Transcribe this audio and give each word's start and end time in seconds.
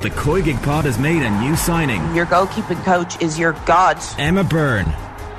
The 0.00 0.10
Koigig 0.10 0.62
Pod 0.62 0.84
has 0.84 0.96
made 0.96 1.24
a 1.24 1.40
new 1.40 1.56
signing. 1.56 2.14
Your 2.14 2.26
goalkeeping 2.26 2.84
coach 2.84 3.20
is 3.20 3.36
your 3.36 3.54
god. 3.66 3.98
Emma 4.16 4.44
Byrne 4.44 4.86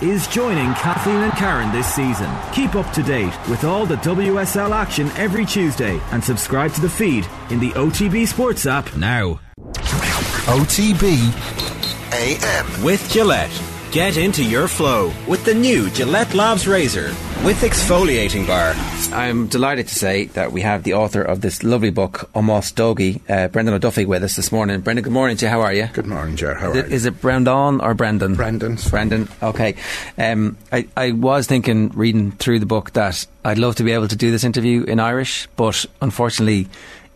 is 0.01 0.27
joining 0.27 0.73
Kathleen 0.73 1.23
and 1.23 1.31
Karen 1.31 1.71
this 1.71 1.87
season. 1.87 2.29
Keep 2.51 2.75
up 2.75 2.91
to 2.91 3.01
date 3.01 3.33
with 3.47 3.63
all 3.63 3.85
the 3.85 3.95
WSL 3.95 4.71
action 4.71 5.07
every 5.15 5.45
Tuesday 5.45 5.97
and 6.11 6.21
subscribe 6.21 6.73
to 6.73 6.81
the 6.81 6.89
feed 6.89 7.25
in 7.49 7.61
the 7.61 7.69
OTB 7.69 8.27
Sports 8.27 8.65
app 8.65 8.93
now. 8.97 9.39
OTB 10.49 11.31
AM. 12.11 12.83
With 12.83 13.09
Gillette. 13.09 13.78
Get 13.91 14.17
into 14.17 14.43
your 14.45 14.67
flow 14.67 15.11
with 15.27 15.43
the 15.45 15.53
new 15.55 15.89
Gillette 15.89 16.35
Labs 16.35 16.67
Razor 16.67 17.07
with 17.43 17.61
exfoliating 17.61 18.45
bar. 18.45 18.73
I'm 19.17 19.47
delighted 19.47 19.87
to 19.87 19.95
say 19.95 20.25
that 20.25 20.51
we 20.51 20.61
have 20.61 20.83
the 20.83 20.93
author 20.93 21.23
of 21.23 21.41
this 21.41 21.63
lovely 21.63 21.89
book, 21.89 22.29
Almost 22.35 22.75
Doggy, 22.75 23.19
uh, 23.27 23.47
Brendan 23.47 23.73
Ó 23.73 23.79
Dufaigh, 23.79 24.05
with 24.05 24.23
us 24.23 24.35
this 24.35 24.51
morning. 24.51 24.81
Brendan, 24.81 25.03
good 25.05 25.13
morning 25.13 25.37
to 25.37 25.45
you. 25.45 25.49
How 25.49 25.61
are 25.61 25.73
you? 25.73 25.87
Good 25.91 26.05
morning, 26.05 26.35
Ger. 26.35 26.53
How 26.53 26.69
Is 26.69 26.75
are 26.75 26.79
it, 26.81 26.89
you? 26.89 26.95
is 26.97 27.05
it 27.07 27.19
Brendan 27.19 27.81
or 27.81 27.95
Brendan? 27.95 28.35
Brendan. 28.35 28.77
Brendan. 28.91 29.27
Okay. 29.41 29.73
Um, 30.19 30.55
I, 30.71 30.87
I 30.95 31.11
was 31.13 31.47
thinking, 31.47 31.89
reading 31.89 32.33
through 32.33 32.59
the 32.59 32.67
book, 32.67 32.93
that 32.93 33.25
I'd 33.43 33.57
love 33.57 33.77
to 33.77 33.83
be 33.83 33.93
able 33.93 34.07
to 34.09 34.15
do 34.15 34.29
this 34.29 34.43
interview 34.43 34.83
in 34.83 34.99
Irish, 34.99 35.47
but 35.55 35.83
unfortunately, 35.99 36.67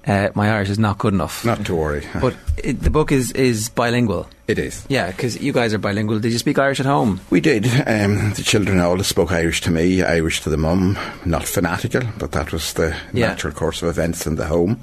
uh, 0.08 0.30
my 0.36 0.50
Irish 0.52 0.70
is 0.70 0.80
not 0.80 0.98
good 0.98 1.14
enough. 1.14 1.44
Not 1.46 1.66
to 1.66 1.76
worry. 1.76 2.06
But 2.22 2.36
it, 2.64 2.82
the 2.82 2.90
book 2.90 3.12
is, 3.12 3.32
is 3.32 3.70
bilingual. 3.70 4.28
it 4.48 4.60
is. 4.60 4.86
Yeah, 4.90 5.12
because 5.12 5.42
you 5.42 5.54
guys 5.54 5.74
are 5.74 5.78
bilingual. 5.80 6.20
Did 6.20 6.32
you 6.32 6.38
speak 6.40 6.60
Irish 6.60 6.80
at 6.80 6.86
home? 6.86 7.20
We 7.30 7.40
did. 7.42 7.66
Um, 7.88 8.34
the 8.34 8.44
children 8.44 8.80
all 8.80 9.02
spoke 9.04 9.32
Irish 9.32 9.62
to 9.62 9.72
me, 9.72 10.02
Irish 10.04 10.42
to 10.42 10.50
the 10.50 10.58
mum. 10.58 10.98
Not 11.26 11.46
fanatical, 11.46 12.04
but 12.20 12.32
that 12.34 12.52
was 12.52 12.74
the 12.74 12.96
Yeah. 13.14 13.28
natural 13.30 13.54
course 13.54 13.82
of 13.82 13.90
events 13.90 14.28
in 14.28 14.36
the 14.36 14.46
home. 14.48 14.80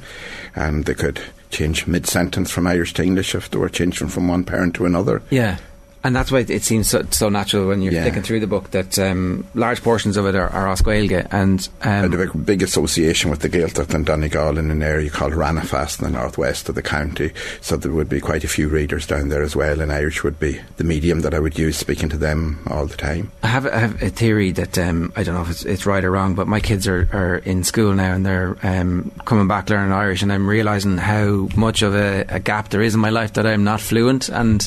And 0.56 0.84
they 0.84 0.94
could 0.94 1.20
change 1.50 1.86
mid 1.86 2.06
sentence 2.06 2.50
from 2.50 2.66
Irish 2.66 2.94
to 2.94 3.02
English 3.02 3.34
if 3.34 3.50
they 3.50 3.58
were 3.58 3.68
changing 3.68 4.08
from 4.08 4.28
one 4.28 4.44
parent 4.44 4.74
to 4.76 4.86
another. 4.86 5.20
Yeah. 5.30 5.56
And 6.02 6.16
that's 6.16 6.32
why 6.32 6.38
it 6.48 6.62
seems 6.62 6.88
so, 6.88 7.02
so 7.10 7.28
natural 7.28 7.68
when 7.68 7.82
you're 7.82 7.92
Yeah. 7.92 8.04
flicking 8.04 8.22
through 8.22 8.40
the 8.40 8.46
book 8.46 8.70
that 8.70 8.98
um, 8.98 9.46
large 9.54 9.82
portions 9.82 10.16
of 10.16 10.24
it 10.26 10.34
are, 10.34 10.48
are 10.48 10.70
as 10.72 10.80
Gaeilge. 10.80 11.26
And 11.30 11.68
um, 11.82 12.12
a 12.14 12.16
big, 12.16 12.46
big 12.46 12.62
association 12.62 13.30
with 13.30 13.40
the 13.40 13.50
Gaeltacht 13.50 13.92
and 13.92 14.06
Donegal 14.06 14.56
in 14.56 14.70
an 14.70 14.82
area 14.82 15.10
called 15.10 15.34
Ranafast 15.34 15.98
in 16.00 16.06
the 16.10 16.18
northwest 16.18 16.68
of 16.70 16.74
the 16.74 16.82
county. 16.82 17.32
So 17.60 17.76
there 17.76 17.92
would 17.92 18.08
be 18.08 18.20
quite 18.20 18.44
a 18.44 18.48
few 18.48 18.68
readers 18.68 19.06
down 19.06 19.28
there 19.28 19.42
as 19.42 19.54
well, 19.54 19.80
and 19.82 19.92
Irish 19.92 20.24
would 20.24 20.38
be 20.40 20.58
the 20.78 20.84
medium 20.84 21.20
that 21.20 21.34
I 21.34 21.38
would 21.38 21.58
use 21.58 21.76
speaking 21.76 22.08
to 22.08 22.16
them 22.16 22.60
all 22.70 22.86
the 22.86 22.96
time. 22.96 23.30
I 23.42 23.48
have, 23.48 23.66
I 23.66 23.78
have 23.78 24.02
a 24.02 24.08
theory 24.08 24.52
that 24.52 24.78
um, 24.78 25.12
I 25.16 25.22
don't 25.22 25.34
know 25.34 25.42
if 25.42 25.50
it's, 25.50 25.64
it's 25.66 25.84
right 25.86 26.02
or 26.02 26.10
wrong, 26.12 26.34
but 26.34 26.48
my 26.48 26.60
kids 26.60 26.88
are, 26.88 27.08
are 27.12 27.36
in 27.44 27.62
school 27.62 27.92
now 27.92 28.14
and 28.14 28.24
they're 28.24 28.56
um, 28.62 29.12
coming 29.26 29.48
back 29.48 29.68
learning 29.68 29.92
Irish, 29.92 30.22
and 30.22 30.32
I'm 30.32 30.48
realizing 30.48 30.96
how 30.96 31.48
much 31.56 31.82
of 31.82 31.94
a, 31.94 32.24
a 32.30 32.40
gap 32.40 32.70
there 32.70 32.80
is 32.80 32.94
in 32.94 33.00
my 33.00 33.10
life 33.10 33.34
that 33.34 33.46
I'm 33.46 33.64
not 33.64 33.80
fluent. 33.82 34.28
And 34.30 34.66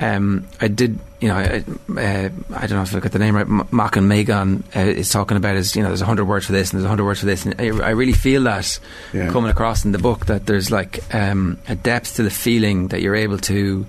um, 0.00 0.46
I 0.60 0.68
did, 0.68 0.98
you 1.20 1.28
know, 1.28 1.36
I, 1.36 1.62
uh, 2.00 2.28
I 2.56 2.66
don't 2.66 2.70
know 2.78 2.82
if 2.82 2.94
I 2.96 3.00
got 3.00 3.12
the 3.12 3.18
name 3.18 3.36
right. 3.36 3.46
M- 3.46 3.68
Manchán 3.70 4.06
Magan 4.06 4.64
uh, 4.74 4.80
is 4.80 5.10
talking 5.10 5.36
about 5.36 5.56
is, 5.56 5.76
you 5.76 5.82
know, 5.82 5.88
there's 5.88 6.00
a 6.00 6.06
hundred 6.06 6.24
words 6.24 6.46
for 6.46 6.52
this 6.52 6.70
and 6.72 6.78
there's 6.80 6.86
a 6.86 6.88
hundred 6.88 7.04
words 7.04 7.20
for 7.20 7.26
this, 7.26 7.44
and 7.44 7.54
I, 7.60 7.64
I 7.66 7.90
really 7.90 8.14
feel 8.14 8.44
that 8.44 8.78
Yeah. 9.12 9.30
coming 9.30 9.50
across 9.50 9.84
in 9.84 9.92
the 9.92 9.98
book 9.98 10.26
that 10.26 10.46
there's 10.46 10.70
like 10.70 11.02
um, 11.14 11.58
a 11.68 11.74
depth 11.74 12.16
to 12.16 12.22
the 12.22 12.30
feeling 12.30 12.88
that 12.88 13.02
you're 13.02 13.14
able 13.16 13.38
to 13.38 13.84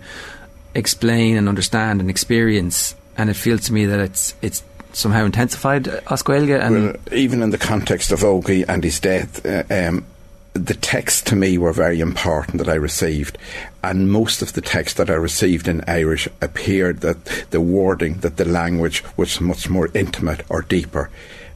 explain 0.75 1.37
and 1.37 1.47
understand 1.49 2.01
and 2.01 2.09
experience, 2.09 2.95
and 3.17 3.29
it 3.29 3.35
feels 3.35 3.61
to 3.65 3.73
me 3.73 3.85
that 3.85 3.99
it's 3.99 4.35
it's 4.41 4.63
somehow 4.93 5.23
intensified 5.25 5.87
uh, 5.87 6.01
as 6.09 6.21
Gaeilge 6.23 6.59
and 6.61 6.75
Well, 6.75 6.95
even 7.13 7.41
in 7.41 7.49
the 7.51 7.57
context 7.57 8.11
of 8.11 8.19
Ogie 8.21 8.65
and 8.67 8.83
his 8.83 8.99
death, 8.99 9.45
uh, 9.45 9.63
um, 9.69 10.05
the 10.53 10.73
texts 10.73 11.21
to 11.23 11.35
me 11.35 11.57
were 11.57 11.73
very 11.73 11.99
important 11.99 12.57
that 12.57 12.69
I 12.69 12.75
received, 12.75 13.37
and 13.83 14.11
most 14.11 14.41
of 14.41 14.53
the 14.53 14.61
texts 14.61 14.97
that 14.97 15.09
I 15.09 15.13
received 15.13 15.67
in 15.67 15.83
Irish 15.87 16.27
appeared 16.41 17.01
that 17.01 17.25
the 17.51 17.61
wording, 17.61 18.15
that 18.15 18.37
the 18.37 18.45
language 18.45 19.03
was 19.15 19.39
much 19.39 19.69
more 19.69 19.89
intimate 19.93 20.43
or 20.49 20.61
deeper, 20.61 21.09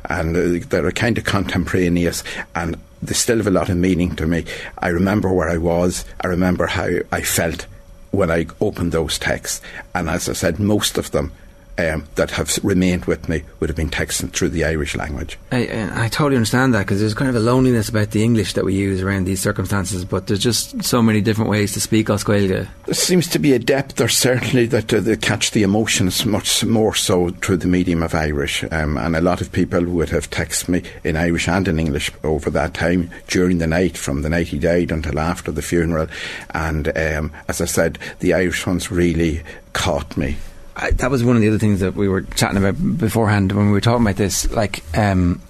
and 0.09 0.35
uh, 0.35 0.65
they're 0.69 0.91
kind 0.91 1.17
of 1.17 1.23
contemporaneous 1.23 2.23
and. 2.55 2.77
They 3.01 3.13
still 3.13 3.37
have 3.37 3.45
a 3.45 3.51
lot 3.51 3.69
of 3.69 3.77
meaning 3.77 4.15
to 4.15 4.25
me. 4.25 4.45
I 4.79 4.87
remember 4.87 5.31
where 5.31 5.49
I 5.49 5.57
was. 5.57 6.05
I 6.21 6.27
remember 6.27 6.65
how 6.65 6.89
I 7.11 7.21
felt 7.21 7.67
when 8.09 8.31
I 8.31 8.47
opened 8.59 8.93
those 8.93 9.19
texts. 9.19 9.61
And 9.93 10.09
as 10.09 10.27
I 10.27 10.33
said, 10.33 10.59
most 10.59 10.97
of 10.97 11.11
them 11.11 11.31
um, 11.77 12.05
that 12.15 12.31
have 12.31 12.57
remained 12.63 13.05
with 13.05 13.27
me 13.27 13.43
would 13.59 13.69
have 13.69 13.75
been 13.75 13.89
texted 13.89 14.31
through 14.31 14.49
the 14.49 14.65
Irish 14.65 14.95
language. 14.95 15.37
I, 15.51 15.89
I 15.93 16.07
totally 16.09 16.35
understand 16.35 16.73
that 16.73 16.79
because 16.79 16.99
there's 16.99 17.13
kind 17.13 17.29
of 17.29 17.35
a 17.35 17.39
loneliness 17.39 17.89
about 17.89 18.11
the 18.11 18.23
English 18.23 18.53
that 18.53 18.65
we 18.65 18.73
use 18.73 19.01
around 19.01 19.25
these 19.25 19.41
circumstances, 19.41 20.05
but 20.05 20.27
there's 20.27 20.39
just 20.39 20.83
so 20.83 21.01
many 21.01 21.21
different 21.21 21.49
ways 21.49 21.73
to 21.73 21.81
speak 21.81 22.09
as 22.09 22.23
Gaeilge. 22.23 22.67
There 22.85 22.93
seems 22.93 23.27
to 23.29 23.39
be 23.39 23.53
a 23.53 23.59
depth 23.59 23.95
there, 23.95 24.07
certainly, 24.07 24.65
that 24.67 24.93
uh, 24.93 24.99
they 24.99 25.15
catch 25.17 25.51
the 25.51 25.63
emotions 25.63 26.25
much 26.25 26.63
more 26.63 26.95
so 26.95 27.29
through 27.29 27.57
the 27.57 27.67
medium 27.67 28.03
of 28.03 28.15
Irish. 28.15 28.63
Um, 28.71 28.97
and 28.97 29.15
a 29.15 29.21
lot 29.21 29.41
of 29.41 29.51
people 29.51 29.83
would 29.83 30.09
have 30.09 30.29
texted 30.29 30.69
me 30.69 30.83
in 31.03 31.15
Irish 31.17 31.47
and 31.47 31.67
in 31.67 31.79
English 31.79 32.11
over 32.23 32.49
that 32.51 32.73
time 32.73 33.09
during 33.27 33.57
the 33.57 33.67
night, 33.67 33.97
from 33.97 34.21
the 34.21 34.29
night 34.29 34.47
he 34.47 34.59
died 34.59 34.91
until 34.91 35.19
after 35.19 35.51
the 35.51 35.61
funeral. 35.61 36.07
And 36.51 36.87
um, 36.97 37.31
as 37.47 37.61
I 37.61 37.65
said, 37.65 37.99
the 38.19 38.33
Irish 38.33 38.65
ones 38.65 38.91
really 38.91 39.41
caught 39.73 40.15
me. 40.15 40.37
I, 40.75 40.91
that 40.91 41.09
was 41.09 41.23
one 41.23 41.35
of 41.35 41.41
the 41.41 41.47
other 41.47 41.59
things 41.59 41.79
that 41.79 41.95
we 41.95 42.07
were 42.07 42.21
chatting 42.21 42.57
about 42.57 42.97
beforehand 42.97 43.51
when 43.51 43.67
we 43.67 43.71
were 43.71 43.81
talking 43.81 44.01
about 44.01 44.17
this. 44.17 44.51
Like, 44.51 44.83
um, 44.97 45.41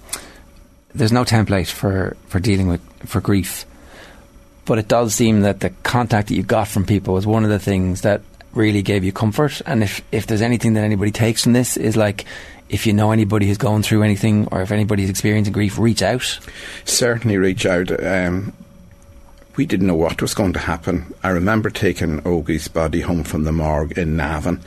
there's 0.94 1.12
no 1.12 1.24
template 1.24 1.68
for, 1.68 2.16
for 2.28 2.38
dealing 2.40 2.68
with 2.68 2.80
for 3.06 3.20
grief, 3.20 3.66
but 4.64 4.78
it 4.78 4.88
does 4.88 5.14
seem 5.14 5.42
that 5.42 5.60
the 5.60 5.70
contact 5.82 6.28
that 6.28 6.34
you 6.34 6.42
got 6.42 6.68
from 6.68 6.86
people 6.86 7.14
was 7.14 7.26
one 7.26 7.44
of 7.44 7.50
the 7.50 7.58
things 7.58 8.02
that 8.02 8.22
really 8.52 8.82
gave 8.82 9.04
you 9.04 9.12
comfort. 9.12 9.60
And 9.66 9.82
if 9.82 10.02
if 10.12 10.26
there's 10.26 10.42
anything 10.42 10.74
that 10.74 10.84
anybody 10.84 11.10
takes 11.10 11.42
from 11.44 11.52
this 11.52 11.76
is 11.76 11.96
like. 11.96 12.24
If 12.68 12.84
you 12.84 12.92
know 12.92 13.12
anybody 13.12 13.46
who's 13.46 13.58
going 13.58 13.84
through 13.84 14.02
anything, 14.02 14.48
or 14.50 14.60
if 14.60 14.72
anybody's 14.72 15.08
experiencing 15.08 15.52
grief, 15.52 15.78
reach 15.78 16.02
out. 16.02 16.40
certainly 16.84 17.36
reach 17.36 17.64
out. 17.64 17.92
Um, 18.04 18.52
we 19.56 19.66
didn't 19.66 19.86
know 19.86 19.94
what 19.94 20.20
was 20.20 20.34
going 20.34 20.52
to 20.52 20.58
happen. 20.58 21.12
I 21.22 21.30
remember 21.30 21.70
taking 21.70 22.20
Ogie's 22.26 22.68
body 22.68 23.00
home 23.00 23.24
from 23.24 23.44
the 23.44 23.52
morgue 23.52 23.96
in 23.96 24.16
Navan, 24.16 24.60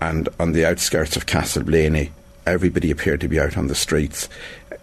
and 0.00 0.28
on 0.38 0.52
the 0.52 0.66
outskirts 0.66 1.16
of 1.16 1.26
Castleblayney, 1.26 2.10
everybody 2.46 2.90
appeared 2.90 3.20
to 3.22 3.28
be 3.28 3.40
out 3.40 3.56
on 3.56 3.68
the 3.68 3.74
streets. 3.74 4.28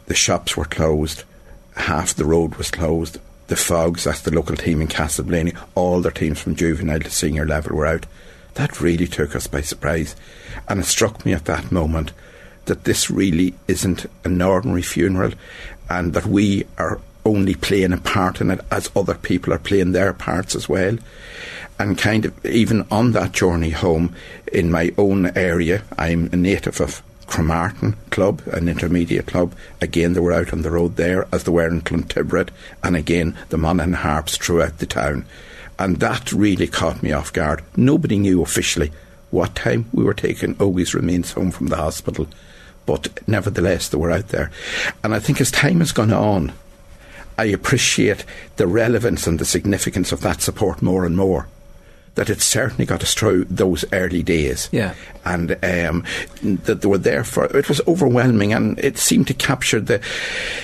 The 0.07 0.15
shops 0.15 0.57
were 0.57 0.65
closed, 0.65 1.23
half 1.75 2.15
the 2.15 2.25
road 2.25 2.55
was 2.55 2.71
closed. 2.71 3.19
The 3.47 3.55
Faughs, 3.55 4.03
that's 4.03 4.21
the 4.21 4.35
local 4.35 4.57
team 4.57 4.81
in 4.81 4.87
Castleblayney, 4.87 5.57
all 5.75 6.01
their 6.01 6.11
teams 6.11 6.41
from 6.41 6.55
juvenile 6.55 6.99
to 6.99 7.09
senior 7.09 7.45
level 7.45 7.77
were 7.77 7.85
out. 7.85 8.05
That 8.55 8.81
really 8.81 9.07
took 9.07 9.35
us 9.35 9.47
by 9.47 9.61
surprise, 9.61 10.15
and 10.67 10.79
it 10.79 10.85
struck 10.85 11.25
me 11.25 11.33
at 11.33 11.45
that 11.45 11.71
moment 11.71 12.11
that 12.65 12.83
this 12.83 13.09
really 13.09 13.53
isn't 13.67 14.05
an 14.25 14.41
ordinary 14.41 14.81
funeral 14.81 15.31
and 15.89 16.13
that 16.13 16.25
we 16.25 16.65
are 16.77 16.99
only 17.27 17.55
playing 17.55 17.93
a 17.93 17.97
part 17.97 18.41
in 18.41 18.49
it 18.51 18.61
as 18.71 18.89
other 18.95 19.15
people 19.15 19.53
are 19.53 19.59
playing 19.59 19.91
their 19.91 20.13
parts 20.13 20.55
as 20.55 20.67
well. 20.67 20.97
And 21.79 21.97
kind 21.97 22.25
of 22.25 22.45
even 22.45 22.87
on 22.89 23.11
that 23.11 23.33
journey 23.33 23.69
home 23.69 24.15
in 24.51 24.71
my 24.71 24.93
own 24.97 25.37
area, 25.37 25.83
I'm 25.97 26.29
a 26.31 26.35
native 26.35 26.81
of 26.81 27.03
Cremartin 27.27 27.95
Club, 28.09 28.41
an 28.47 28.67
intermediate 28.67 29.27
club. 29.27 29.53
Again, 29.81 30.13
they 30.13 30.19
were 30.19 30.33
out 30.33 30.53
on 30.53 30.61
the 30.61 30.71
road 30.71 30.95
there, 30.95 31.27
as 31.31 31.43
they 31.43 31.51
were 31.51 31.67
in 31.67 31.81
Clontibret, 31.81 32.49
and 32.83 32.95
again, 32.95 33.37
the 33.49 33.57
Monaghan 33.57 33.93
Harps 33.93 34.37
throughout 34.37 34.79
the 34.79 34.85
town. 34.85 35.25
And 35.77 35.97
that 35.97 36.31
really 36.31 36.67
caught 36.67 37.03
me 37.03 37.11
off 37.11 37.33
guard. 37.33 37.63
Nobody 37.75 38.17
knew 38.17 38.41
officially 38.41 38.91
what 39.29 39.55
time 39.55 39.85
we 39.93 40.03
were 40.03 40.13
taking 40.13 40.55
Ogie's 40.55 40.95
remains 40.95 41.33
home 41.33 41.51
from 41.51 41.67
the 41.67 41.75
hospital 41.75 42.27
but 42.87 43.19
nevertheless 43.27 43.89
they 43.89 43.97
were 43.97 44.09
out 44.09 44.29
there. 44.29 44.49
And 45.03 45.13
I 45.13 45.19
think 45.19 45.39
as 45.39 45.51
time 45.51 45.79
has 45.81 45.91
gone 45.91 46.11
on, 46.11 46.53
I 47.37 47.45
appreciate 47.45 48.25
the 48.55 48.67
relevance 48.67 49.27
and 49.27 49.39
the 49.39 49.45
significance 49.45 50.11
of 50.11 50.21
that 50.21 50.41
support 50.41 50.81
more 50.81 51.05
and 51.05 51.15
more. 51.15 51.47
That 52.15 52.31
it 52.31 52.41
certainly 52.41 52.87
got 52.87 53.03
us 53.03 53.13
through 53.13 53.45
those 53.45 53.85
early 53.93 54.23
days. 54.23 54.69
Yeah. 54.71 54.95
And 55.23 55.51
um, 55.63 56.03
that 56.41 56.81
they 56.81 56.87
were 56.87 56.97
there 56.97 57.23
for 57.23 57.45
it 57.55 57.69
was 57.69 57.79
overwhelming 57.87 58.53
and 58.53 58.79
it 58.79 58.97
seemed 58.97 59.27
to 59.27 59.35
capture 59.35 59.79
the 59.79 60.01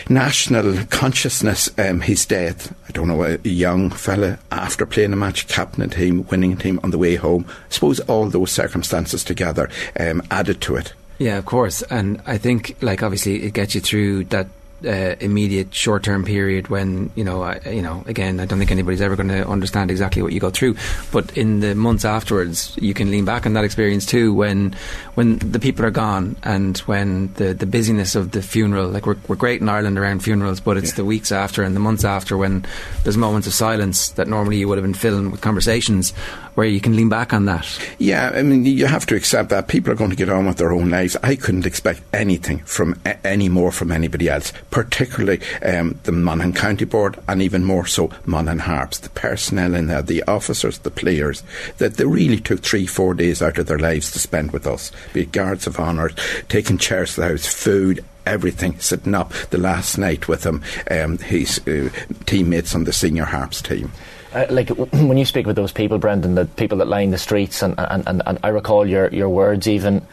national 0.09 0.83
consciousness, 0.86 1.69
um, 1.77 2.01
his 2.01 2.25
death. 2.25 2.74
I 2.89 2.92
don't 2.92 3.07
know, 3.07 3.24
a 3.24 3.38
young 3.47 3.92
fella 3.92 4.39
after 4.51 4.88
playing 4.88 5.13
a 5.13 5.15
match, 5.15 5.47
captain 5.47 5.83
a 5.83 5.88
team, 5.88 6.25
winning 6.31 6.53
a 6.53 6.56
team 6.56 6.80
on 6.81 6.89
the 6.89 6.97
way 6.97 7.18
home. 7.18 7.45
I 7.47 7.74
suppose 7.74 8.00
all 8.00 8.27
those 8.30 8.51
circumstances 8.51 9.24
together 9.24 9.69
um, 10.00 10.24
added 10.31 10.59
to 10.62 10.75
it. 10.77 10.94
Yeah, 11.19 11.38
of 11.38 11.45
course. 11.45 11.83
And 11.83 12.19
I 12.25 12.39
think, 12.39 12.75
like, 12.81 13.03
obviously, 13.03 13.44
it 13.44 13.53
gets 13.53 13.75
you 13.75 13.81
through 13.81 14.24
that 14.25 14.47
uh, 14.85 15.15
immediate 15.19 15.74
short 15.74 16.03
term 16.03 16.24
period 16.24 16.68
when 16.68 17.12
you 17.15 17.24
know 17.24 17.44
I, 17.44 17.59
you 17.69 17.81
know 17.81 18.03
again 18.07 18.39
I 18.39 18.45
don't 18.45 18.59
think 18.59 18.71
anybody's 18.71 19.01
ever 19.01 19.15
going 19.15 19.30
to 19.30 19.47
understand 19.47 19.91
exactly 19.91 20.21
what 20.21 20.33
you 20.33 20.39
go 20.39 20.50
through 20.50 20.75
but 21.12 21.35
in 21.38 21.59
the 21.59 21.75
months 21.75 22.06
afterwards 22.06 22.77
you 22.81 22.94
can 22.94 23.12
lean 23.12 23.25
back 23.25 23.45
on 23.45 23.53
that 23.53 23.63
experience 23.63 24.06
too 24.06 24.33
when 24.33 24.75
when 25.15 25.38
the 25.39 25.59
people 25.59 25.85
are 25.85 25.91
gone 25.91 26.35
and 26.44 26.77
when 26.80 27.33
the, 27.33 27.53
the 27.53 27.65
busyness 27.65 28.15
of 28.15 28.31
the 28.31 28.41
funeral 28.41 28.89
like 28.89 29.06
we're, 29.06 29.18
we're 29.27 29.35
great 29.35 29.62
in 29.62 29.69
Ireland 29.69 29.97
around 29.97 30.24
funerals 30.24 30.59
but 30.59 30.77
it's 30.77 30.91
yeah. 30.91 30.95
the 30.97 31.06
weeks 31.06 31.31
after 31.31 31.63
and 31.63 31.75
the 31.75 31.80
months 31.80 32.03
after 32.03 32.38
when 32.38 32.65
there's 33.03 33.18
moments 33.18 33.47
of 33.47 33.53
silence 33.53 34.09
that 34.09 34.27
normally 34.27 34.57
you 34.57 34.68
would 34.68 34.77
have 34.77 34.85
been 34.85 34.94
filling 34.94 35.31
with 35.31 35.41
conversations 35.41 36.13
where 36.55 36.67
you 36.67 36.79
can 36.79 36.95
lean 36.95 37.09
back 37.09 37.33
on 37.33 37.45
that? 37.45 37.67
Yeah 37.97 38.31
I 38.33 38.44
mean 38.44 38.65
you 38.65 38.85
have 38.85 39.05
to 39.07 39.15
accept 39.15 39.50
that 39.50 39.67
people 39.67 39.91
are 39.91 39.95
going 39.95 40.09
to 40.09 40.15
get 40.15 40.29
on 40.29 40.45
with 40.45 40.57
their 40.57 40.71
own 40.71 40.89
lives. 40.89 41.17
I 41.23 41.35
couldn't 41.35 41.65
expect 41.65 42.01
anything 42.13 42.59
from 42.59 43.00
any 43.23 43.50
more 43.50 43.71
from 43.71 43.91
anybody 43.91 44.29
else 44.29 44.53
particularly 44.69 45.41
um, 45.63 46.00
the 46.03 46.11
Monaghan 46.11 46.53
County 46.53 46.85
Board 46.85 47.19
and 47.27 47.41
even 47.41 47.63
more 47.63 47.85
so 47.85 48.09
Monaghan 48.25 48.59
Harps, 48.59 49.00
the 49.00 49.09
personnel 49.09 49.75
in 49.75 49.88
there, 49.88 50.01
the 50.01 50.23
officers, 50.23 50.79
the 50.79 50.91
players, 50.91 51.44
that 51.77 51.95
they 51.95 52.05
really 52.05 52.39
took 52.39 52.61
three, 52.61 52.85
four 52.85 53.13
days 53.13 53.41
out 53.41 53.57
of 53.57 53.67
their 53.67 53.79
lives 53.79 54.11
to 54.11 54.19
spend 54.19 54.51
with 54.51 54.67
us, 54.67 54.91
be 55.13 55.21
it 55.21 55.31
guards 55.31 55.67
of 55.67 55.79
honour, 55.79 56.09
taking 56.49 56.77
chairs 56.77 57.15
to 57.15 57.21
the 57.21 57.27
house, 57.29 57.45
food, 57.45 58.03
everything, 58.25 58.79
sitting 58.79 59.15
up 59.15 59.31
the 59.49 59.57
last 59.57 59.97
night 59.97 60.27
with 60.27 60.44
him, 60.45 60.63
um, 60.89 61.17
his 61.17 61.59
uh, 61.67 61.89
teammates 62.25 62.73
on 62.75 62.83
the 62.85 62.94
senior 62.94 63.25
harps 63.25 63.61
team. 63.61 63.91
Uh, 64.33 64.45
like 64.50 64.69
when 64.94 65.18
you 65.18 65.25
speak 65.25 65.45
with 65.45 65.56
those 65.56 65.71
people, 65.71 65.97
Brendan, 66.00 66.35
the 66.35 66.45
people 66.45 66.80
that 66.80 66.88
line 66.88 67.12
the 67.12 67.18
streets, 67.18 67.62
and, 67.62 67.75
and, 67.77 68.07
and, 68.07 68.21
and 68.25 68.39
I 68.44 68.50
recall 68.50 68.88
your, 68.88 69.09
your 69.09 69.30
words 69.30 69.68
even 69.68 70.06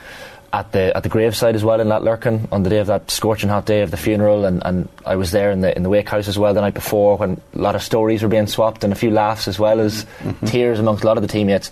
at 0.52 0.72
the 0.72 0.96
at 0.96 1.02
the 1.02 1.08
graveside 1.08 1.54
as 1.54 1.64
well 1.64 1.80
in 1.80 1.86
Latlurcan 1.86 2.48
on 2.50 2.64
the 2.64 2.70
day 2.70 2.78
of 2.78 2.88
that 2.88 3.08
scorching 3.10 3.48
hot 3.48 3.66
day 3.66 3.82
of 3.82 3.90
the 3.90 3.96
funeral, 3.96 4.44
and, 4.44 4.62
and 4.64 4.88
I 5.06 5.16
was 5.16 5.30
there 5.30 5.50
in 5.50 5.60
the 5.60 5.74
in 5.74 5.82
the 5.82 5.88
wake 5.88 6.08
house 6.08 6.28
as 6.28 6.38
well 6.38 6.54
the 6.54 6.60
night 6.60 6.74
before 6.74 7.16
when 7.16 7.40
a 7.54 7.58
lot 7.58 7.74
of 7.74 7.82
stories 7.82 8.22
were 8.22 8.28
being 8.28 8.46
swapped 8.46 8.82
and 8.84 8.92
a 8.92 8.96
few 8.96 9.10
laughs 9.10 9.46
as 9.48 9.58
well 9.58 9.80
as 9.80 10.04
mm-hmm. 10.04 10.46
tears 10.46 10.78
amongst 10.78 11.04
a 11.04 11.06
lot 11.06 11.16
of 11.16 11.22
the 11.22 11.28
teammates. 11.28 11.70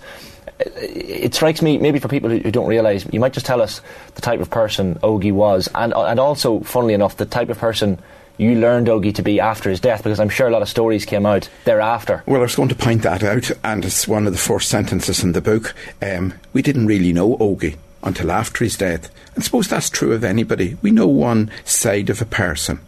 It, 0.59 1.23
it 1.25 1.35
strikes 1.35 1.61
me, 1.61 1.77
maybe 1.77 1.99
for 1.99 2.07
people 2.07 2.29
who, 2.29 2.39
who 2.39 2.51
don't 2.51 2.67
realise, 2.67 3.05
you 3.11 3.19
might 3.19 3.33
just 3.33 3.45
tell 3.45 3.61
us 3.61 3.81
the 4.15 4.21
type 4.21 4.39
of 4.39 4.49
person 4.49 4.95
Ogie 5.03 5.33
was, 5.33 5.67
and 5.75 5.93
and 5.93 6.19
also, 6.19 6.61
funnily 6.61 6.93
enough, 6.93 7.17
the 7.17 7.25
type 7.25 7.49
of 7.49 7.57
person 7.57 7.99
you 8.39 8.55
learned 8.55 8.87
Ogie 8.87 9.13
to 9.15 9.21
be 9.21 9.39
after 9.39 9.69
his 9.69 9.81
death? 9.81 10.03
Because 10.03 10.19
I'm 10.19 10.29
sure 10.29 10.47
a 10.47 10.51
lot 10.51 10.61
of 10.61 10.69
stories 10.69 11.05
came 11.05 11.25
out 11.25 11.49
thereafter. 11.65 12.23
Well, 12.25 12.39
I 12.39 12.43
was 12.43 12.55
going 12.55 12.69
to 12.69 12.75
point 12.75 13.03
that 13.03 13.21
out, 13.21 13.51
and 13.63 13.83
it's 13.83 14.07
one 14.07 14.25
of 14.25 14.33
the 14.33 14.39
first 14.39 14.69
sentences 14.69 15.23
in 15.23 15.33
the 15.33 15.41
book. 15.41 15.75
Um, 16.01 16.33
we 16.53 16.61
didn't 16.61 16.87
really 16.87 17.11
know 17.11 17.37
Ogie 17.37 17.77
until 18.01 18.31
after 18.31 18.63
his 18.63 18.77
death. 18.77 19.11
And 19.35 19.43
suppose 19.43 19.67
that's 19.67 19.89
true 19.89 20.13
of 20.13 20.23
anybody. 20.23 20.77
We 20.81 20.91
know 20.91 21.07
one 21.07 21.51
side 21.65 22.09
of 22.09 22.21
a 22.21 22.25
person. 22.25 22.79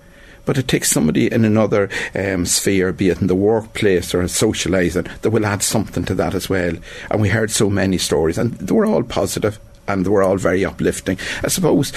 But 0.43 0.57
it 0.57 0.67
takes 0.67 0.89
somebody 0.89 1.31
in 1.31 1.45
another 1.45 1.89
um, 2.15 2.45
sphere, 2.45 2.91
be 2.91 3.09
it 3.09 3.21
in 3.21 3.27
the 3.27 3.35
workplace 3.35 4.15
or 4.15 4.23
socialising, 4.23 5.21
that 5.21 5.29
will 5.29 5.45
add 5.45 5.61
something 5.61 6.03
to 6.05 6.15
that 6.15 6.33
as 6.33 6.49
well. 6.49 6.73
And 7.11 7.21
we 7.21 7.29
heard 7.29 7.51
so 7.51 7.69
many 7.69 7.99
stories, 7.99 8.37
and 8.39 8.53
they 8.53 8.73
were 8.73 8.85
all 8.85 9.03
positive 9.03 9.59
and 9.91 10.05
they 10.05 10.09
were 10.09 10.23
all 10.23 10.37
very 10.37 10.63
uplifting. 10.65 11.17
I 11.43 11.47
suppose 11.47 11.91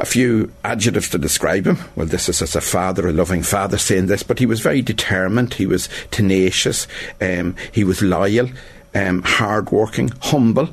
a 0.00 0.04
few 0.04 0.52
adjectives 0.64 1.10
to 1.10 1.18
describe 1.18 1.66
him. 1.66 1.78
Well, 1.96 2.06
this 2.06 2.28
is 2.28 2.42
as 2.42 2.56
a 2.56 2.60
father, 2.60 3.08
a 3.08 3.12
loving 3.12 3.42
father 3.42 3.78
saying 3.78 4.06
this, 4.06 4.22
but 4.22 4.38
he 4.38 4.46
was 4.46 4.60
very 4.60 4.82
determined, 4.82 5.54
he 5.54 5.66
was 5.66 5.88
tenacious, 6.10 6.86
um, 7.20 7.54
he 7.72 7.84
was 7.84 8.02
loyal, 8.02 8.48
um, 8.94 9.22
hard 9.22 9.70
working, 9.70 10.10
humble 10.20 10.68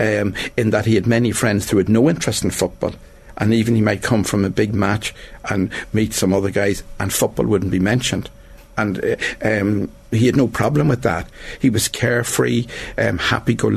um, 0.00 0.34
in 0.56 0.70
that 0.70 0.86
he 0.86 0.94
had 0.94 1.06
many 1.06 1.32
friends 1.32 1.70
who 1.70 1.78
had 1.78 1.88
no 1.88 2.08
interest 2.08 2.44
in 2.44 2.50
football. 2.50 2.94
And 3.38 3.54
even 3.54 3.74
he 3.74 3.80
might 3.80 4.02
come 4.02 4.24
from 4.24 4.44
a 4.44 4.50
big 4.50 4.74
match 4.74 5.14
and 5.50 5.70
meet 5.92 6.12
some 6.12 6.32
other 6.32 6.50
guys, 6.50 6.82
and 7.00 7.12
football 7.12 7.46
wouldn't 7.46 7.72
be 7.72 7.78
mentioned. 7.78 8.30
And 8.76 9.04
uh, 9.04 9.16
um, 9.42 9.90
he 10.10 10.26
had 10.26 10.36
no 10.36 10.48
problem 10.48 10.88
with 10.88 11.02
that. 11.02 11.28
He 11.60 11.70
was 11.70 11.88
carefree, 11.88 12.66
um, 12.98 13.18
happy 13.18 13.54
go 13.54 13.68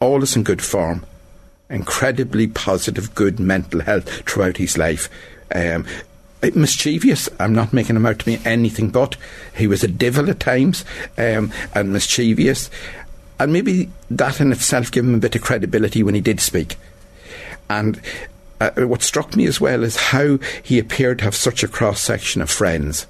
lucky, 0.00 0.22
is 0.22 0.36
in 0.36 0.42
good 0.42 0.62
form, 0.62 1.04
incredibly 1.68 2.46
positive, 2.46 3.14
good 3.14 3.40
mental 3.40 3.80
health 3.80 4.08
throughout 4.28 4.56
his 4.56 4.78
life. 4.78 5.08
Um, 5.54 5.86
mischievous. 6.54 7.28
I'm 7.40 7.54
not 7.54 7.72
making 7.72 7.96
him 7.96 8.06
out 8.06 8.20
to 8.20 8.24
be 8.24 8.40
anything 8.44 8.90
but. 8.90 9.16
He 9.56 9.66
was 9.66 9.82
a 9.82 9.88
devil 9.88 10.30
at 10.30 10.40
times 10.40 10.84
um, 11.16 11.52
and 11.74 11.92
mischievous. 11.92 12.70
And 13.40 13.52
maybe 13.52 13.90
that 14.10 14.40
in 14.40 14.52
itself 14.52 14.90
gave 14.90 15.04
him 15.04 15.14
a 15.14 15.18
bit 15.18 15.36
of 15.36 15.42
credibility 15.42 16.02
when 16.02 16.14
he 16.14 16.20
did 16.20 16.40
speak. 16.40 16.76
And 17.68 18.00
uh, 18.60 18.70
what 18.86 19.02
struck 19.02 19.36
me 19.36 19.46
as 19.46 19.60
well 19.60 19.84
is 19.84 19.96
how 19.96 20.38
he 20.62 20.78
appeared 20.78 21.18
to 21.18 21.24
have 21.24 21.34
such 21.34 21.62
a 21.62 21.68
cross 21.68 22.00
section 22.00 22.42
of 22.42 22.50
friends. 22.50 23.06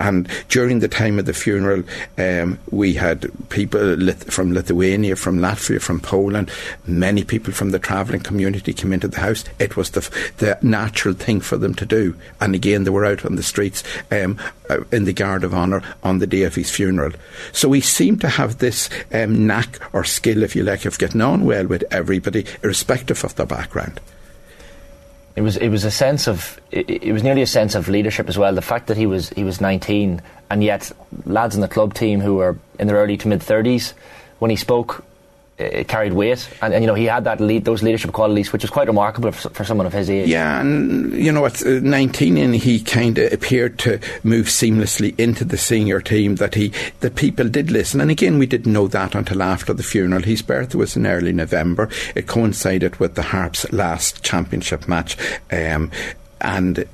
And 0.00 0.28
during 0.48 0.80
the 0.80 0.88
time 0.88 1.18
of 1.18 1.26
the 1.26 1.34
funeral, 1.34 1.84
um, 2.16 2.58
we 2.70 2.94
had 2.94 3.30
people 3.50 4.12
from 4.14 4.54
Lithuania, 4.54 5.14
from 5.14 5.38
Latvia, 5.38 5.80
from 5.80 6.00
Poland, 6.00 6.50
many 6.86 7.22
people 7.22 7.52
from 7.52 7.70
the 7.70 7.78
travelling 7.78 8.22
community 8.22 8.72
came 8.72 8.94
into 8.94 9.08
the 9.08 9.20
house. 9.20 9.44
It 9.58 9.76
was 9.76 9.90
the, 9.90 10.00
the 10.38 10.58
natural 10.62 11.14
thing 11.14 11.40
for 11.40 11.58
them 11.58 11.74
to 11.74 11.86
do. 11.86 12.16
And 12.40 12.54
again, 12.54 12.84
they 12.84 12.90
were 12.90 13.04
out 13.04 13.26
on 13.26 13.36
the 13.36 13.42
streets 13.42 13.84
um, 14.10 14.38
uh, 14.70 14.80
in 14.90 15.04
the 15.04 15.12
Guard 15.12 15.44
of 15.44 15.54
Honour 15.54 15.82
on 16.02 16.18
the 16.18 16.26
day 16.26 16.44
of 16.44 16.54
his 16.54 16.70
funeral. 16.70 17.12
So 17.52 17.70
he 17.72 17.82
seemed 17.82 18.22
to 18.22 18.28
have 18.28 18.58
this 18.58 18.88
um, 19.12 19.46
knack 19.46 19.78
or 19.92 20.04
skill, 20.04 20.42
if 20.42 20.56
you 20.56 20.64
like, 20.64 20.86
of 20.86 20.98
getting 20.98 21.20
on 21.20 21.44
well 21.44 21.66
with 21.66 21.84
everybody, 21.90 22.46
irrespective 22.62 23.22
of 23.22 23.34
their 23.34 23.46
background. 23.46 24.00
It 25.36 25.42
was 25.42 25.56
it 25.56 25.68
was 25.68 25.84
a 25.84 25.90
sense 25.90 26.26
of 26.26 26.60
it, 26.70 26.90
it, 26.90 27.12
was 27.12 27.22
nearly 27.22 27.42
a 27.42 27.46
sense 27.46 27.74
of 27.74 27.88
leadership 27.88 28.28
as 28.28 28.36
well. 28.36 28.54
The 28.54 28.62
fact 28.62 28.88
that 28.88 28.96
he 28.96 29.06
was 29.06 29.30
he 29.30 29.44
was 29.44 29.60
19 29.60 30.20
and 30.50 30.64
yet 30.64 30.90
lads 31.24 31.54
in 31.54 31.60
the 31.60 31.68
club 31.68 31.94
team 31.94 32.20
who 32.20 32.34
were 32.36 32.58
in 32.78 32.88
their 32.88 32.96
early 32.96 33.16
to 33.18 33.28
mid 33.28 33.40
30s 33.40 33.92
when 34.38 34.50
he 34.50 34.56
spoke 34.56 35.04
it 35.60 35.88
carried 35.88 36.12
weight, 36.12 36.48
and, 36.62 36.72
and, 36.72 36.82
you 36.82 36.86
know 36.86 36.94
he 36.94 37.04
had 37.04 37.24
that 37.24 37.40
lead, 37.40 37.64
those 37.64 37.82
leadership 37.82 38.12
qualities, 38.12 38.52
which 38.52 38.62
was 38.62 38.70
quite 38.70 38.86
remarkable 38.88 39.30
for, 39.32 39.50
for 39.50 39.64
someone 39.64 39.86
of 39.86 39.92
his 39.92 40.08
age. 40.08 40.28
Yeah, 40.28 40.60
and 40.60 41.12
you 41.12 41.30
know 41.30 41.44
at 41.44 41.64
uh, 41.64 41.80
19, 41.80 42.36
and 42.36 42.54
he 42.54 42.80
kind 42.80 43.18
of 43.18 43.32
appeared 43.32 43.78
to 43.80 44.00
move 44.24 44.46
seamlessly 44.46 45.18
into 45.18 45.44
the 45.44 45.58
senior 45.58 46.00
team. 46.00 46.36
That 46.36 46.54
he 46.54 46.72
that 47.00 47.14
people 47.14 47.48
did 47.48 47.70
listen, 47.70 48.00
and 48.00 48.10
again 48.10 48.38
we 48.38 48.46
didn't 48.46 48.72
know 48.72 48.88
that 48.88 49.14
until 49.14 49.42
after 49.42 49.74
the 49.74 49.82
funeral. 49.82 50.22
His 50.22 50.42
birth 50.42 50.74
was 50.74 50.96
in 50.96 51.06
early 51.06 51.32
November. 51.32 51.88
It 52.14 52.26
coincided 52.26 52.96
with 52.96 53.14
the 53.14 53.22
Harps' 53.22 53.70
last 53.72 54.22
championship 54.22 54.88
match, 54.88 55.16
um, 55.50 55.90
and. 56.40 56.86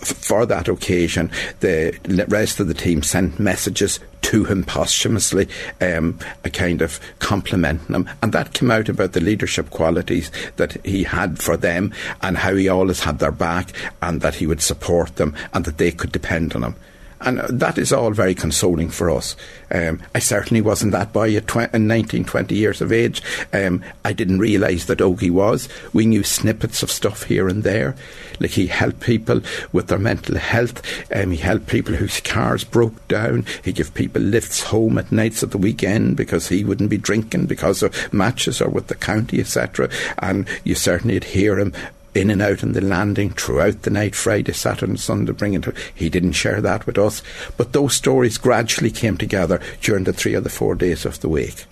For 0.00 0.46
that 0.46 0.68
occasion, 0.68 1.30
the 1.60 1.98
rest 2.28 2.58
of 2.58 2.68
the 2.68 2.74
team 2.74 3.02
sent 3.02 3.38
messages 3.38 4.00
to 4.22 4.44
him 4.44 4.64
posthumously, 4.64 5.48
um, 5.80 6.18
a 6.44 6.50
kind 6.50 6.82
of 6.82 7.00
complimenting 7.18 7.94
him. 7.94 8.08
And 8.22 8.32
that 8.32 8.52
came 8.54 8.70
out 8.70 8.88
about 8.88 9.12
the 9.12 9.20
leadership 9.20 9.70
qualities 9.70 10.30
that 10.56 10.84
he 10.86 11.02
had 11.02 11.38
for 11.38 11.56
them 11.56 11.92
and 12.22 12.38
how 12.38 12.54
he 12.54 12.68
always 12.68 13.00
had 13.00 13.18
their 13.18 13.32
back 13.32 13.72
and 14.00 14.20
that 14.20 14.36
he 14.36 14.46
would 14.46 14.62
support 14.62 15.16
them 15.16 15.34
and 15.52 15.64
that 15.64 15.78
they 15.78 15.90
could 15.90 16.12
depend 16.12 16.54
on 16.54 16.62
him. 16.62 16.76
And 17.20 17.38
that 17.40 17.78
is 17.78 17.92
all 17.92 18.12
very 18.12 18.34
consoling 18.34 18.88
for 18.88 19.10
us. 19.10 19.36
Um, 19.70 20.00
I 20.14 20.18
certainly 20.18 20.60
wasn't 20.60 20.92
that 20.92 21.12
boy 21.12 21.36
at 21.36 21.46
tw- 21.46 21.72
19, 21.72 22.24
20 22.24 22.54
years 22.54 22.80
of 22.80 22.92
age. 22.92 23.22
Um, 23.52 23.82
I 24.04 24.12
didn't 24.12 24.38
realise 24.38 24.86
that 24.86 24.98
Ogie 24.98 25.30
was. 25.30 25.68
We 25.92 26.06
knew 26.06 26.22
snippets 26.22 26.82
of 26.82 26.90
stuff 26.90 27.24
here 27.24 27.48
and 27.48 27.62
there. 27.62 27.94
Like 28.40 28.52
he 28.52 28.66
helped 28.66 29.00
people 29.00 29.42
with 29.72 29.88
their 29.88 29.98
mental 29.98 30.36
health. 30.36 30.82
Um, 31.14 31.30
he 31.30 31.36
helped 31.36 31.66
people 31.66 31.94
whose 31.94 32.20
cars 32.20 32.64
broke 32.64 33.06
down. 33.06 33.44
He 33.62 33.72
gave 33.72 33.92
people 33.94 34.22
lifts 34.22 34.62
home 34.62 34.96
at 34.98 35.12
nights 35.12 35.42
at 35.42 35.50
the 35.50 35.58
weekend 35.58 36.16
because 36.16 36.48
he 36.48 36.64
wouldn't 36.64 36.90
be 36.90 36.98
drinking 36.98 37.46
because 37.46 37.82
of 37.82 38.12
matches 38.12 38.60
or 38.60 38.70
with 38.70 38.86
the 38.86 38.94
county, 38.94 39.40
etc. 39.40 39.90
And 40.18 40.48
you 40.64 40.74
certainly 40.74 41.14
would 41.14 41.24
hear 41.24 41.58
him 41.58 41.74
in 42.14 42.30
and 42.30 42.42
out 42.42 42.62
on 42.62 42.72
the 42.72 42.80
landing 42.80 43.30
throughout 43.30 43.82
the 43.82 43.90
night, 43.90 44.14
Friday, 44.14 44.52
Saturday, 44.52 44.90
and 44.90 45.00
Sunday, 45.00 45.32
bringing 45.32 45.60
to. 45.62 45.74
He 45.94 46.08
didn't 46.08 46.32
share 46.32 46.60
that 46.60 46.86
with 46.86 46.98
us, 46.98 47.22
but 47.56 47.72
those 47.72 47.94
stories 47.94 48.38
gradually 48.38 48.90
came 48.90 49.16
together 49.16 49.60
during 49.80 50.04
the 50.04 50.12
three 50.12 50.34
or 50.34 50.40
the 50.40 50.48
four 50.48 50.74
days 50.74 51.04
of 51.04 51.20
the 51.20 51.28
week. 51.28 51.64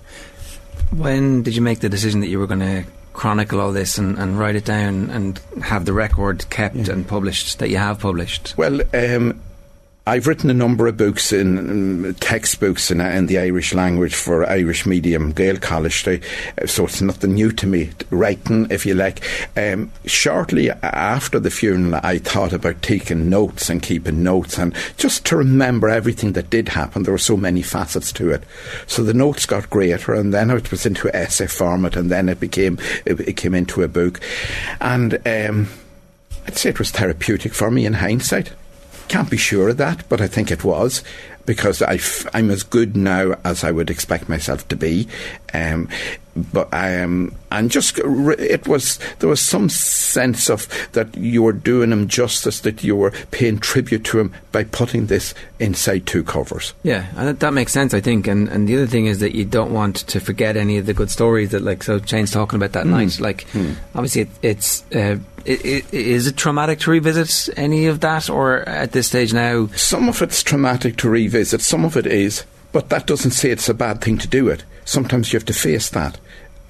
When 0.90 1.42
did 1.42 1.54
you 1.56 1.62
make 1.62 1.80
the 1.80 1.88
decision 1.88 2.20
that 2.20 2.28
you 2.28 2.38
were 2.38 2.46
going 2.46 2.60
to 2.60 2.84
chronicle 3.12 3.60
all 3.60 3.72
this 3.72 3.98
and, 3.98 4.16
and 4.18 4.38
write 4.38 4.54
it 4.54 4.64
down 4.64 5.10
and 5.10 5.40
have 5.62 5.84
the 5.84 5.92
record 5.92 6.48
kept 6.50 6.76
yeah. 6.76 6.92
and 6.92 7.06
published 7.06 7.58
that 7.58 7.68
you 7.68 7.76
have 7.76 7.98
published? 7.98 8.54
Well, 8.56 8.80
um, 8.94 9.40
I've 10.08 10.26
written 10.26 10.48
a 10.48 10.54
number 10.54 10.86
of 10.86 10.96
books 10.96 11.34
in, 11.34 11.58
in 11.58 12.14
textbooks 12.14 12.90
in, 12.90 13.02
in, 13.02 13.26
the 13.26 13.38
Irish 13.38 13.74
language 13.74 14.14
for 14.14 14.48
Irish 14.48 14.86
medium 14.86 15.32
Gael 15.32 15.58
College, 15.58 16.02
so 16.64 16.84
it's 16.86 17.02
nothing 17.02 17.34
new 17.34 17.52
to 17.52 17.66
me 17.66 17.90
writing, 18.08 18.66
if 18.70 18.86
you 18.86 18.94
like. 18.94 19.20
Um, 19.54 19.92
shortly 20.06 20.70
after 20.70 21.38
the 21.38 21.50
funeral, 21.50 22.00
I 22.02 22.16
thought 22.16 22.54
about 22.54 22.80
taking 22.80 23.28
notes 23.28 23.68
and 23.68 23.82
keeping 23.82 24.22
notes, 24.22 24.56
and 24.56 24.74
just 24.96 25.26
to 25.26 25.36
remember 25.36 25.90
everything 25.90 26.32
that 26.32 26.48
did 26.48 26.70
happen. 26.70 27.02
There 27.02 27.12
were 27.12 27.18
so 27.18 27.36
many 27.36 27.60
facets 27.60 28.10
to 28.12 28.30
it, 28.30 28.44
so 28.86 29.04
the 29.04 29.12
notes 29.12 29.44
got 29.44 29.68
greater, 29.68 30.14
and 30.14 30.32
then 30.32 30.50
it 30.50 30.70
was 30.70 30.86
into 30.86 31.14
essay 31.14 31.48
format, 31.48 31.96
and 31.96 32.10
then 32.10 32.30
it 32.30 32.40
became 32.40 32.78
it, 33.04 33.20
it 33.20 33.36
came 33.36 33.54
into 33.54 33.82
a 33.82 33.88
book, 33.88 34.20
and. 34.80 35.20
Um, 35.26 35.68
I'd 36.46 36.56
say 36.56 36.70
it 36.70 36.78
was 36.78 36.90
therapeutic 36.90 37.52
for 37.52 37.70
me 37.70 37.84
in 37.84 37.92
hindsight. 37.92 38.52
Can't 39.08 39.30
be 39.30 39.36
sure 39.36 39.70
of 39.70 39.78
that, 39.78 40.08
but 40.08 40.20
I 40.20 40.26
think 40.26 40.50
it 40.50 40.64
was 40.64 41.02
because 41.48 41.80
i 41.80 41.94
f- 41.94 42.26
I'm 42.34 42.50
as 42.50 42.62
good 42.62 42.94
now 42.94 43.34
as 43.42 43.64
I 43.64 43.72
would 43.72 43.88
expect 43.88 44.28
myself 44.28 44.68
to 44.68 44.76
be. 44.76 45.08
Um, 45.54 45.88
but 46.36 46.68
I 46.72 46.90
am, 46.90 47.34
and 47.50 47.70
just 47.70 47.98
it 47.98 48.68
was 48.68 48.98
there 49.18 49.28
was 49.28 49.40
some 49.40 49.68
sense 49.70 50.50
of 50.50 50.68
that 50.92 51.16
you 51.16 51.42
were 51.42 51.52
doing 51.52 51.90
him 51.90 52.06
justice, 52.06 52.60
that 52.60 52.84
you 52.84 52.94
were 52.94 53.12
paying 53.30 53.58
tribute 53.58 54.04
to 54.04 54.20
him 54.20 54.34
by 54.52 54.64
putting 54.64 55.06
this 55.06 55.34
inside 55.58 56.06
two 56.06 56.22
covers. 56.22 56.74
Yeah, 56.82 57.06
and 57.16 57.28
that, 57.28 57.40
that 57.40 57.54
makes 57.54 57.72
sense, 57.72 57.94
I 57.94 58.00
think. 58.00 58.28
And 58.28 58.48
and 58.48 58.68
the 58.68 58.76
other 58.76 58.86
thing 58.86 59.06
is 59.06 59.20
that 59.20 59.34
you 59.34 59.46
don't 59.46 59.72
want 59.72 59.96
to 59.96 60.20
forget 60.20 60.56
any 60.56 60.76
of 60.76 60.86
the 60.86 60.94
good 60.94 61.10
stories 61.10 61.50
that, 61.50 61.62
like, 61.62 61.82
so 61.82 61.98
Shane's 62.00 62.30
talking 62.30 62.56
about 62.58 62.72
that 62.72 62.86
mm. 62.86 62.90
night. 62.90 63.20
Like, 63.20 63.46
mm. 63.48 63.74
obviously, 63.94 64.22
it, 64.22 64.28
it's. 64.42 64.84
Uh, 64.92 65.16
is 65.48 66.26
it 66.26 66.36
traumatic 66.36 66.80
to 66.80 66.90
revisit 66.90 67.48
any 67.58 67.86
of 67.86 68.00
that, 68.00 68.28
or 68.28 68.68
at 68.68 68.92
this 68.92 69.08
stage 69.08 69.32
now? 69.32 69.68
Some 69.68 70.08
of 70.08 70.20
it's 70.20 70.42
traumatic 70.42 70.96
to 70.98 71.08
revisit. 71.08 71.62
Some 71.62 71.84
of 71.84 71.96
it 71.96 72.06
is, 72.06 72.44
but 72.72 72.90
that 72.90 73.06
doesn't 73.06 73.30
say 73.30 73.50
it's 73.50 73.68
a 73.68 73.74
bad 73.74 74.00
thing 74.02 74.18
to 74.18 74.28
do 74.28 74.48
it. 74.48 74.64
Sometimes 74.84 75.32
you 75.32 75.38
have 75.38 75.46
to 75.46 75.52
face 75.54 75.88
that. 75.90 76.18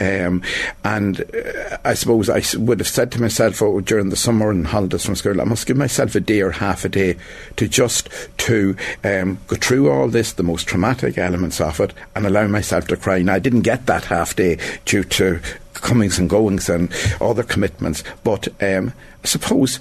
Um, 0.00 0.42
and 0.84 1.20
uh, 1.34 1.78
I 1.84 1.94
suppose 1.94 2.30
I 2.30 2.42
would 2.58 2.78
have 2.78 2.88
said 2.88 3.10
to 3.12 3.20
myself 3.20 3.60
oh, 3.62 3.80
during 3.80 4.10
the 4.10 4.16
summer 4.16 4.50
and 4.50 4.66
holidays 4.66 5.04
from 5.04 5.16
school, 5.16 5.40
I 5.40 5.44
must 5.44 5.66
give 5.66 5.76
myself 5.76 6.14
a 6.14 6.20
day 6.20 6.40
or 6.40 6.52
half 6.52 6.84
a 6.84 6.88
day 6.88 7.16
to 7.56 7.68
just 7.68 8.08
to 8.38 8.76
um, 9.02 9.38
go 9.48 9.56
through 9.56 9.90
all 9.90 10.08
this, 10.08 10.32
the 10.32 10.42
most 10.42 10.68
traumatic 10.68 11.18
elements 11.18 11.60
of 11.60 11.80
it, 11.80 11.92
and 12.14 12.26
allow 12.26 12.46
myself 12.46 12.86
to 12.88 12.96
cry. 12.96 13.22
Now, 13.22 13.34
I 13.34 13.38
didn't 13.40 13.62
get 13.62 13.86
that 13.86 14.04
half 14.04 14.36
day 14.36 14.58
due 14.84 15.04
to 15.04 15.40
comings 15.74 16.18
and 16.18 16.30
goings 16.30 16.68
and 16.68 16.92
other 17.20 17.42
commitments, 17.42 18.04
but 18.24 18.48
um, 18.62 18.92
I 19.24 19.26
suppose 19.26 19.80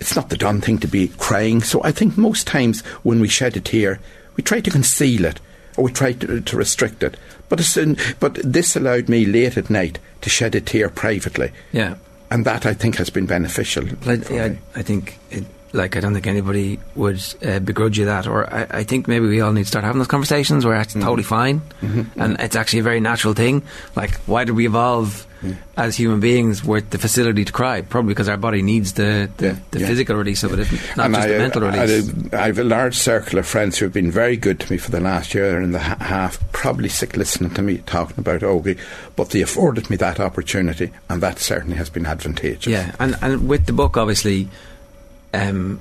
it's 0.00 0.16
not 0.16 0.28
the 0.28 0.36
done 0.36 0.60
thing 0.60 0.78
to 0.78 0.86
be 0.86 1.08
crying. 1.08 1.62
So 1.62 1.82
I 1.82 1.92
think 1.92 2.18
most 2.18 2.46
times 2.46 2.82
when 3.02 3.20
we 3.20 3.28
shed 3.28 3.56
a 3.56 3.60
tear, 3.60 4.00
we 4.36 4.42
try 4.42 4.60
to 4.60 4.70
conceal 4.70 5.24
it 5.24 5.40
or 5.76 5.84
we 5.84 5.92
try 5.92 6.12
to, 6.12 6.40
to 6.40 6.56
restrict 6.56 7.02
it. 7.02 7.16
But, 7.48 7.76
in, 7.76 7.96
but 8.18 8.34
this 8.42 8.76
allowed 8.76 9.08
me 9.08 9.24
late 9.24 9.56
at 9.56 9.70
night 9.70 9.98
to 10.22 10.30
shed 10.30 10.54
a 10.54 10.60
tear 10.60 10.88
privately. 10.88 11.52
Yeah. 11.72 11.96
And 12.30 12.44
that 12.44 12.66
I 12.66 12.74
think 12.74 12.96
has 12.96 13.10
been 13.10 13.26
beneficial. 13.26 13.84
I, 14.06 14.12
I, 14.30 14.58
I, 14.74 14.82
think 14.82 15.18
it, 15.30 15.44
like 15.72 15.96
I 15.96 16.00
don't 16.00 16.12
think 16.12 16.26
anybody 16.26 16.80
would 16.96 17.22
uh, 17.44 17.60
begrudge 17.60 17.98
you 17.98 18.06
that, 18.06 18.26
or 18.26 18.52
I, 18.52 18.66
I, 18.78 18.84
think 18.84 19.06
maybe 19.06 19.26
we 19.26 19.40
all 19.40 19.52
need 19.52 19.62
to 19.62 19.68
start 19.68 19.84
having 19.84 19.98
those 19.98 20.08
conversations 20.08 20.64
where 20.64 20.80
it's 20.80 20.92
mm-hmm. 20.94 21.02
totally 21.02 21.22
fine, 21.22 21.60
mm-hmm. 21.80 22.20
and 22.20 22.40
it's 22.40 22.56
actually 22.56 22.80
a 22.80 22.82
very 22.84 23.00
natural 23.00 23.34
thing. 23.34 23.62
Like, 23.94 24.16
why 24.22 24.44
did 24.44 24.56
we 24.56 24.66
evolve 24.66 25.25
mm. 25.42 25.56
as 25.76 25.96
human 25.96 26.20
beings 26.20 26.64
with 26.64 26.90
the 26.90 26.98
facility 26.98 27.44
to 27.44 27.52
cry? 27.52 27.82
Probably 27.82 28.12
because 28.12 28.28
our 28.28 28.36
body 28.36 28.62
needs 28.62 28.94
the 28.94 29.30
the, 29.36 29.46
yeah, 29.46 29.56
the 29.70 29.80
yeah. 29.80 29.86
physical 29.86 30.16
release 30.16 30.42
of 30.42 30.52
it, 30.52 30.70
not 30.96 31.06
and 31.06 31.14
just 31.14 31.28
I, 31.28 31.32
the 31.32 31.38
mental 31.38 31.62
release. 31.62 32.32
I, 32.32 32.42
I, 32.42 32.46
have 32.46 32.58
a 32.58 32.64
large 32.64 32.96
circle 32.96 33.38
of 33.38 33.46
friends 33.46 33.78
who 33.78 33.86
have 33.86 33.92
been 33.92 34.10
very 34.10 34.36
good 34.36 34.60
to 34.60 34.72
me 34.72 34.78
for 34.78 34.90
the 34.90 35.00
last 35.00 35.34
year 35.34 35.60
and 35.60 35.74
a 35.74 35.78
half, 35.78 36.40
probably 36.52 36.88
sick 36.88 37.16
listening 37.16 37.50
to 37.54 37.62
me 37.62 37.78
talking 37.78 38.18
about 38.18 38.40
Ogie, 38.40 38.78
but 39.16 39.30
they 39.30 39.42
afforded 39.42 39.90
me 39.90 39.96
that 39.96 40.20
opportunity, 40.20 40.92
and 41.08 41.22
that 41.22 41.38
certainly 41.38 41.76
has 41.76 41.90
been 41.90 42.06
advantageous. 42.06 42.66
Yeah, 42.66 42.94
and 42.98 43.16
and 43.22 43.48
with 43.48 43.66
the 43.66 43.72
book, 43.72 43.96
obviously 43.96 44.48
um, 45.36 45.80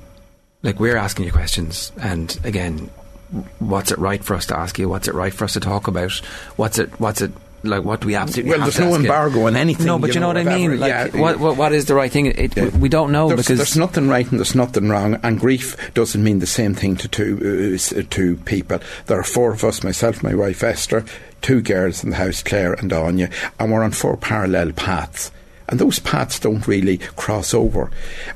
like 0.64 0.80
we're 0.80 0.98
asking 0.98 1.26
you 1.26 1.32
questions, 1.32 1.92
and 2.02 2.38
again, 2.44 2.90
what's 3.60 3.92
it 3.92 3.98
right 3.98 4.24
for 4.24 4.36
us 4.36 4.48
to 4.48 4.58
ask 4.58 4.78
you? 4.80 4.90
What's 4.90 5.08
it 5.08 5.14
right 5.14 5.34
for 5.34 5.46
us 5.46 5.54
to 5.54 5.60
talk 5.60 5.88
about? 5.88 6.12
What's 6.58 6.80
it? 6.80 7.00
What's 7.00 7.22
it? 7.22 7.32
Like 7.68 7.84
what 7.84 8.06
we 8.06 8.16
absolutely? 8.16 8.52
Well, 8.52 8.62
there's 8.62 8.80
no 8.80 8.96
embargo 8.96 9.40
you? 9.40 9.48
on 9.48 9.56
anything. 9.56 9.86
No, 9.86 10.00
but 10.00 10.14
you 10.14 10.20
know, 10.20 10.32
know 10.32 10.40
what 10.40 10.48
I 10.48 10.58
mean. 10.58 10.80
Like, 10.80 10.90
yeah, 10.90 11.20
what, 11.20 11.40
what, 11.40 11.58
what 11.58 11.74
is 11.74 11.86
the 11.86 11.96
right 11.96 12.12
thing? 12.12 12.28
It, 12.28 12.56
yeah. 12.56 12.70
We 12.70 12.90
don't 12.90 13.12
know 13.12 13.28
there's, 13.28 13.42
because 13.42 13.58
there's 13.58 13.78
nothing 13.78 14.08
right 14.08 14.30
and 14.30 14.40
there's 14.40 14.56
nothing 14.56 14.90
wrong. 14.90 15.16
And 15.24 15.40
grief 15.40 15.94
doesn't 15.94 16.24
mean 16.24 16.40
the 16.40 16.48
same 16.48 16.74
thing 16.74 16.96
to 16.98 17.08
two 17.08 17.78
uh, 17.78 18.02
to 18.10 18.38
people. 18.38 18.80
There 19.08 19.20
are 19.20 19.24
four 19.24 19.52
of 19.52 19.64
us: 19.64 19.84
myself, 19.84 20.24
my 20.24 20.36
wife 20.36 20.64
Esther, 20.64 21.06
two 21.42 21.62
girls 21.62 22.04
in 22.04 22.12
the 22.12 22.16
house, 22.16 22.44
Claire 22.44 22.74
and 22.74 22.92
Anya, 22.92 23.30
and 23.60 23.72
we're 23.72 23.84
on 23.84 23.92
four 23.92 24.18
parallel 24.18 24.72
paths 24.72 25.32
and 25.68 25.80
those 25.80 26.00
paths 26.00 26.40
don't 26.40 26.68
really 26.68 26.98
cross 26.98 27.54
over. 27.54 27.90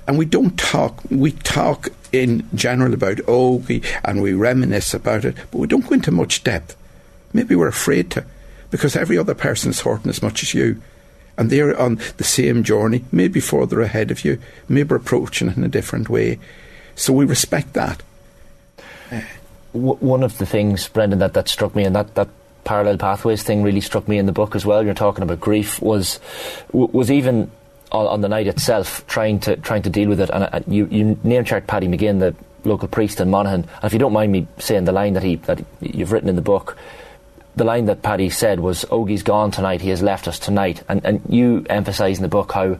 And 0.07 0.17
we 0.17 0.25
don't 0.25 0.57
talk, 0.57 1.01
we 1.09 1.31
talk 1.31 1.89
in 2.11 2.47
general 2.55 2.93
about 2.93 3.17
Ogie 3.17 3.85
and 4.03 4.21
we 4.21 4.33
reminisce 4.33 4.93
about 4.93 5.25
it, 5.25 5.35
but 5.51 5.59
we 5.59 5.67
don't 5.67 5.87
go 5.87 5.93
into 5.93 6.11
much 6.11 6.43
depth. 6.43 6.75
Maybe 7.33 7.55
we're 7.55 7.67
afraid 7.67 8.11
to, 8.11 8.25
because 8.71 8.95
every 8.95 9.17
other 9.17 9.35
person 9.35 9.71
is 9.71 9.81
hurting 9.81 10.09
as 10.09 10.21
much 10.21 10.43
as 10.43 10.53
you. 10.53 10.81
And 11.37 11.49
they're 11.49 11.79
on 11.79 11.99
the 12.17 12.23
same 12.23 12.63
journey, 12.63 13.05
maybe 13.11 13.39
further 13.39 13.81
ahead 13.81 14.11
of 14.11 14.25
you, 14.25 14.39
maybe 14.67 14.95
approaching 14.95 15.47
it 15.47 15.57
in 15.57 15.63
a 15.63 15.69
different 15.69 16.09
way. 16.09 16.37
So 16.95 17.13
we 17.13 17.25
respect 17.25 17.73
that. 17.73 18.03
One 19.71 20.23
of 20.23 20.37
the 20.37 20.45
things, 20.45 20.87
Brendan, 20.89 21.19
that, 21.19 21.33
that 21.33 21.47
struck 21.47 21.75
me, 21.75 21.85
and 21.85 21.95
that, 21.95 22.15
that 22.15 22.27
parallel 22.63 22.97
pathways 22.97 23.41
thing 23.41 23.63
really 23.63 23.81
struck 23.81 24.07
me 24.07 24.17
in 24.17 24.25
the 24.25 24.31
book 24.31 24.55
as 24.55 24.65
well. 24.65 24.83
You're 24.83 24.93
talking 24.93 25.23
about 25.23 25.39
grief 25.39 25.81
was 25.81 26.19
was 26.71 27.09
even 27.09 27.49
on, 27.91 28.07
on 28.07 28.21
the 28.21 28.29
night 28.29 28.47
itself 28.47 29.05
trying 29.07 29.39
to 29.41 29.55
trying 29.57 29.81
to 29.83 29.89
deal 29.89 30.09
with 30.09 30.19
it. 30.19 30.29
And 30.29 30.43
uh, 30.43 30.59
you 30.67 30.87
you 30.91 31.17
name 31.23 31.45
checked 31.45 31.67
Paddy 31.67 31.87
McGinn, 31.87 32.19
the 32.19 32.35
local 32.67 32.87
priest 32.87 33.19
in 33.21 33.29
Monaghan. 33.29 33.61
And 33.61 33.85
if 33.85 33.93
you 33.93 33.99
don't 33.99 34.13
mind 34.13 34.31
me 34.31 34.47
saying 34.57 34.85
the 34.85 34.91
line 34.91 35.13
that 35.13 35.23
he 35.23 35.37
that 35.37 35.63
you've 35.81 36.11
written 36.11 36.29
in 36.29 36.35
the 36.35 36.41
book. 36.41 36.77
The 37.55 37.63
line 37.63 37.85
that 37.85 38.01
Paddy 38.01 38.29
said 38.29 38.59
was, 38.59 38.85
Ogie's 38.89 39.23
gone 39.23 39.51
tonight, 39.51 39.81
he 39.81 39.89
has 39.89 40.01
left 40.01 40.27
us 40.27 40.39
tonight. 40.39 40.83
And, 40.87 41.05
and 41.05 41.21
you 41.27 41.65
emphasise 41.69 42.17
in 42.17 42.23
the 42.23 42.29
book 42.29 42.51
how 42.51 42.77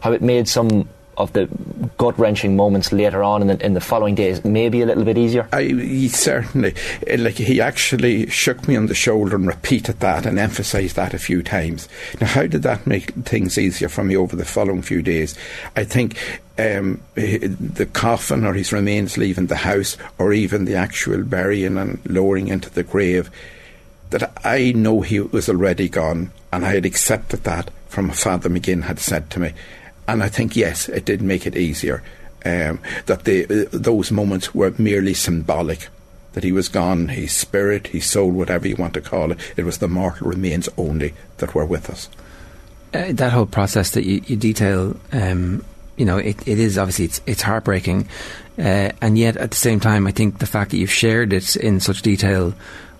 how 0.00 0.12
it 0.12 0.22
made 0.22 0.46
some 0.46 0.88
of 1.16 1.32
the 1.32 1.48
gut 1.96 2.18
wrenching 2.18 2.56
moments 2.56 2.92
later 2.92 3.22
on 3.22 3.42
in 3.42 3.48
the, 3.48 3.64
in 3.64 3.74
the 3.74 3.80
following 3.80 4.14
days 4.14 4.44
maybe 4.44 4.82
a 4.82 4.86
little 4.86 5.04
bit 5.04 5.16
easier? 5.16 5.48
I, 5.52 6.06
certainly, 6.08 6.74
eh, 7.06 7.16
like 7.18 7.36
he 7.36 7.60
actually 7.60 8.28
shook 8.28 8.68
me 8.68 8.76
on 8.76 8.86
the 8.86 8.94
shoulder 8.94 9.36
and 9.36 9.46
repeated 9.46 10.00
that 10.00 10.26
and 10.26 10.38
emphasised 10.38 10.96
that 10.96 11.14
a 11.14 11.18
few 11.18 11.42
times. 11.42 11.88
Now, 12.20 12.26
how 12.26 12.46
did 12.46 12.62
that 12.62 12.86
make 12.86 13.12
things 13.14 13.56
easier 13.56 13.88
for 13.88 14.04
me 14.04 14.16
over 14.16 14.36
the 14.36 14.44
following 14.44 14.82
few 14.82 15.02
days? 15.02 15.36
I 15.74 15.84
think 15.84 16.18
um, 16.58 17.00
the 17.14 17.88
coffin 17.92 18.44
or 18.44 18.54
his 18.54 18.72
remains 18.72 19.16
leaving 19.16 19.46
the 19.46 19.56
house, 19.56 19.96
or 20.18 20.32
even 20.32 20.64
the 20.64 20.76
actual 20.76 21.22
burying 21.22 21.78
and 21.78 21.98
lowering 22.06 22.48
into 22.48 22.70
the 22.70 22.82
grave, 22.82 23.30
that 24.10 24.38
I 24.44 24.72
know 24.72 25.00
he 25.00 25.20
was 25.20 25.48
already 25.48 25.88
gone, 25.88 26.30
and 26.52 26.64
I 26.64 26.74
had 26.74 26.86
accepted 26.86 27.44
that 27.44 27.70
from 27.88 28.10
Father 28.10 28.48
McGinn 28.48 28.84
had 28.84 28.98
said 28.98 29.30
to 29.30 29.40
me. 29.40 29.52
And 30.08 30.22
I 30.22 30.28
think, 30.28 30.54
yes, 30.56 30.88
it 30.88 31.04
did 31.04 31.22
make 31.22 31.46
it 31.46 31.56
easier. 31.56 32.02
Um, 32.44 32.78
that 33.06 33.24
the, 33.24 33.44
uh, 33.44 33.68
those 33.72 34.12
moments 34.12 34.54
were 34.54 34.72
merely 34.78 35.14
symbolic. 35.14 35.88
That 36.34 36.44
he 36.44 36.52
was 36.52 36.68
gone, 36.68 37.08
his 37.08 37.32
spirit, 37.32 37.88
his 37.88 38.06
soul, 38.06 38.30
whatever 38.30 38.68
you 38.68 38.76
want 38.76 38.94
to 38.94 39.00
call 39.00 39.32
it, 39.32 39.38
it 39.56 39.64
was 39.64 39.78
the 39.78 39.88
mortal 39.88 40.28
remains 40.28 40.68
only 40.76 41.14
that 41.38 41.54
were 41.54 41.64
with 41.64 41.90
us. 41.90 42.08
Uh, 42.94 43.12
that 43.12 43.32
whole 43.32 43.46
process 43.46 43.90
that 43.92 44.04
you, 44.04 44.22
you 44.26 44.36
detail, 44.36 44.96
um, 45.12 45.64
you 45.96 46.04
know, 46.04 46.18
it, 46.18 46.46
it 46.46 46.58
is 46.58 46.78
obviously 46.78 47.06
it's, 47.06 47.20
it's 47.26 47.42
heartbreaking, 47.42 48.08
uh, 48.58 48.92
and 49.00 49.18
yet 49.18 49.36
at 49.36 49.50
the 49.50 49.56
same 49.56 49.80
time, 49.80 50.06
I 50.06 50.12
think 50.12 50.38
the 50.38 50.46
fact 50.46 50.70
that 50.70 50.76
you've 50.76 50.92
shared 50.92 51.32
it 51.32 51.56
in 51.56 51.80
such 51.80 52.02
detail 52.02 52.54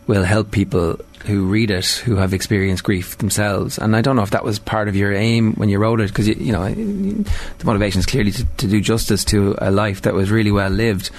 will 0.06 0.25
help 0.25 0.50
people 0.50 0.98
who 1.26 1.46
read 1.46 1.70
it 1.70 1.86
who 1.86 2.16
have 2.16 2.32
experienced 2.32 2.84
grief 2.84 3.18
themselves. 3.18 3.78
And 3.78 3.96
I 3.96 4.00
don't 4.00 4.16
know 4.16 4.22
if 4.22 4.30
that 4.30 4.44
was 4.44 4.58
part 4.58 4.88
of 4.88 4.94
your 4.94 5.12
aim 5.12 5.54
when 5.54 5.68
you 5.68 5.78
wrote 5.78 6.00
it, 6.00 6.08
because 6.08 6.28
you, 6.28 6.34
you, 6.34 6.52
know 6.52 6.68
the 6.68 7.64
motivation 7.64 7.98
is 7.98 8.06
clearly 8.06 8.30
to, 8.32 8.44
to, 8.44 8.68
do 8.68 8.80
justice 8.80 9.25
to 9.26 9.56
a 9.58 9.70
life 9.70 10.02
that 10.02 10.14
was 10.14 10.30
really 10.30 10.52
well 10.52 10.70
lived. 10.70 11.10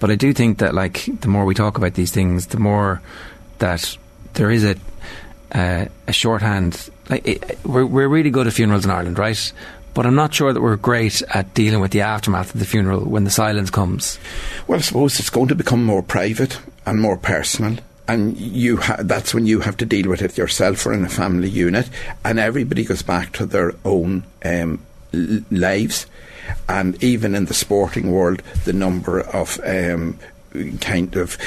But 0.00 0.10
I 0.10 0.14
do 0.14 0.32
think 0.32 0.58
that 0.58 0.74
like 0.74 1.06
the 1.20 1.28
more 1.28 1.44
we 1.44 1.54
talk 1.54 1.76
about 1.76 1.94
these 1.94 2.10
things, 2.10 2.46
the 2.46 2.58
more 2.58 3.02
that 3.58 3.96
there 4.34 4.50
is 4.50 4.64
a 4.64 4.76
uh, 5.52 5.86
a 6.08 6.12
shorthand. 6.12 6.90
Like 7.10 7.28
it, 7.28 7.58
we're 7.64 7.84
we're 7.84 8.08
really 8.08 8.30
good 8.30 8.46
at 8.46 8.54
funerals 8.54 8.86
in 8.86 8.90
Ireland, 8.90 9.18
right? 9.18 9.52
But 9.94 10.06
I'm 10.06 10.14
not 10.14 10.32
sure 10.32 10.54
that 10.54 10.62
we're 10.62 10.76
great 10.76 11.20
at 11.34 11.52
dealing 11.52 11.80
with 11.80 11.90
the 11.90 12.00
aftermath 12.00 12.54
of 12.54 12.60
the 12.60 12.66
funeral 12.66 13.04
when 13.04 13.24
the 13.24 13.30
silence 13.30 13.68
comes. 13.68 14.18
Well, 14.66 14.78
I 14.78 14.82
suppose 14.82 15.20
it's 15.20 15.28
going 15.28 15.48
to 15.48 15.54
become 15.54 15.84
more 15.84 16.02
private 16.02 16.58
and 16.86 16.98
more 16.98 17.18
personal 17.18 17.76
and 18.08 18.36
you 18.36 18.78
ha- 18.78 18.98
that's 19.00 19.34
when 19.34 19.46
you 19.46 19.60
have 19.60 19.76
to 19.78 19.86
deal 19.86 20.08
with 20.08 20.22
it 20.22 20.38
yourself 20.38 20.86
or 20.86 20.92
in 20.92 21.04
a 21.04 21.08
family 21.08 21.48
unit, 21.48 21.88
and 22.24 22.38
everybody 22.38 22.84
goes 22.84 23.02
back 23.02 23.32
to 23.32 23.46
their 23.46 23.74
own 23.84 24.24
um, 24.44 24.80
lives. 25.50 26.06
And 26.68 27.02
even 27.02 27.34
in 27.34 27.46
the 27.46 27.54
sporting 27.54 28.10
world, 28.10 28.42
the 28.64 28.72
number 28.72 29.20
of 29.20 29.60
um, 29.64 30.18
kind 30.80 31.16
of 31.16 31.38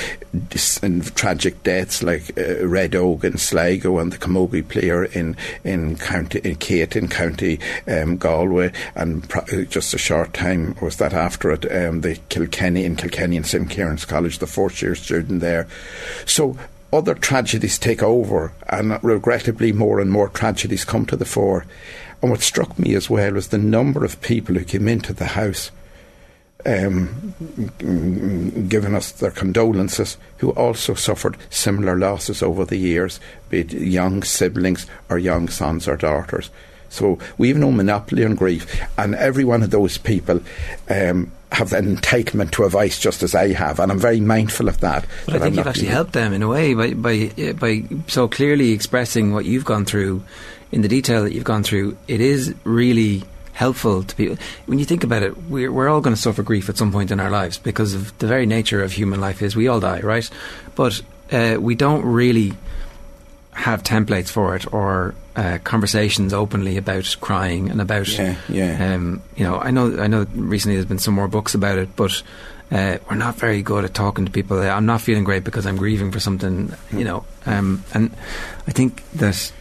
tragic 1.16 1.64
deaths 1.64 2.04
like 2.04 2.38
uh, 2.38 2.66
Red 2.66 2.96
Oak 2.96 3.24
Sligo 3.38 4.00
and 4.00 4.12
the 4.12 4.18
Camogie 4.18 4.68
player 4.68 5.06
in 5.06 5.36
in 5.64 5.98
County 5.98 6.40
in 6.40 6.56
Kate 6.56 6.96
in 6.96 7.08
County 7.08 7.60
um, 7.88 8.18
Galway 8.18 8.72
and 8.96 9.28
just 9.70 9.94
a 9.94 9.98
short 9.98 10.34
time 10.34 10.76
was 10.82 10.98
that 10.98 11.14
after 11.14 11.52
it 11.52 11.72
um, 11.72 12.02
the 12.02 12.16
Kilkenny 12.30 12.86
in 12.86 12.96
Kilkenny 12.96 13.38
and 13.38 13.46
St 13.46 13.70
Kieran's 13.70 14.06
College 14.06 14.40
the 14.40 14.48
fourth 14.48 14.82
year 14.82 14.96
student 14.96 15.42
there 15.42 15.68
so 16.26 16.58
other 16.96 17.14
tragedies 17.14 17.78
take 17.78 18.02
over, 18.02 18.54
and 18.70 18.98
regrettably, 19.04 19.74
more 19.74 20.00
and 20.00 20.10
more 20.10 20.30
tragedies 20.30 20.86
come 20.86 21.06
to 21.08 21.18
the 21.18 21.26
fore. 21.26 21.66
And 22.22 22.32
what 22.32 22.42
struck 22.42 22.80
me 22.80 22.96
as 22.96 23.10
well 23.10 23.34
was 23.34 23.50
the 23.50 23.58
number 23.58 24.06
of 24.06 24.22
people 24.22 24.56
who 24.56 24.64
came 24.64 24.88
into 24.88 25.14
the 25.14 25.26
house 25.26 25.72
um, 26.66 27.34
giving 28.68 28.96
us 28.96 29.12
their 29.12 29.32
condolences, 29.32 30.18
who 30.38 30.52
also 30.52 30.94
suffered 30.94 31.38
similar 31.50 31.98
losses 31.98 32.42
over 32.42 32.66
the 32.66 32.78
years, 32.78 33.20
be 33.50 33.62
it 33.62 33.72
young 33.72 34.24
siblings 34.24 34.88
or 35.10 35.18
young 35.18 35.48
sons 35.48 35.88
or 35.88 35.96
daughters. 35.96 36.50
So 36.90 37.20
we 37.38 37.50
have 37.50 37.58
no 37.58 37.72
monopoly 37.72 38.24
on 38.24 38.36
grief, 38.36 38.82
and 38.98 39.16
every 39.16 39.44
one 39.44 39.64
of 39.64 39.72
those 39.72 39.98
people 39.98 40.42
um, 40.90 41.32
have 41.52 41.74
an 41.74 41.96
entitlement 41.96 42.52
to 42.52 42.64
a 42.64 42.90
just 42.90 43.24
as 43.24 43.36
I 43.36 43.54
have, 43.54 43.80
and 43.80 43.92
I'm 43.92 44.00
very 44.00 44.20
mindful 44.20 44.68
of 44.68 44.80
that. 44.80 45.06
But 45.26 45.34
that 45.34 45.42
I 45.42 45.46
think 45.46 45.56
you've 45.58 45.68
actually 45.68 45.88
helped 45.88 46.14
them 46.14 46.34
in 46.34 46.42
a 46.42 46.48
way 46.48 46.74
by 46.74 46.94
by 46.94 47.54
by 47.54 47.84
so 48.08 48.28
clearly 48.28 48.72
expressing 48.72 49.34
what 49.34 49.46
you've 49.46 49.66
gone 49.66 49.86
through 49.86 50.24
in 50.72 50.82
the 50.82 50.88
detail 50.88 51.24
that 51.24 51.34
you've 51.34 51.44
gone 51.44 51.64
through. 51.64 51.98
It 52.08 52.22
is 52.22 52.56
really 52.64 53.24
helpful 53.56 54.04
to 54.04 54.16
people. 54.16 54.38
When 54.68 54.78
you 54.80 54.86
think 54.86 55.04
about 55.04 55.24
it, 55.24 55.36
we're 55.50 55.72
we're 55.72 55.90
all 55.90 56.02
going 56.02 56.16
to 56.16 56.22
suffer 56.22 56.44
grief 56.44 56.70
at 56.70 56.78
some 56.78 56.92
point 56.92 57.10
in 57.12 57.20
our 57.20 57.32
lives 57.32 57.58
because 57.58 57.96
of 57.96 58.16
the 58.20 58.28
very 58.28 58.46
nature 58.46 58.84
of 58.84 58.92
human 58.92 59.20
life 59.20 59.42
is 59.42 59.56
we 59.56 59.68
all 59.68 59.80
die, 59.80 60.02
right? 60.02 60.30
But 60.76 61.02
uh, 61.32 61.58
we 61.60 61.74
don't 61.76 62.06
really 62.06 62.54
have 63.54 63.82
templates 63.84 64.30
for 64.30 64.56
it 64.56 64.72
or 64.74 65.16
uh, 65.38 65.58
conversations 65.64 66.34
openly 66.34 66.76
about 66.78 67.16
crying 67.22 67.70
and 67.72 67.80
about 67.82 68.08
Yeah, 68.10 68.36
yeah. 68.50 68.94
um, 68.96 69.22
you 69.38 69.46
know 69.46 69.58
I 69.58 69.72
know 69.72 69.98
I 69.98 70.08
know 70.08 70.28
recently 70.36 70.76
there's 70.76 70.86
been 70.86 71.00
some 71.00 71.14
more 71.14 71.30
books 71.30 71.56
about 71.56 71.78
it 71.78 71.96
but 71.96 72.22
uh, 72.70 72.98
we're 73.10 73.16
not 73.16 73.36
very 73.36 73.62
good 73.62 73.86
at 73.86 73.94
talking 73.94 74.26
to 74.26 74.32
people 74.32 74.60
I'm 74.60 74.86
not 74.86 75.00
feeling 75.00 75.24
great 75.24 75.46
because 75.46 75.66
I'm 75.66 75.78
grieving 75.78 76.12
for 76.12 76.20
something 76.20 76.74
you 76.92 77.06
know 77.06 77.26
um, 77.46 77.82
and 77.94 78.12
I 78.68 78.72
think 78.72 79.10
that 79.14 79.54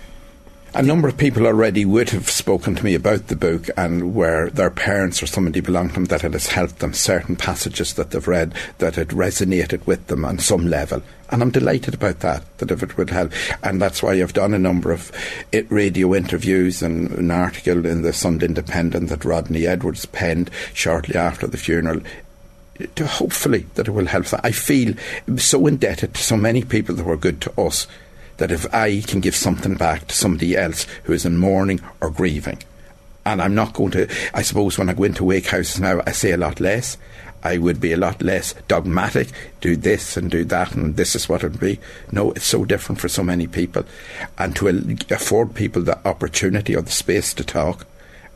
A 0.77 0.83
number 0.83 1.07
of 1.07 1.17
people 1.17 1.47
already 1.47 1.85
would 1.85 2.11
have 2.11 2.29
spoken 2.29 2.75
to 2.75 2.85
me 2.85 2.97
about 2.97 3.29
the 3.29 3.37
book 3.37 3.69
and 3.77 4.13
where 4.13 4.51
their 4.51 4.71
parents 4.71 5.23
or 5.23 5.27
somebody 5.29 5.61
belonged 5.61 5.91
to 5.91 5.95
them 5.95 6.07
that 6.07 6.25
it 6.25 6.33
has 6.33 6.49
helped 6.49 6.81
them, 6.81 6.93
certain 6.93 7.37
passages 7.37 7.95
that 7.95 8.11
they've 8.11 8.27
read 8.27 8.53
that 8.79 8.97
had 8.97 9.11
resonated 9.11 9.87
with 9.87 10.05
them 10.09 10.25
on 10.25 10.41
some 10.41 10.67
level. 10.67 11.01
And 11.31 11.43
I'm 11.43 11.53
delighted 11.53 11.95
about 11.95 12.19
that, 12.21 12.43
that 12.59 12.73
if 12.73 12.83
it 12.83 12.97
would 12.97 13.11
help. 13.11 13.31
And 13.63 13.81
that's 13.81 14.03
why 14.03 14.15
I've 14.15 14.33
done 14.33 14.53
a 14.53 14.59
number 14.59 14.91
of 14.91 15.13
it 15.53 15.71
radio 15.71 16.13
interviews 16.13 16.83
and 16.83 17.09
an 17.13 17.31
article 17.31 17.87
in 17.87 18.03
the 18.03 18.13
Sunday 18.13 18.47
Independent 18.47 19.11
that 19.11 19.25
Rodney 19.25 19.69
Edwards 19.69 20.07
penned 20.07 20.51
shortly 20.73 21.15
after 21.15 21.47
the 21.47 21.57
funeral 21.57 22.01
to 22.97 23.07
hopefully 23.07 23.67
that 23.75 23.87
it 23.87 23.93
will 23.93 24.07
help. 24.07 24.27
I 24.43 24.51
feel 24.51 24.95
so 25.37 25.69
indebted 25.69 26.15
to 26.15 26.21
so 26.21 26.37
many 26.37 26.65
people 26.65 26.97
that 26.97 27.07
were 27.07 27.17
good 27.17 27.41
to 27.43 27.61
us 27.61 27.87
that 28.39 28.51
if 28.51 28.73
I 28.75 29.01
can 29.01 29.21
give 29.21 29.37
something 29.37 29.75
back 29.75 30.09
to 30.09 30.15
somebody 30.15 30.57
else 30.57 30.87
who 31.05 31.13
is 31.13 31.25
in 31.25 31.37
mourning 31.37 31.81
or 32.01 32.11
grieving, 32.11 32.63
and 33.27 33.41
I'm 33.41 33.55
not 33.55 33.73
going 33.73 33.93
to, 33.93 34.09
I 34.35 34.43
suppose 34.43 34.79
when 34.79 34.89
I 34.89 34.95
go 34.95 35.05
into 35.05 35.25
wake 35.25 35.47
houses 35.47 35.81
now, 35.81 36.01
I 36.07 36.13
say 36.13 36.33
a 36.33 36.37
lot 36.37 36.61
less. 36.61 36.97
I 37.43 37.59
would 37.59 37.79
be 37.79 37.93
a 37.93 37.99
lot 37.99 38.23
less 38.23 38.55
dogmatic, 38.69 39.29
do 39.61 39.77
this 39.77 40.17
and 40.17 40.31
do 40.31 40.45
that, 40.45 40.75
and 40.75 40.97
this 40.97 41.15
is 41.15 41.29
what 41.29 41.45
it 41.45 41.53
would 41.53 41.61
be. 41.61 41.79
No, 42.11 42.33
it's 42.33 42.47
so 42.47 42.65
different 42.65 43.01
for 43.01 43.09
so 43.09 43.23
many 43.23 43.47
people. 43.47 43.85
And 44.39 44.57
to 44.57 44.97
afford 45.11 45.55
people 45.55 45.83
the 45.83 45.99
opportunity 46.09 46.75
or 46.75 46.81
the 46.81 46.91
space 46.91 47.35
to 47.35 47.45
talk 47.45 47.87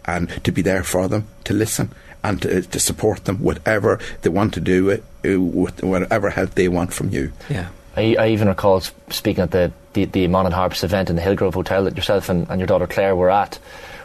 and 0.04 0.28
to 0.44 0.52
be 0.52 0.60
there 0.60 0.84
for 0.84 1.08
them, 1.08 1.26
to 1.44 1.54
listen 1.54 1.90
and 2.22 2.42
to, 2.42 2.62
to 2.62 2.80
support 2.80 3.24
them, 3.24 3.38
whatever 3.38 3.98
they 4.20 4.28
want 4.28 4.52
to 4.54 4.60
do, 4.60 4.90
uh, 4.92 5.40
whatever 5.40 6.30
help 6.30 6.50
they 6.50 6.68
want 6.68 6.92
from 6.92 7.08
you. 7.08 7.32
yeah 7.48 7.68
I, 7.98 8.16
I 8.16 8.28
even 8.28 8.46
recall 8.46 8.80
speaking 9.10 9.42
at 9.42 9.50
the, 9.50 9.72
the, 9.92 10.04
the 10.04 10.28
Mon 10.28 10.46
and 10.46 10.54
Harps 10.54 10.84
event 10.84 11.10
in 11.10 11.16
the 11.16 11.22
Hillgrove 11.22 11.54
Hotel 11.54 11.84
that 11.84 11.96
yourself 11.96 12.28
and, 12.28 12.48
and 12.48 12.60
your 12.60 12.66
daughter 12.66 12.86
Claire 12.86 13.16
were 13.16 13.30
at, 13.30 13.56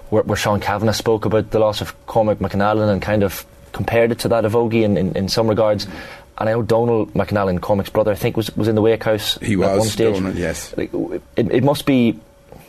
where, 0.10 0.24
where 0.24 0.36
Sean 0.36 0.60
Cavanagh 0.60 0.94
spoke 0.94 1.26
about 1.26 1.52
the 1.52 1.60
loss 1.60 1.80
of 1.80 1.94
Cormac 2.08 2.40
McAnallen 2.40 2.90
and 2.92 3.02
kind 3.02 3.24
of 3.24 3.46
compared 3.72 4.12
it 4.12 4.20
to 4.20 4.28
that 4.30 4.46
of 4.46 4.54
Ogie 4.54 4.84
in, 4.84 4.98
in, 4.98 5.16
in 5.16 5.30
some 5.30 5.48
regards. 5.48 5.86
And 6.40 6.50
I 6.50 6.54
know 6.54 6.64
Donal 6.64 7.06
McAnallen, 7.08 7.62
Cormac's 7.62 7.92
brother, 7.92 8.12
I 8.12 8.16
think 8.16 8.36
was, 8.36 8.56
was 8.58 8.68
in 8.68 8.74
the 8.74 8.82
wake 8.82 9.04
house 9.04 9.38
He 9.38 9.54
at 9.54 9.60
was, 9.60 9.80
one 9.80 9.88
stage. 9.88 10.16
Donal, 10.16 10.36
yes. 10.36 10.74
It, 10.74 10.92
it 11.36 11.64
must 11.64 11.86
be, 11.86 12.20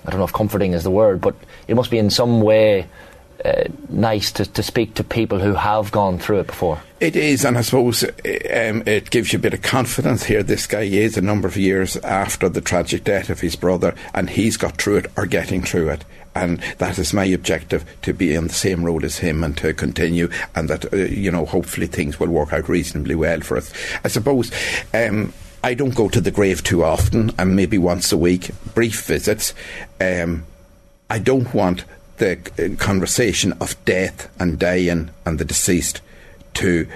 I 0.04 0.10
don't 0.10 0.18
know 0.18 0.26
if 0.26 0.32
comforting 0.34 0.74
is 0.74 0.82
the 0.82 0.90
word, 0.90 1.22
but 1.22 1.34
it 1.68 1.74
must 1.74 1.90
be 1.90 1.96
in 1.96 2.10
some 2.10 2.42
way 2.42 2.86
uh, 3.44 3.64
nice 3.88 4.32
to, 4.32 4.44
to 4.44 4.62
speak 4.62 4.94
to 4.94 5.04
people 5.04 5.38
who 5.38 5.54
have 5.54 5.90
gone 5.90 6.18
through 6.18 6.40
it 6.40 6.46
before. 6.46 6.80
It 7.00 7.16
is, 7.16 7.44
and 7.44 7.58
I 7.58 7.62
suppose 7.62 8.04
um, 8.04 8.82
it 8.86 9.10
gives 9.10 9.32
you 9.32 9.38
a 9.38 9.42
bit 9.42 9.54
of 9.54 9.62
confidence 9.62 10.24
here. 10.24 10.42
This 10.42 10.66
guy 10.66 10.82
is 10.82 11.16
a 11.16 11.22
number 11.22 11.46
of 11.46 11.56
years 11.56 11.96
after 11.98 12.48
the 12.48 12.60
tragic 12.60 13.04
death 13.04 13.30
of 13.30 13.40
his 13.40 13.56
brother, 13.56 13.94
and 14.14 14.30
he's 14.30 14.56
got 14.56 14.76
through 14.76 14.96
it 14.96 15.06
or 15.16 15.26
getting 15.26 15.62
through 15.62 15.90
it. 15.90 16.04
And 16.34 16.58
that 16.78 16.98
is 16.98 17.12
my 17.12 17.26
objective 17.26 17.84
to 18.02 18.12
be 18.12 18.36
on 18.36 18.48
the 18.48 18.54
same 18.54 18.84
road 18.84 19.04
as 19.04 19.18
him 19.18 19.44
and 19.44 19.56
to 19.58 19.72
continue, 19.74 20.30
and 20.54 20.68
that, 20.68 20.92
uh, 20.92 20.96
you 20.96 21.30
know, 21.30 21.44
hopefully 21.44 21.86
things 21.86 22.18
will 22.18 22.28
work 22.28 22.52
out 22.52 22.68
reasonably 22.68 23.14
well 23.14 23.40
for 23.40 23.56
us. 23.56 23.72
I 24.04 24.08
suppose. 24.08 24.50
Um, 24.92 25.32
I 25.62 25.72
don't 25.72 25.94
go 25.94 26.10
to 26.10 26.20
the 26.20 26.30
grave 26.30 26.62
too 26.62 26.84
often, 26.84 27.30
and 27.38 27.56
maybe 27.56 27.78
once 27.78 28.12
a 28.12 28.18
week, 28.18 28.50
brief 28.74 29.06
visits. 29.06 29.54
Um, 29.98 30.44
I 31.08 31.18
don't 31.18 31.54
want 31.54 31.86
the 32.18 32.38
uh, 32.58 32.76
conversation 32.82 33.52
of 33.60 33.82
death 33.84 34.28
and 34.40 34.58
dying 34.58 35.10
and 35.24 35.38
the 35.38 35.44
deceased 35.44 36.00
to 36.54 36.86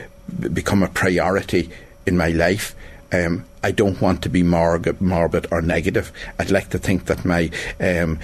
become 0.53 0.83
a 0.83 0.89
priority 0.89 1.71
in 2.07 2.17
my 2.17 2.29
life. 2.29 2.75
Um, 3.13 3.45
I 3.69 3.71
don't 3.71 4.01
want 4.01 4.23
to 4.23 4.31
be 4.31 4.43
morbid 4.43 5.47
or 5.51 5.61
negative. 5.61 6.11
I'd 6.39 6.51
like 6.51 6.71
to 6.71 6.79
think 6.79 7.05
that 7.05 7.23
my 7.27 7.51
um, 7.79 8.19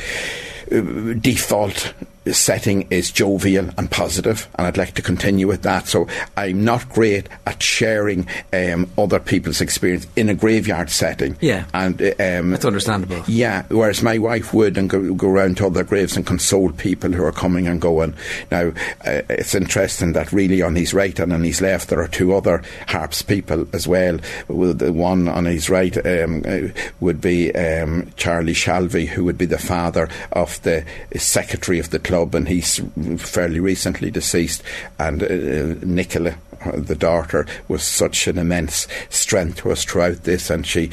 default 1.20 1.92
setting 2.32 2.86
is 2.90 3.10
jovial 3.10 3.68
and 3.76 3.90
positive, 3.90 4.48
and 4.54 4.66
I'd 4.66 4.78
like 4.78 4.94
to 4.94 5.02
continue 5.02 5.46
with 5.46 5.60
that. 5.62 5.86
So 5.86 6.08
I'm 6.38 6.64
not 6.64 6.88
great 6.88 7.28
at 7.46 7.62
sharing 7.62 8.26
um, 8.50 8.90
other 8.96 9.20
people's 9.20 9.60
experience 9.60 10.06
in 10.16 10.30
a 10.30 10.34
graveyard 10.34 10.88
setting. 10.88 11.36
Yeah. 11.42 11.66
and 11.74 12.00
um, 12.00 12.50
That's 12.52 12.64
understandable. 12.64 13.22
yeah, 13.26 13.64
whereas 13.68 14.02
my 14.02 14.16
wife 14.16 14.54
would 14.54 14.78
and 14.78 14.88
go, 14.88 15.12
go 15.12 15.28
around 15.28 15.58
to 15.58 15.66
other 15.66 15.84
graves 15.84 16.16
and 16.16 16.24
console 16.26 16.72
people 16.72 17.12
who 17.12 17.22
are 17.24 17.32
coming 17.32 17.68
and 17.68 17.78
going. 17.78 18.14
Now, 18.50 18.68
uh, 19.04 19.20
it's 19.28 19.54
interesting 19.54 20.14
that 20.14 20.32
really 20.32 20.62
on 20.62 20.76
his 20.76 20.94
right 20.94 21.18
and 21.18 21.30
on 21.30 21.42
his 21.42 21.60
left 21.60 21.90
there 21.90 22.00
are 22.00 22.08
two 22.08 22.34
other 22.34 22.62
harps 22.88 23.20
people 23.20 23.66
as 23.74 23.86
well. 23.86 24.18
Well, 24.48 24.72
the 24.72 24.94
one 24.94 25.28
on 25.34 25.44
his 25.44 25.68
right 25.68 25.94
um, 26.06 26.42
uh, 26.46 26.68
would 27.00 27.20
be 27.20 27.52
um, 27.54 28.10
Charlie 28.16 28.54
Shalvey, 28.54 29.06
who 29.06 29.24
would 29.24 29.36
be 29.36 29.44
the 29.46 29.58
father 29.58 30.08
of 30.32 30.62
the 30.62 30.84
secretary 31.16 31.78
of 31.78 31.90
the 31.90 31.98
club, 31.98 32.34
and 32.34 32.48
he's 32.48 32.80
fairly 33.18 33.60
recently 33.60 34.10
deceased. 34.10 34.62
And 34.98 35.22
uh, 35.22 35.74
Nicola, 35.84 36.30
uh, 36.30 36.53
the 36.72 36.94
daughter, 36.94 37.46
was 37.68 37.82
such 37.82 38.26
an 38.26 38.38
immense 38.38 38.86
strength 39.10 39.58
to 39.58 39.72
us 39.72 39.84
throughout 39.84 40.24
this, 40.24 40.50
and 40.50 40.66
she 40.66 40.90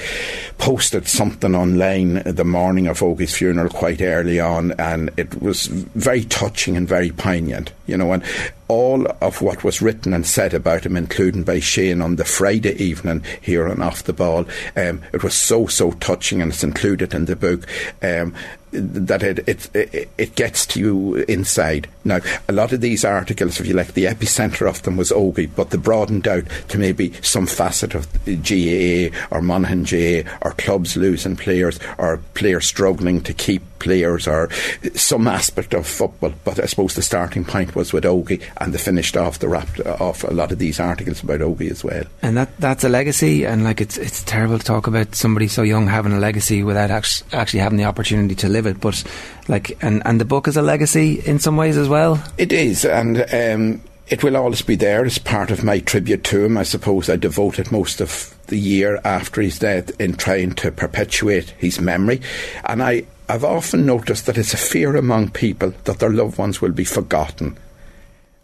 posted 0.57 1.07
something 1.07 1.55
online 1.55 2.21
the 2.23 2.45
morning 2.45 2.87
of 2.87 3.01
Ogie's 3.01 3.35
funeral 3.35 3.69
quite 3.69 4.01
early 4.01 4.39
on, 4.39 4.71
and 4.73 5.11
it 5.17 5.41
was 5.41 5.67
very 5.67 6.23
touching 6.23 6.77
and 6.77 6.87
very 6.87 7.11
poignant, 7.11 7.71
you 7.87 7.97
know. 7.97 8.11
And 8.13 8.23
all 8.67 9.05
of 9.21 9.41
what 9.41 9.63
was 9.63 9.81
written 9.81 10.13
and 10.13 10.25
said 10.25 10.53
about 10.53 10.85
him, 10.85 10.95
including 10.95 11.43
by 11.43 11.59
Shane 11.59 12.01
on 12.01 12.15
the 12.15 12.23
Friday 12.23 12.73
evening 12.81 13.23
here 13.41 13.67
on 13.67 13.81
Off 13.81 14.03
the 14.03 14.13
Ball, 14.13 14.45
um, 14.75 15.01
it 15.13 15.23
was 15.23 15.33
so 15.33 15.67
so 15.67 15.91
touching, 15.93 16.41
and 16.41 16.51
it's 16.51 16.63
included 16.63 17.13
in 17.13 17.25
the 17.25 17.35
book. 17.35 17.67
Um, 18.01 18.33
that 18.71 19.23
it, 19.23 19.47
it 19.47 20.09
it 20.17 20.35
gets 20.35 20.65
to 20.67 20.79
you 20.79 21.15
inside. 21.27 21.87
Now, 22.03 22.19
a 22.47 22.53
lot 22.53 22.71
of 22.71 22.81
these 22.81 23.03
articles, 23.03 23.59
if 23.59 23.67
you 23.67 23.73
like, 23.73 23.93
the 23.93 24.05
epicenter 24.05 24.67
of 24.67 24.81
them 24.83 24.97
was 24.97 25.11
Ogie, 25.11 25.49
but 25.55 25.69
they 25.69 25.77
broadened 25.77 26.27
out 26.27 26.43
to 26.69 26.77
maybe 26.77 27.13
some 27.21 27.47
facet 27.47 27.93
of 27.95 28.07
GAA 28.25 29.15
or 29.29 29.41
Monaghan 29.41 29.83
GAA 29.83 30.29
or 30.41 30.51
clubs 30.51 30.95
losing 30.95 31.35
players 31.35 31.79
or 31.97 32.17
players 32.33 32.65
struggling 32.65 33.21
to 33.21 33.33
keep 33.33 33.61
players 33.81 34.27
or 34.27 34.49
some 34.95 35.27
aspect 35.27 35.73
of 35.73 35.85
football. 35.85 36.33
But 36.45 36.59
I 36.59 36.65
suppose 36.67 36.95
the 36.95 37.01
starting 37.01 37.43
point 37.43 37.75
was 37.75 37.91
with 37.91 38.03
Ogie, 38.05 38.41
and 38.57 38.73
they 38.73 38.77
finished 38.77 39.17
off 39.17 39.39
the 39.39 39.49
wrapped 39.49 39.79
off 39.81 40.23
a 40.23 40.33
lot 40.33 40.51
of 40.51 40.59
these 40.59 40.79
articles 40.79 41.23
about 41.23 41.39
Ogie 41.41 41.71
as 41.71 41.83
well. 41.83 42.03
and 42.21 42.37
that 42.37 42.49
that's 42.59 42.83
a 42.83 42.89
legacy 42.89 43.45
and 43.45 43.63
like 43.63 43.81
it's 43.81 43.97
it's 43.97 44.23
terrible 44.23 44.57
to 44.59 44.65
talk 44.65 44.87
about 44.87 45.15
somebody 45.15 45.47
so 45.47 45.63
young 45.63 45.87
having 45.87 46.13
a 46.13 46.19
legacy 46.19 46.63
without 46.63 46.91
act- 46.91 47.23
actually 47.33 47.59
having 47.59 47.77
the 47.77 47.83
opportunity 47.85 48.35
to 48.35 48.47
live 48.49 48.65
it 48.65 48.79
but 48.79 49.03
like 49.47 49.77
and 49.81 50.01
and 50.05 50.19
the 50.21 50.25
book 50.25 50.47
is 50.47 50.57
a 50.57 50.61
legacy 50.61 51.19
in 51.25 51.39
some 51.39 51.57
ways 51.57 51.77
as 51.77 51.89
well 51.89 52.21
It 52.37 52.51
is, 52.51 52.85
and 52.85 53.25
um, 53.33 53.81
it 54.07 54.23
will 54.23 54.35
always 54.37 54.61
be 54.61 54.75
there 54.75 55.05
as 55.05 55.17
part 55.17 55.51
of 55.51 55.63
my 55.63 55.79
tribute 55.79 56.23
to 56.25 56.43
him. 56.45 56.57
I 56.57 56.63
suppose 56.63 57.09
I 57.09 57.15
devoted 57.15 57.71
most 57.71 58.01
of 58.01 58.35
the 58.47 58.57
year 58.59 58.99
after 59.03 59.41
his 59.41 59.59
death 59.59 59.89
in 60.01 60.15
trying 60.15 60.53
to 60.55 60.71
perpetuate 60.71 61.49
his 61.57 61.79
memory, 61.79 62.21
and 62.65 62.83
I. 62.83 63.05
I've 63.31 63.45
often 63.45 63.85
noticed 63.85 64.25
that 64.25 64.37
it's 64.37 64.53
a 64.53 64.57
fear 64.57 64.97
among 64.97 65.29
people 65.29 65.73
that 65.85 65.99
their 65.99 66.09
loved 66.09 66.37
ones 66.37 66.59
will 66.59 66.73
be 66.73 66.83
forgotten. 66.83 67.57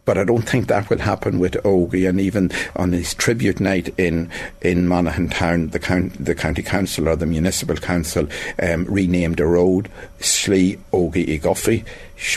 but 0.05 0.17
I 0.17 0.23
don't 0.23 0.47
think 0.47 0.67
that 0.67 0.89
will 0.89 0.99
happen 0.99 1.39
with 1.39 1.61
Ogie. 1.65 2.07
And 2.07 2.21
even 2.21 2.51
on 2.77 2.93
his 2.93 3.13
tribute 3.13 3.59
night 3.59 3.93
in 3.99 4.31
in 4.61 4.87
Monaghan 4.87 5.27
Town, 5.27 5.67
the, 5.71 5.79
count, 5.79 6.13
the 6.23 6.33
county 6.33 6.63
council 6.63 7.09
or 7.09 7.17
the 7.17 7.25
municipal 7.25 7.75
council 7.75 8.29
um, 8.63 8.85
renamed 8.85 9.41
a 9.41 9.45
road 9.45 9.91
Slee 10.21 10.77
Ogie 10.93 11.41
Guffey. 11.41 11.83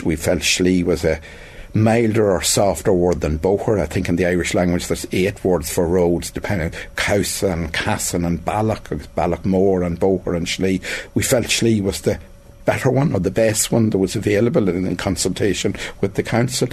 We 0.03 0.17
felt 0.17 0.43
Slee 0.43 0.83
was 0.83 1.05
a 1.05 1.21
milder 1.73 2.29
or 2.29 2.41
softer 2.41 2.91
word 2.91 3.21
than 3.21 3.39
Boher. 3.39 3.79
I 3.79 3.85
think 3.85 4.09
in 4.09 4.17
the 4.17 4.25
Irish 4.25 4.53
language 4.53 4.87
there's 4.87 5.07
eight 5.13 5.41
words 5.45 5.73
for 5.73 5.87
roads, 5.87 6.31
depending 6.31 6.77
Cowse 6.97 7.43
and 7.43 7.71
Casson 7.71 8.25
and 8.25 8.43
Balloch, 8.43 8.89
Ballochmore 9.15 9.83
and 9.83 9.97
Boher 9.97 10.35
and 10.35 10.49
Slee. 10.49 10.81
We 11.13 11.23
felt 11.23 11.45
Slee 11.45 11.79
was 11.79 12.01
the 12.01 12.19
better 12.65 12.89
one 12.89 13.13
or 13.13 13.19
the 13.19 13.31
best 13.31 13.71
one 13.71 13.89
that 13.89 13.97
was 13.97 14.15
available 14.15 14.69
in, 14.69 14.85
in 14.85 14.95
consultation 14.95 15.75
with 16.01 16.15
the 16.15 16.23
council. 16.23 16.67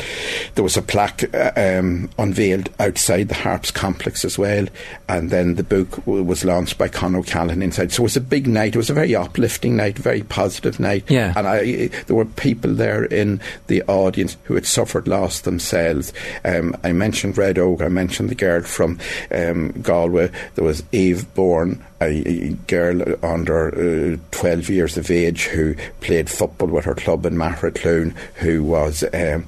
There 0.54 0.64
was 0.64 0.76
a 0.76 0.82
plaque 0.82 1.32
uh, 1.34 1.52
um, 1.56 2.10
unveiled 2.18 2.70
outside 2.78 3.28
the 3.28 3.34
Harps 3.34 3.70
complex 3.70 4.24
as 4.24 4.38
well, 4.38 4.66
and 5.08 5.30
then 5.30 5.54
the 5.54 5.62
book 5.62 5.90
w- 6.04 6.22
was 6.22 6.44
launched 6.44 6.78
by 6.78 6.88
Con 6.88 7.14
O'Callaghan 7.14 7.62
inside. 7.62 7.92
So 7.92 8.02
it 8.02 8.04
was 8.04 8.16
a 8.16 8.20
big 8.20 8.46
night. 8.46 8.74
It 8.74 8.78
was 8.78 8.90
a 8.90 8.94
very 8.94 9.14
uplifting 9.14 9.76
night, 9.76 9.98
very 9.98 10.22
positive 10.22 10.80
night. 10.80 11.04
Yeah. 11.08 11.32
And 11.36 11.46
I, 11.46 11.88
there 12.06 12.16
were 12.16 12.24
people 12.24 12.74
there 12.74 13.04
in 13.04 13.40
the 13.66 13.82
audience 13.82 14.36
who 14.44 14.54
had 14.54 14.66
suffered 14.66 15.08
loss 15.08 15.40
themselves. 15.40 16.12
Um, 16.44 16.76
I 16.84 16.92
mentioned 16.92 17.38
Red 17.38 17.58
Oak. 17.58 17.82
I 17.82 17.88
mentioned 17.88 18.28
the 18.30 18.34
girl 18.34 18.62
from 18.62 18.98
um, 19.30 19.72
Galway. 19.82 20.30
There 20.54 20.64
was 20.64 20.82
Eve 20.92 21.32
Bourne 21.34 21.84
a, 22.00 22.48
girl 22.66 23.02
under 23.24 24.14
uh, 24.14 24.16
12 24.30 24.68
years 24.68 24.96
of 24.96 25.10
age 25.10 25.44
who 25.44 25.74
played 26.00 26.28
football 26.28 26.68
with 26.68 26.84
her 26.84 26.94
club 26.94 27.24
in 27.26 27.34
Mahratloon 27.34 28.14
who 28.36 28.62
was 28.62 29.02
um, 29.14 29.46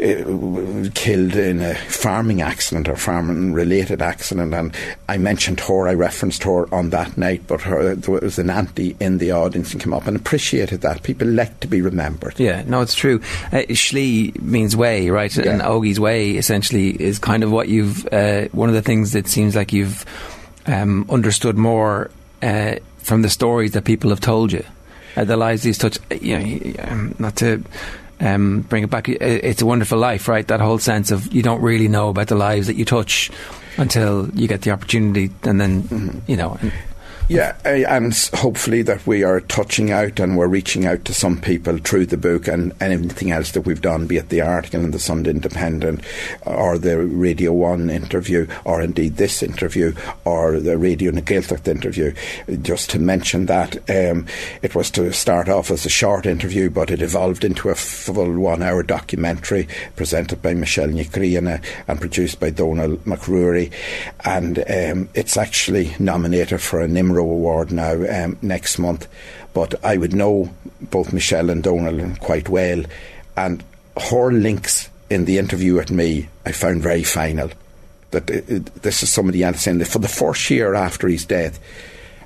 uh, 0.00 0.90
killed 0.94 1.36
in 1.36 1.60
a 1.60 1.74
farming 1.74 2.42
accident 2.42 2.88
or 2.88 2.96
farming 2.96 3.52
related 3.52 4.02
accident. 4.02 4.54
And 4.54 4.74
I 5.08 5.18
mentioned 5.18 5.60
her 5.60 5.88
I 5.88 5.94
referenced 5.94 6.42
her 6.44 6.72
on 6.74 6.90
that 6.90 7.16
night 7.16 7.42
but 7.46 7.62
her, 7.62 7.94
there 7.94 8.20
was 8.20 8.38
an 8.38 8.50
auntie 8.50 8.96
in 9.00 9.18
the 9.18 9.32
audience 9.32 9.72
and 9.72 9.82
came 9.82 9.94
up 9.94 10.06
and 10.06 10.16
appreciated 10.16 10.80
that. 10.82 11.02
People 11.02 11.28
like 11.28 11.60
to 11.60 11.68
be 11.68 11.80
remembered. 11.80 12.38
Yeah 12.38 12.62
no 12.66 12.80
it's 12.80 12.94
true. 12.94 13.20
Uh, 13.52 13.62
Slee 13.74 14.32
means 14.40 14.76
way 14.76 15.10
right? 15.10 15.34
Yeah. 15.34 15.52
and 15.52 15.62
Ogie's 15.62 16.00
way 16.00 16.32
essentially 16.32 16.90
is 17.00 17.18
kind 17.18 17.42
of 17.42 17.50
what 17.50 17.68
you've 17.68 18.06
uh, 18.12 18.48
one 18.52 18.68
of 18.68 18.74
the 18.74 18.82
things 18.82 19.12
that 19.12 19.26
seems 19.28 19.56
like 19.56 19.72
you've 19.72 20.04
um, 20.68 21.06
understood 21.10 21.56
more 21.56 22.10
uh, 22.42 22.76
from 22.98 23.22
the 23.22 23.30
stories 23.30 23.72
that 23.72 23.84
people 23.84 24.10
have 24.10 24.20
told 24.20 24.52
you. 24.52 24.64
Uh, 25.16 25.24
the 25.24 25.36
lives 25.36 25.62
these 25.62 25.78
touch, 25.78 25.98
you 26.20 26.38
know, 26.38 26.74
um, 26.84 27.14
not 27.18 27.34
to 27.36 27.64
um, 28.20 28.60
bring 28.62 28.84
it 28.84 28.90
back, 28.90 29.08
it's 29.08 29.62
a 29.62 29.66
wonderful 29.66 29.98
life, 29.98 30.28
right? 30.28 30.46
That 30.46 30.60
whole 30.60 30.78
sense 30.78 31.10
of 31.10 31.32
you 31.32 31.42
don't 31.42 31.62
really 31.62 31.88
know 31.88 32.10
about 32.10 32.28
the 32.28 32.36
lives 32.36 32.66
that 32.66 32.76
you 32.76 32.84
touch 32.84 33.30
until 33.76 34.28
you 34.34 34.46
get 34.46 34.62
the 34.62 34.70
opportunity, 34.70 35.30
and 35.42 35.60
then, 35.60 35.82
mm-hmm. 35.82 36.18
you 36.30 36.36
know. 36.36 36.58
And, 36.60 36.72
yeah, 37.28 37.56
and 37.64 38.14
hopefully 38.34 38.80
that 38.82 39.06
we 39.06 39.22
are 39.22 39.40
touching 39.40 39.90
out 39.90 40.18
and 40.18 40.38
we're 40.38 40.48
reaching 40.48 40.86
out 40.86 41.04
to 41.04 41.12
some 41.12 41.38
people 41.38 41.76
through 41.76 42.06
the 42.06 42.16
book 42.16 42.48
and, 42.48 42.72
anything 42.80 43.32
else 43.32 43.52
that 43.52 43.62
we've 43.62 43.82
done, 43.82 44.06
be 44.06 44.16
it 44.16 44.28
the 44.28 44.40
article 44.40 44.80
in 44.80 44.92
the 44.92 44.98
Sunday 44.98 45.30
Independent 45.30 46.00
or 46.46 46.78
the 46.78 46.98
Radio 46.98 47.52
1 47.52 47.90
interview 47.90 48.46
or 48.64 48.80
indeed 48.80 49.16
this 49.16 49.42
interview 49.42 49.94
or 50.24 50.60
the 50.60 50.76
Raidió 50.76 51.12
na 51.12 51.20
Gaeltachta 51.20 51.68
interview. 51.68 52.14
Just 52.62 52.90
to 52.90 52.98
mention 52.98 53.46
that 53.46 53.76
um, 53.90 54.26
it 54.62 54.74
was 54.74 54.90
to 54.92 55.12
start 55.12 55.48
off 55.48 55.70
as 55.70 55.84
a 55.84 55.90
short 55.90 56.24
interview, 56.24 56.70
but 56.70 56.90
it 56.90 57.02
evolved 57.02 57.44
into 57.44 57.68
a 57.68 57.74
full 57.74 58.38
one 58.38 58.62
hour 58.62 58.82
documentary 58.82 59.68
presented 59.96 60.40
by 60.40 60.54
Michelle 60.54 60.88
Nicriana 60.88 61.62
and 61.86 62.00
produced 62.00 62.40
by 62.40 62.50
Donald 62.50 63.04
McRory. 63.04 63.72
And 64.24 64.58
um, 64.58 65.08
it's 65.14 65.36
actually 65.36 65.94
nominated 65.98 66.60
for 66.60 66.80
a 66.80 66.88
Award 67.18 67.72
now 67.72 68.24
um, 68.24 68.38
next 68.42 68.78
month. 68.78 69.08
But 69.52 69.84
I 69.84 69.96
would 69.96 70.14
know 70.14 70.50
both 70.80 71.12
Michelle 71.12 71.50
and 71.50 71.62
Donald 71.62 72.20
quite 72.20 72.48
well, 72.48 72.84
and 73.36 73.64
her 74.10 74.30
links 74.30 74.88
in 75.10 75.24
the 75.24 75.38
interview 75.38 75.74
with 75.74 75.90
me 75.90 76.28
I 76.44 76.52
found 76.52 76.82
very 76.82 77.02
final. 77.02 77.50
That 78.10 78.30
it, 78.30 78.48
it, 78.48 78.64
this 78.82 79.02
is 79.02 79.12
somebody 79.12 79.40
saying 79.52 79.78
that 79.78 79.88
for 79.88 79.98
the 79.98 80.08
first 80.08 80.48
year 80.48 80.74
after 80.74 81.08
his 81.08 81.26
death, 81.26 81.60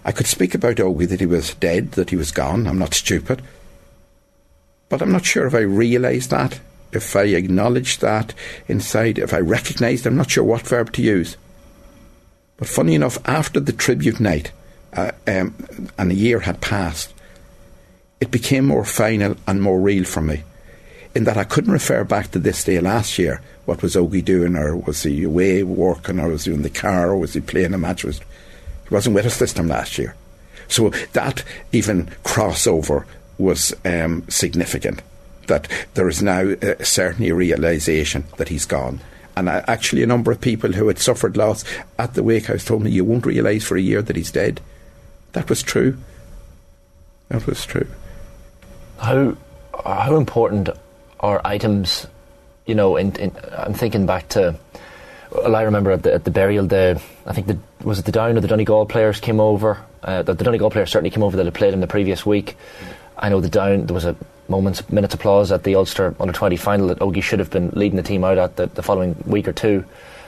I 0.04 0.12
could 0.12 0.26
speak 0.26 0.54
about 0.54 0.76
Ogie 0.76 1.08
that 1.08 1.20
he 1.20 1.26
was 1.26 1.54
dead, 1.54 1.92
that 1.92 2.10
he 2.10 2.16
was 2.16 2.30
gone. 2.30 2.66
I'm 2.66 2.78
not 2.78 2.94
stupid. 2.94 3.42
But 4.88 5.02
I'm 5.02 5.10
not 5.10 5.24
sure 5.24 5.46
if 5.46 5.54
I 5.54 5.60
realised 5.60 6.30
that, 6.30 6.60
if 6.92 7.16
I 7.16 7.22
acknowledged 7.22 8.00
that 8.00 8.34
inside, 8.68 9.18
if 9.18 9.32
I 9.32 9.38
recognised, 9.38 10.06
I'm 10.06 10.16
not 10.16 10.30
sure 10.30 10.44
what 10.44 10.62
verb 10.62 10.92
to 10.92 11.02
use. 11.02 11.36
But 12.58 12.68
funny 12.68 12.94
enough, 12.94 13.18
after 13.26 13.58
the 13.58 13.72
tribute 13.72 14.20
night, 14.20 14.52
uh, 14.94 15.12
um, 15.26 15.54
and 15.98 16.10
a 16.10 16.14
year 16.14 16.40
had 16.40 16.60
passed, 16.60 17.12
it 18.20 18.30
became 18.30 18.66
more 18.66 18.84
final 18.84 19.36
and 19.46 19.62
more 19.62 19.80
real 19.80 20.04
for 20.04 20.20
me. 20.20 20.44
In 21.14 21.24
that 21.24 21.36
I 21.36 21.44
couldn't 21.44 21.72
refer 21.72 22.04
back 22.04 22.30
to 22.30 22.38
this 22.38 22.64
day 22.64 22.80
last 22.80 23.18
year. 23.18 23.42
What 23.64 23.82
was 23.82 23.94
Ogie 23.94 24.24
doing, 24.24 24.56
or 24.56 24.76
was 24.76 25.02
he 25.02 25.22
away 25.24 25.62
working, 25.62 26.18
or 26.18 26.28
was 26.28 26.46
he 26.46 26.52
in 26.52 26.62
the 26.62 26.70
car, 26.70 27.10
or 27.10 27.16
was 27.16 27.34
he 27.34 27.40
playing 27.40 27.74
a 27.74 27.78
match? 27.78 28.02
Was 28.04 28.18
he 28.18 28.24
wasn't 28.90 29.14
with 29.14 29.26
us 29.26 29.38
this 29.38 29.52
time 29.52 29.68
last 29.68 29.98
year? 29.98 30.14
So 30.68 30.90
that 31.12 31.44
even 31.70 32.06
crossover 32.24 33.04
was 33.38 33.74
um, 33.84 34.24
significant. 34.28 35.02
That 35.46 35.68
there 35.94 36.08
is 36.08 36.22
now 36.22 36.54
certainly 36.82 37.30
a 37.30 37.34
realization 37.34 38.24
that 38.36 38.48
he's 38.48 38.64
gone. 38.64 39.00
And 39.36 39.48
I, 39.48 39.64
actually, 39.68 40.02
a 40.02 40.06
number 40.06 40.32
of 40.32 40.40
people 40.40 40.72
who 40.72 40.88
had 40.88 40.98
suffered 40.98 41.36
loss 41.36 41.64
at 41.98 42.14
the 42.14 42.22
wake 42.22 42.46
house 42.46 42.64
told 42.64 42.82
me, 42.82 42.90
"You 42.90 43.04
won't 43.04 43.26
realise 43.26 43.64
for 43.64 43.76
a 43.76 43.82
year 43.82 44.02
that 44.02 44.16
he's 44.16 44.32
dead." 44.32 44.60
That 45.32 45.48
was 45.48 45.62
true. 45.62 45.96
That 47.28 47.46
was 47.46 47.64
true. 47.64 47.88
How 48.98 49.36
how 49.84 50.16
important 50.16 50.68
are 51.20 51.40
items? 51.44 52.06
You 52.66 52.74
know, 52.74 52.96
in, 52.96 53.14
in, 53.16 53.32
I'm 53.56 53.74
thinking 53.74 54.06
back 54.06 54.28
to. 54.30 54.58
Well, 55.30 55.56
I 55.56 55.62
remember 55.62 55.92
at 55.92 56.02
the, 56.02 56.12
at 56.12 56.24
the 56.24 56.30
burial, 56.30 56.66
the 56.66 57.00
I 57.26 57.32
think 57.32 57.46
the 57.46 57.58
was 57.82 57.98
it 57.98 58.04
the 58.04 58.12
Down 58.12 58.36
or 58.36 58.40
the 58.40 58.48
Donegal 58.48 58.86
players 58.86 59.18
came 59.18 59.40
over. 59.40 59.78
Uh, 60.02 60.22
the, 60.22 60.34
the 60.34 60.44
Donegal 60.44 60.70
players 60.70 60.90
certainly 60.90 61.10
came 61.10 61.22
over 61.22 61.36
that 61.36 61.46
had 61.46 61.54
played 61.54 61.72
in 61.72 61.80
the 61.80 61.86
previous 61.86 62.26
week. 62.26 62.56
I 63.16 63.30
know 63.30 63.40
the 63.40 63.48
Down 63.48 63.86
there 63.86 63.94
was 63.94 64.04
a 64.04 64.14
moments 64.48 64.88
minutes 64.90 65.14
applause 65.14 65.50
at 65.50 65.62
the 65.64 65.74
Ulster 65.76 66.14
under 66.20 66.32
20 66.32 66.56
final 66.56 66.88
that 66.88 66.98
Ogie 66.98 67.22
should 67.22 67.38
have 67.38 67.50
been 67.50 67.70
leading 67.70 67.96
the 67.96 68.02
team 68.02 68.24
out 68.24 68.36
at 68.38 68.56
the, 68.56 68.66
the 68.66 68.82
following 68.82 69.16
week 69.26 69.48
or 69.48 69.52
two. 69.52 69.84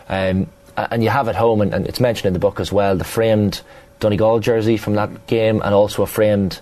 Um, 0.08 0.48
and 0.76 1.04
you 1.04 1.10
have 1.10 1.28
at 1.28 1.36
home, 1.36 1.60
and, 1.60 1.72
and, 1.72 1.86
it's 1.86 2.00
mentioned 2.00 2.26
in 2.26 2.32
the 2.32 2.40
book 2.40 2.58
as 2.58 2.72
well, 2.72 2.96
the 2.96 3.04
framed 3.04 3.62
Donegal 4.00 4.40
jersey 4.40 4.76
from 4.76 4.94
that 4.94 5.26
game 5.26 5.62
and 5.62 5.74
also 5.74 6.02
a 6.02 6.06
framed 6.06 6.60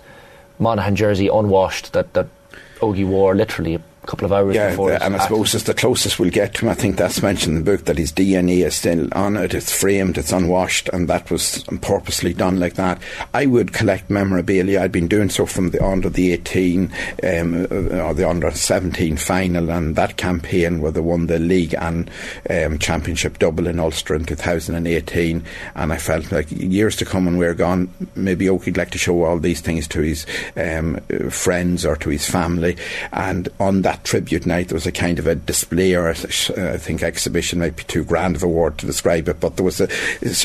Monaghan 0.59 0.95
jersey 0.95 1.27
unwashed 1.27 1.93
that, 1.93 2.13
that 2.13 2.27
Ogie 2.79 3.05
wore 3.05 3.35
literally 3.35 3.81
couple 4.05 4.25
of 4.25 4.33
hours 4.33 4.55
yeah, 4.55 4.71
before. 4.71 4.91
Yeah, 4.91 4.99
and 5.01 5.15
I 5.15 5.19
suppose 5.19 5.55
it's 5.55 5.63
the 5.63 5.73
closest 5.73 6.19
we'll 6.19 6.29
get 6.29 6.55
to 6.55 6.65
him. 6.65 6.69
I 6.69 6.73
think 6.73 6.97
that's 6.97 7.21
mentioned 7.21 7.57
in 7.57 7.63
the 7.63 7.71
book 7.71 7.85
that 7.85 7.97
his 7.97 8.11
DNA 8.11 8.65
is 8.65 8.75
still 8.75 9.07
on 9.13 9.37
it. 9.37 9.53
It's 9.53 9.71
framed, 9.71 10.17
it's 10.17 10.31
unwashed, 10.31 10.89
and 10.89 11.07
that 11.07 11.31
was 11.31 11.63
purposely 11.81 12.33
done 12.33 12.59
like 12.59 12.75
that. 12.75 13.01
I 13.33 13.45
would 13.45 13.73
collect 13.73 14.09
memorabilia. 14.09 14.81
I'd 14.81 14.91
been 14.91 15.07
doing 15.07 15.29
so 15.29 15.45
from 15.45 15.69
the 15.69 15.83
under 15.83 16.09
the 16.09 16.33
18 16.33 16.91
um, 17.23 17.67
uh, 17.71 17.99
or 18.01 18.13
the 18.13 18.27
under 18.27 18.51
17 18.51 19.17
final, 19.17 19.71
and 19.71 19.95
that 19.95 20.17
campaign 20.17 20.81
where 20.81 20.91
they 20.91 20.99
won 20.99 21.27
the 21.27 21.39
league 21.39 21.75
and 21.75 22.09
um, 22.49 22.79
championship 22.79 23.39
double 23.39 23.67
in 23.67 23.79
Ulster 23.79 24.15
in 24.15 24.25
2018. 24.25 25.43
And 25.75 25.93
I 25.93 25.97
felt 25.97 26.31
like 26.31 26.51
years 26.51 26.95
to 26.97 27.05
come 27.05 27.25
when 27.25 27.37
we're 27.37 27.53
gone, 27.53 27.89
maybe 28.15 28.45
Ogie'd 28.45 28.77
like 28.77 28.91
to 28.91 28.97
show 28.97 29.23
all 29.23 29.39
these 29.39 29.61
things 29.61 29.87
to 29.89 30.01
his 30.01 30.25
um, 30.57 30.97
friends 31.29 31.85
or 31.85 31.95
to 31.97 32.09
his 32.09 32.29
family. 32.29 32.77
And 33.11 33.49
on 33.59 33.81
that 33.83 33.92
that 33.93 34.03
tribute 34.03 34.45
night, 34.45 34.69
there 34.69 34.75
was 34.75 34.87
a 34.87 34.91
kind 34.91 35.19
of 35.19 35.27
a 35.27 35.35
display 35.35 35.93
or 35.93 36.07
a, 36.09 36.13
I 36.13 36.77
think 36.77 37.03
exhibition 37.03 37.59
might 37.59 37.75
be 37.75 37.83
too 37.83 38.03
grand 38.03 38.35
of 38.35 38.41
a 38.41 38.47
word 38.47 38.79
to 38.79 38.87
describe 38.87 39.29
it, 39.29 39.39
but 39.39 39.55
there 39.55 39.65
was 39.65 39.79
a, 39.79 39.87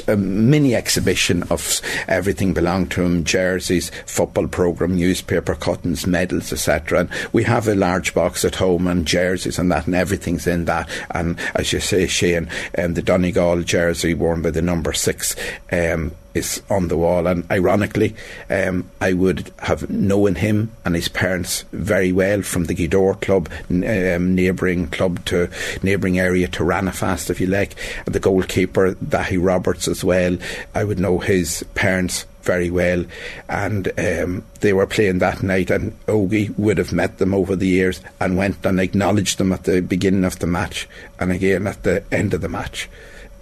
a 0.06 0.16
mini 0.16 0.74
exhibition 0.74 1.42
of 1.44 1.80
everything 2.08 2.52
belonged 2.52 2.90
to 2.92 3.02
him: 3.02 3.24
jerseys, 3.24 3.90
football 4.04 4.48
program, 4.48 4.96
newspaper 4.96 5.54
cuttings, 5.54 6.06
medals, 6.06 6.52
etc. 6.52 7.00
And 7.00 7.10
we 7.32 7.44
have 7.44 7.66
a 7.68 7.74
large 7.74 8.12
box 8.12 8.44
at 8.44 8.56
home 8.56 8.86
and 8.86 9.06
jerseys 9.06 9.58
and 9.58 9.72
that, 9.72 9.86
and 9.86 9.94
everything's 9.94 10.46
in 10.46 10.66
that. 10.66 10.88
And 11.12 11.38
as 11.54 11.72
you 11.72 11.80
say, 11.80 12.06
Shane, 12.06 12.50
um, 12.76 12.94
the 12.94 13.02
Donegal 13.02 13.62
jersey 13.62 14.12
worn 14.12 14.42
by 14.42 14.50
the 14.50 14.62
number 14.62 14.92
six. 14.92 15.34
Um, 15.72 16.12
is 16.34 16.62
on 16.70 16.88
the 16.88 16.96
wall. 16.96 17.26
And 17.26 17.50
ironically, 17.50 18.14
um, 18.50 18.90
I 19.00 19.12
would 19.12 19.50
have 19.58 19.88
known 19.90 20.36
him 20.36 20.72
and 20.84 20.94
his 20.94 21.08
parents 21.08 21.64
very 21.72 22.12
well 22.12 22.42
from 22.42 22.64
the 22.64 22.74
Gweedore 22.74 23.20
Club, 23.20 23.48
um, 23.70 24.34
neighbouring 24.34 24.88
club 24.88 25.24
to 25.26 25.50
neighbouring 25.82 26.18
area 26.18 26.48
to 26.48 26.62
Ranafast, 26.62 27.30
if 27.30 27.40
you 27.40 27.46
like. 27.46 27.74
And 28.06 28.14
the 28.14 28.20
goalkeeper, 28.20 28.94
Dahi 28.94 29.38
Roberts, 29.42 29.88
as 29.88 30.04
well. 30.04 30.36
I 30.74 30.84
would 30.84 30.98
know 30.98 31.18
his 31.18 31.64
parents 31.74 32.26
very 32.42 32.70
well, 32.70 33.04
and 33.50 33.88
um, 33.98 34.42
they 34.60 34.72
were 34.72 34.86
playing 34.86 35.18
that 35.18 35.42
night. 35.42 35.70
And 35.70 35.92
Ogie 36.06 36.56
would 36.58 36.78
have 36.78 36.94
met 36.94 37.18
them 37.18 37.34
over 37.34 37.54
the 37.54 37.66
years 37.66 38.00
and 38.20 38.38
went 38.38 38.64
and 38.64 38.80
acknowledged 38.80 39.38
them 39.38 39.52
at 39.52 39.64
the 39.64 39.82
beginning 39.82 40.24
of 40.24 40.38
the 40.38 40.46
match 40.46 40.88
and 41.20 41.30
again 41.30 41.66
at 41.66 41.82
the 41.82 42.02
end 42.10 42.32
of 42.32 42.40
the 42.40 42.48
match 42.48 42.88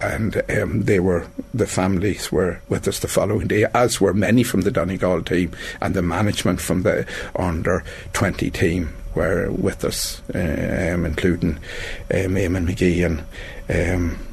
and 0.01 0.41
um, 0.49 0.83
they 0.83 0.99
were 0.99 1.27
the 1.53 1.67
families 1.67 2.31
were 2.31 2.61
with 2.69 2.87
us 2.87 2.99
the 2.99 3.07
following 3.07 3.47
day, 3.47 3.65
as 3.73 3.99
were 3.99 4.13
many 4.13 4.43
from 4.43 4.61
the 4.61 4.71
Donegal 4.71 5.23
team 5.23 5.51
and 5.81 5.95
the 5.95 6.01
management 6.01 6.61
from 6.61 6.83
the 6.83 7.05
under 7.35 7.83
twenty 8.13 8.49
team 8.49 8.93
were 9.15 9.49
with 9.51 9.83
us, 9.83 10.21
um, 10.33 11.05
including 11.05 11.57
um, 12.13 12.35
Eamon 12.35 12.67
McGee 12.67 13.05
and. 13.05 13.23
Um, 13.69 14.26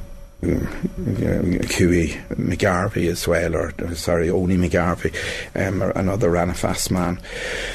Huey 0.44 2.16
McGarvey 2.30 3.10
as 3.10 3.26
well, 3.26 3.56
or 3.56 3.72
sorry, 3.94 4.30
Oni 4.30 4.56
McGarvey, 4.56 5.14
um, 5.54 5.82
another 5.94 6.30
Ranafast 6.30 6.90
man. 6.90 7.18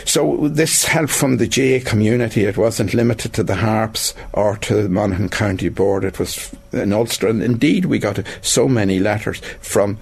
So 0.06 0.48
this 0.48 0.86
help 0.86 1.10
from 1.10 1.38
the 1.38 1.48
GAA 1.48 1.90
community, 1.90 2.46
it 2.46 2.58
wasn't 2.58 2.94
limited 2.94 3.34
to 3.34 3.44
the 3.44 3.56
Harps 3.56 4.14
or 4.34 4.58
to 4.58 4.84
the 4.84 4.90
Monaghan 4.90 5.30
County 5.30 5.70
Board, 5.70 6.04
it 6.04 6.20
was 6.20 6.54
in 6.72 6.94
Ulster. 6.94 7.28
And 7.28 7.42
indeed, 7.42 7.86
we 7.86 8.00
got 8.00 8.20
so 8.42 8.68
many 8.68 9.00
letters 9.00 9.40
from 9.62 9.98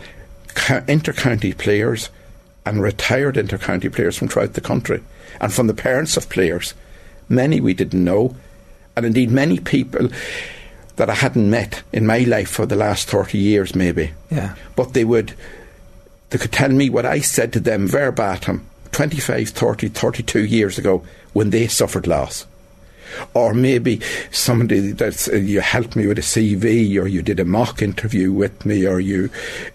inter-county 0.88 1.54
players 1.54 2.10
and 2.66 2.82
retired 2.82 3.38
inter-county 3.38 3.90
players 3.90 4.18
from 4.18 4.28
throughout 4.28 4.54
the 4.54 4.62
country 4.62 5.02
and 5.40 5.54
from 5.54 5.68
the 5.68 5.74
parents 5.74 6.18
of 6.18 6.30
players. 6.30 6.74
Many 7.30 7.62
we 7.62 7.74
didn't 7.74 8.04
know, 8.04 8.36
and 8.96 9.06
indeed 9.06 9.32
many 9.32 9.60
people 9.60 10.10
that 10.98 11.10
I 11.10 11.14
hadn't 11.14 11.50
met 11.50 11.84
in 11.94 12.06
my 12.06 12.20
life 12.20 12.50
for 12.50 12.66
the 12.66 12.76
last 12.76 13.08
30 13.08 13.38
years, 13.38 13.74
maybe. 13.76 14.12
Yeah. 14.30 14.56
But 14.76 14.94
they 14.94 15.06
would, 15.06 15.34
they 16.30 16.38
could 16.38 16.52
tell 16.52 16.70
me 16.70 16.90
what 16.90 17.06
I 17.06 17.22
said 17.22 17.54
to 17.54 17.60
them 17.60 17.88
verbatim 17.88 18.68
25, 18.92 19.50
30, 19.50 19.90
32 19.90 20.46
years 20.46 20.78
ago 20.78 21.04
when 21.34 21.52
they 21.52 21.68
suffered 21.68 22.08
loss. 22.08 22.46
Or 23.34 23.54
maybe 23.54 24.02
somebody 24.32 24.92
that 24.92 25.30
uh, 25.32 25.38
you 25.38 25.62
helped 25.62 25.96
me 25.96 26.08
with 26.08 26.18
a 26.18 26.22
CV, 26.22 27.00
or 27.00 27.08
you 27.08 27.22
did 27.22 27.40
a 27.40 27.46
mock 27.46 27.82
interview 27.82 28.34
with 28.34 28.66
me, 28.66 28.86
or 28.86 29.00
you 29.00 29.30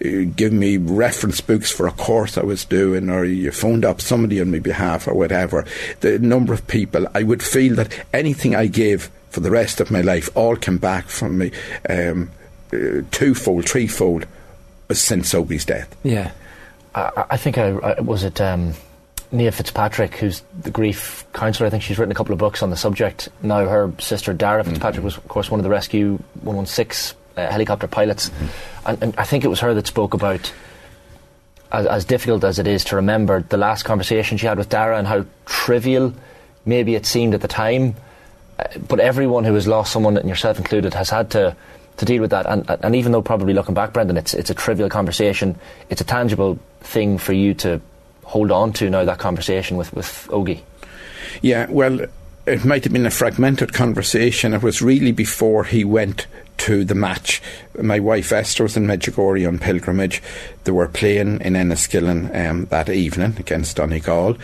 uh, 0.04 0.30
give 0.36 0.52
me 0.52 0.76
reference 0.76 1.40
books 1.40 1.70
for 1.70 1.86
a 1.86 1.92
course 1.92 2.36
I 2.36 2.42
was 2.42 2.64
doing, 2.64 3.08
or 3.08 3.24
you 3.24 3.50
phoned 3.50 3.84
up 3.84 4.00
somebody 4.00 4.40
on 4.40 4.50
my 4.50 4.58
behalf, 4.58 5.08
or 5.08 5.14
whatever. 5.14 5.64
The 6.00 6.18
number 6.18 6.52
of 6.52 6.66
people, 6.66 7.06
I 7.14 7.22
would 7.22 7.42
feel 7.42 7.74
that 7.76 8.04
anything 8.12 8.54
I 8.54 8.66
gave 8.66 9.10
for 9.32 9.40
the 9.40 9.50
rest 9.50 9.80
of 9.80 9.90
my 9.90 10.02
life 10.02 10.28
all 10.36 10.56
came 10.56 10.76
back 10.76 11.06
from 11.06 11.38
me 11.38 11.50
um, 11.88 12.30
uh, 12.72 13.00
twofold, 13.10 13.66
threefold 13.68 14.26
since 14.92 15.34
Ogie's 15.34 15.64
death. 15.64 15.96
Yeah. 16.04 16.32
I, 16.94 17.24
I 17.30 17.36
think 17.38 17.56
I, 17.56 17.70
I 17.70 18.00
was 18.00 18.24
it 18.24 18.40
um, 18.42 18.74
Niamh 19.32 19.54
Fitzpatrick, 19.54 20.16
who's 20.16 20.42
the 20.60 20.70
grief 20.70 21.24
counsellor. 21.32 21.66
I 21.66 21.70
think 21.70 21.82
she's 21.82 21.98
written 21.98 22.12
a 22.12 22.14
couple 22.14 22.34
of 22.34 22.38
books 22.38 22.62
on 22.62 22.68
the 22.68 22.76
subject. 22.76 23.30
Now 23.42 23.64
her 23.64 23.90
sister 23.98 24.34
Dara 24.34 24.62
Fitzpatrick 24.62 24.96
mm-hmm. 24.96 25.04
was, 25.04 25.16
of 25.16 25.26
course, 25.28 25.50
one 25.50 25.58
of 25.58 25.64
the 25.64 25.70
Rescue 25.70 26.18
116 26.42 27.18
uh, 27.34 27.50
helicopter 27.50 27.88
pilots, 27.88 28.28
mm-hmm. 28.28 28.88
and, 28.88 29.02
and, 29.02 29.14
I 29.16 29.24
think 29.24 29.42
it 29.42 29.48
was 29.48 29.60
her 29.60 29.72
that 29.72 29.86
spoke 29.86 30.12
about. 30.14 30.52
As, 31.70 31.86
as 31.86 32.04
difficult 32.04 32.44
as 32.44 32.58
it 32.58 32.66
is 32.66 32.84
to 32.84 32.96
remember 32.96 33.40
the 33.40 33.56
last 33.56 33.84
conversation 33.84 34.36
she 34.36 34.44
had 34.44 34.58
with 34.58 34.68
Dara 34.68 34.98
and 34.98 35.06
how 35.06 35.24
trivial 35.46 36.12
maybe 36.66 36.94
it 36.94 37.06
seemed 37.06 37.32
at 37.32 37.40
the 37.40 37.48
time, 37.48 37.96
but 38.88 39.00
everyone 39.00 39.44
who 39.44 39.54
has 39.54 39.66
lost 39.66 39.92
someone, 39.92 40.16
and 40.16 40.28
yourself 40.28 40.58
included, 40.58 40.94
has 40.94 41.10
had 41.10 41.30
to 41.32 41.56
to 41.98 42.04
deal 42.04 42.20
with 42.20 42.30
that. 42.30 42.46
And, 42.46 42.68
and 42.68 42.96
even 42.96 43.12
though 43.12 43.22
probably 43.22 43.52
looking 43.52 43.74
back, 43.74 43.92
Brendan, 43.92 44.16
it's 44.16 44.34
it's 44.34 44.50
a 44.50 44.54
trivial 44.54 44.88
conversation. 44.88 45.58
It's 45.90 46.00
a 46.00 46.04
tangible 46.04 46.58
thing 46.80 47.18
for 47.18 47.32
you 47.32 47.54
to 47.54 47.80
hold 48.24 48.50
on 48.50 48.72
to 48.74 48.90
now. 48.90 49.04
That 49.04 49.18
conversation 49.18 49.76
with 49.76 49.92
with 49.92 50.28
Ogie. 50.30 50.60
Yeah, 51.40 51.66
well, 51.70 52.00
it 52.46 52.64
might 52.64 52.84
have 52.84 52.92
been 52.92 53.06
a 53.06 53.10
fragmented 53.10 53.72
conversation. 53.72 54.54
It 54.54 54.62
was 54.62 54.82
really 54.82 55.12
before 55.12 55.64
he 55.64 55.84
went 55.84 56.26
to 56.58 56.84
the 56.84 56.94
match. 56.94 57.42
My 57.80 57.98
wife 57.98 58.32
Esther 58.32 58.62
was 58.62 58.76
in 58.76 58.86
Medjugorje 58.86 59.46
on 59.46 59.58
pilgrimage. 59.58 60.22
They 60.64 60.72
were 60.72 60.88
playing 60.88 61.40
in 61.40 61.54
Enniskillen 61.54 62.48
um, 62.48 62.66
that 62.66 62.88
evening 62.88 63.36
against 63.38 63.76
Donegal. 63.76 64.36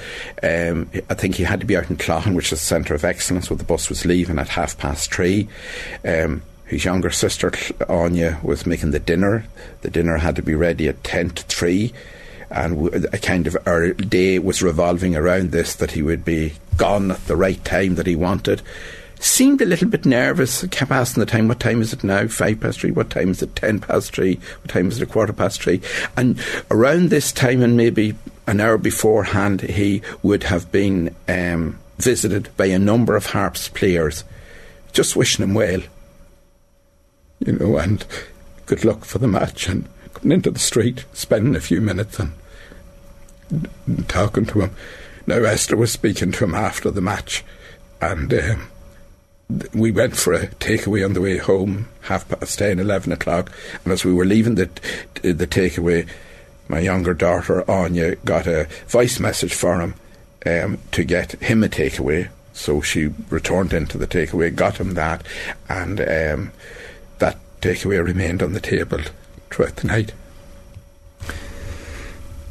Um, 0.42 0.90
I 1.09 1.14
think 1.14 1.37
he 1.37 1.44
had 1.44 1.61
to 1.61 1.66
be 1.66 1.77
out 1.77 1.90
in 1.90 1.97
Cloghan, 1.97 2.35
which 2.35 2.53
is 2.53 2.59
the 2.59 2.66
centre 2.66 2.94
of 2.94 3.05
excellence, 3.05 3.51
where 3.51 3.57
the 3.57 3.64
bus 3.64 3.88
was 3.88 4.05
leaving 4.05 4.38
at 4.38 4.49
half 4.49 4.77
past 4.79 5.12
three. 5.12 5.49
Um, 6.05 6.42
his 6.66 6.85
younger 6.85 7.11
sister 7.11 7.53
Anya 7.88 8.38
was 8.42 8.66
making 8.66 8.90
the 8.90 8.99
dinner. 8.99 9.47
The 9.83 9.90
dinner 9.90 10.18
had 10.18 10.37
to 10.37 10.42
be 10.42 10.55
ready 10.55 10.88
at 10.88 11.05
ten 11.05 11.31
to 11.31 11.42
three 11.44 11.92
and 12.51 13.05
a 13.12 13.18
kind 13.18 13.47
of 13.47 13.57
our 13.66 13.92
day 13.92 14.38
was 14.38 14.62
revolving 14.62 15.14
around 15.14 15.51
this 15.51 15.75
that 15.77 15.92
he 15.92 16.03
would 16.03 16.25
be 16.25 16.55
gone 16.77 17.11
at 17.11 17.27
the 17.27 17.37
right 17.37 17.62
time 17.64 17.97
that 17.97 18.07
he 18.07 18.16
wanted 18.16 18.62
seemed 19.20 19.61
a 19.61 19.66
little 19.66 19.88
bit 19.88 20.07
nervous. 20.07 20.66
Kept 20.68 20.90
asking 20.90 21.20
the 21.20 21.26
time, 21.26 21.48
what 21.48 21.61
time 21.61 21.81
is 21.81 21.92
it 21.92 22.04
now? 22.04 22.26
Five 22.28 22.61
past 22.61 22.81
three. 22.81 22.90
What 22.90 23.11
time 23.11 23.31
is 23.31 23.42
it? 23.42 23.57
Ten 23.57 23.81
past 23.81 24.14
three. 24.14 24.35
What 24.62 24.68
time 24.68 24.88
is 24.88 25.00
it? 25.00 25.02
A 25.02 25.07
quarter 25.07 25.33
past 25.33 25.62
three. 25.62 25.81
And 26.16 26.40
around 26.70 27.11
this 27.11 27.33
time, 27.33 27.62
and 27.62 27.76
maybe 27.76 28.14
an 28.46 28.61
hour 28.61 28.78
beforehand, 28.78 29.62
he 29.62 30.02
would 30.22 30.44
have 30.44 30.70
been 30.72 31.14
um, 31.28 31.78
visited 31.98 32.48
by 32.57 32.66
a 32.66 32.78
number 32.78 33.16
of 33.16 33.26
Harps 33.26 33.68
players, 33.68 34.24
just 34.92 35.16
wishing 35.16 35.42
him 35.44 35.54
well. 35.54 35.81
You 37.40 37.52
know, 37.52 37.76
and 37.78 38.04
good 38.66 38.85
luck 38.85 39.04
for 39.04 39.18
the 39.18 39.28
match, 39.28 39.68
and 39.68 39.88
coming 40.14 40.33
into 40.33 40.50
the 40.50 40.59
street, 40.59 41.04
spending 41.12 41.57
a 41.57 41.61
few 41.61 41.81
minutes 41.81 42.18
and, 42.18 42.33
and 43.87 44.09
talking 44.09 44.46
to 44.46 44.62
him. 44.62 44.70
Now 45.26 45.37
Esther 45.44 45.76
was 45.76 45.92
speaking 45.92 46.33
to 46.33 46.44
him 46.44 46.54
after 46.54 46.90
the 46.90 47.00
match, 47.00 47.44
and. 48.00 48.33
Um, 48.33 48.68
we 49.72 49.90
went 49.90 50.16
for 50.16 50.34
a 50.34 50.46
takeaway 50.46 51.04
on 51.04 51.14
the 51.14 51.20
way 51.20 51.38
home, 51.38 51.88
half 52.02 52.28
past 52.28 52.58
10, 52.58 52.78
11 52.78 53.12
o'clock. 53.12 53.50
And 53.84 53.92
as 53.92 54.04
we 54.04 54.12
were 54.12 54.26
leaving 54.26 54.56
the, 54.56 54.66
the 55.22 55.46
takeaway, 55.46 56.06
my 56.68 56.80
younger 56.80 57.14
daughter, 57.14 57.68
Anya, 57.70 58.16
got 58.16 58.46
a 58.46 58.68
voice 58.88 59.18
message 59.18 59.54
for 59.54 59.80
him 59.80 59.94
um, 60.44 60.78
to 60.92 61.02
get 61.02 61.32
him 61.42 61.64
a 61.64 61.68
takeaway. 61.68 62.28
So 62.52 62.82
she 62.82 63.11
returned 63.30 63.72
into 63.72 63.96
the 63.96 64.06
takeaway, 64.06 64.54
got 64.54 64.78
him 64.78 64.94
that, 64.94 65.24
and 65.68 66.00
um, 66.00 66.52
that 67.18 67.38
takeaway 67.61 68.04
remained 68.04 68.42
on 68.42 68.52
the 68.52 68.61
table 68.61 69.00
throughout 69.50 69.76
the 69.76 69.87
night. 69.87 70.12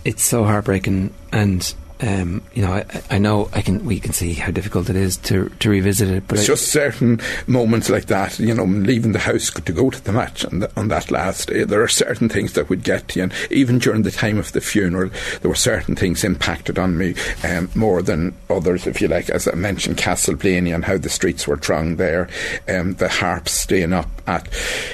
It's 0.04 0.24
so 0.24 0.46
heartbreaking, 0.46 1.14
and 1.32 1.76
um, 2.00 2.44
you 2.54 2.62
know, 2.62 2.74
I, 2.74 2.86
I, 3.10 3.18
know 3.18 3.50
I 3.54 3.62
can. 3.62 3.84
We 3.84 4.00
can 4.00 4.14
see 4.14 4.34
how 4.34 4.52
difficult 4.52 4.90
it 4.90 4.96
is 4.96 5.18
to 5.18 5.50
to 5.50 5.70
revisit 5.70 6.10
it. 6.10 6.28
But 6.28 6.38
it's 6.38 6.48
I, 6.48 6.54
just 6.54 6.68
certain 6.68 7.20
moments 7.48 7.90
like 7.90 8.06
that. 8.06 8.38
You 8.38 8.54
know, 8.54 8.66
leaving 8.66 9.14
the 9.14 9.20
house 9.20 9.50
to 9.50 9.74
go 9.74 9.90
to 9.90 10.04
the 10.04 10.12
match 10.12 10.46
on, 10.46 10.60
the, 10.60 10.72
on 10.80 10.90
that 10.90 11.10
last 11.10 11.48
day. 11.48 11.64
There 11.64 11.82
are 11.82 11.88
certain 11.88 12.30
things 12.30 12.54
that 12.54 12.70
would 12.70 12.84
get 12.84 13.08
to 13.10 13.20
you, 13.20 13.24
and 13.24 13.34
even 13.50 13.80
during 13.80 14.04
the 14.04 14.12
time 14.12 14.38
of 14.38 14.52
the 14.52 14.62
funeral, 14.62 15.10
there 15.42 15.50
were 15.50 15.56
certain 15.56 15.96
things 15.96 16.24
impacted 16.24 16.78
on 16.78 16.98
me 16.98 17.16
um, 17.44 17.70
more 17.74 18.04
than 18.04 18.36
others. 18.50 18.86
If 18.86 19.02
you 19.02 19.08
like, 19.08 19.32
as 19.32 19.48
I 19.48 19.56
mentioned, 19.56 19.98
Castleblayney 19.98 20.74
and 20.76 20.86
how 20.86 20.98
the 20.98 21.10
streets 21.10 21.48
were 21.48 21.58
thronged 21.58 21.98
there, 21.98 22.30
um, 22.68 22.94
the 22.94 23.10
harps 23.10 23.54
staying 23.54 23.94
up 23.94 24.10
at 24.28 24.48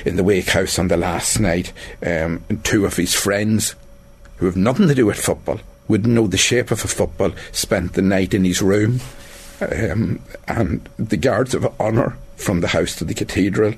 in 0.05 0.15
the 0.15 0.23
wake 0.23 0.49
house 0.49 0.79
on 0.79 0.87
the 0.87 0.97
last 0.97 1.37
night, 1.39 1.73
um, 2.05 2.43
two 2.63 2.85
of 2.85 2.95
his 2.95 3.13
friends 3.13 3.75
who 4.37 4.45
have 4.45 4.55
nothing 4.55 4.87
to 4.87 4.95
do 4.95 5.05
with 5.05 5.19
football 5.19 5.59
wouldn't 5.87 6.13
know 6.13 6.27
the 6.27 6.37
shape 6.37 6.71
of 6.71 6.83
a 6.83 6.87
football, 6.87 7.31
spent 7.51 7.93
the 7.93 8.01
night 8.01 8.33
in 8.33 8.43
his 8.43 8.61
room. 8.61 8.99
Um, 9.61 10.21
and 10.47 10.89
the 10.97 11.17
guards 11.17 11.53
of 11.53 11.79
honour 11.79 12.17
from 12.35 12.61
the 12.61 12.67
house 12.67 12.95
to 12.95 13.05
the 13.05 13.13
cathedral, 13.13 13.73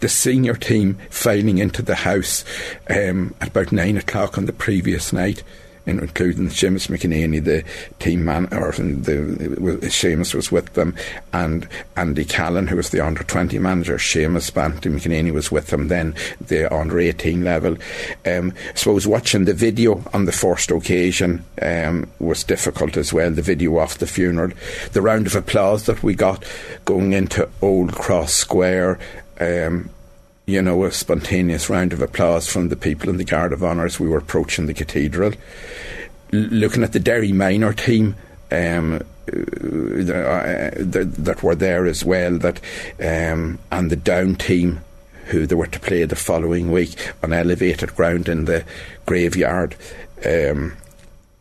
the 0.00 0.08
senior 0.08 0.54
team 0.54 0.98
filing 1.08 1.58
into 1.58 1.82
the 1.82 1.94
house 1.94 2.44
um, 2.90 3.34
at 3.40 3.48
about 3.48 3.72
nine 3.72 3.96
o'clock 3.96 4.36
on 4.36 4.46
the 4.46 4.52
previous 4.52 5.12
night 5.12 5.42
including 5.98 6.48
Seamus 6.48 6.88
McEnaney, 6.88 7.42
the 7.42 7.64
team 7.98 8.24
man, 8.24 8.44
or 8.52 8.72
the, 8.72 9.12
Seamus 9.88 10.34
was 10.34 10.52
with 10.52 10.72
them, 10.74 10.94
and 11.32 11.68
Andy 11.96 12.24
Callan, 12.24 12.66
who 12.66 12.76
was 12.76 12.90
the 12.90 13.04
under 13.04 13.24
20 13.24 13.58
manager. 13.58 13.96
Seamus 13.96 14.52
Banty 14.52 14.88
McEnaney 14.88 15.32
was 15.32 15.50
with 15.50 15.68
them 15.68 15.88
then, 15.88 16.14
the 16.40 16.72
under 16.72 16.98
18 16.98 17.44
level. 17.44 17.76
Um, 18.26 18.52
I 18.68 18.74
suppose 18.74 19.06
watching 19.06 19.44
the 19.44 19.54
video 19.54 20.02
on 20.12 20.24
the 20.24 20.32
first 20.32 20.70
occasion 20.70 21.44
um, 21.60 22.10
was 22.18 22.44
difficult 22.44 22.96
as 22.96 23.12
well, 23.12 23.30
the 23.30 23.42
video 23.42 23.78
of 23.78 23.98
the 23.98 24.06
funeral. 24.06 24.52
The 24.92 25.02
round 25.02 25.26
of 25.26 25.36
applause 25.36 25.86
that 25.86 26.02
we 26.02 26.14
got 26.14 26.44
going 26.84 27.12
into 27.12 27.48
Old 27.62 27.92
Cross 27.92 28.34
Square. 28.34 28.98
Um, 29.40 29.90
you 30.50 30.60
know, 30.60 30.84
a 30.84 30.92
spontaneous 30.92 31.70
round 31.70 31.92
of 31.92 32.02
applause 32.02 32.48
from 32.48 32.68
the 32.68 32.76
people 32.76 33.08
in 33.08 33.16
the 33.16 33.24
Guard 33.24 33.52
of 33.52 33.62
Honour 33.62 33.86
as 33.86 34.00
we 34.00 34.08
were 34.08 34.18
approaching 34.18 34.66
the 34.66 34.74
cathedral. 34.74 35.32
L- 36.32 36.40
looking 36.40 36.82
at 36.82 36.92
the 36.92 37.00
Derry 37.00 37.32
minor 37.32 37.72
team, 37.72 38.16
um, 38.50 39.00
uh, 39.32 40.12
uh, 40.12 40.70
that 40.76 41.42
were 41.42 41.54
there 41.54 41.86
as 41.86 42.04
well, 42.04 42.36
that 42.38 42.60
um, 43.00 43.58
and 43.70 43.90
the 43.90 43.96
down 43.96 44.34
team 44.34 44.80
who 45.26 45.46
they 45.46 45.54
were 45.54 45.66
to 45.68 45.78
play 45.78 46.04
the 46.04 46.16
following 46.16 46.72
week 46.72 47.12
on 47.22 47.32
elevated 47.32 47.94
ground 47.94 48.28
in 48.28 48.46
the 48.46 48.64
graveyard. 49.06 49.76
Um, 50.26 50.76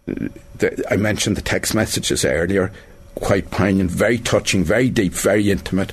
the, 0.05 0.85
I 0.89 0.97
mentioned 0.97 1.37
the 1.37 1.41
text 1.41 1.73
messages 1.73 2.23
earlier, 2.23 2.71
quite 3.15 3.49
poignant, 3.49 3.89
very 3.89 4.19
touching, 4.19 4.63
very 4.63 4.89
deep, 4.89 5.13
very 5.13 5.49
intimate. 5.49 5.91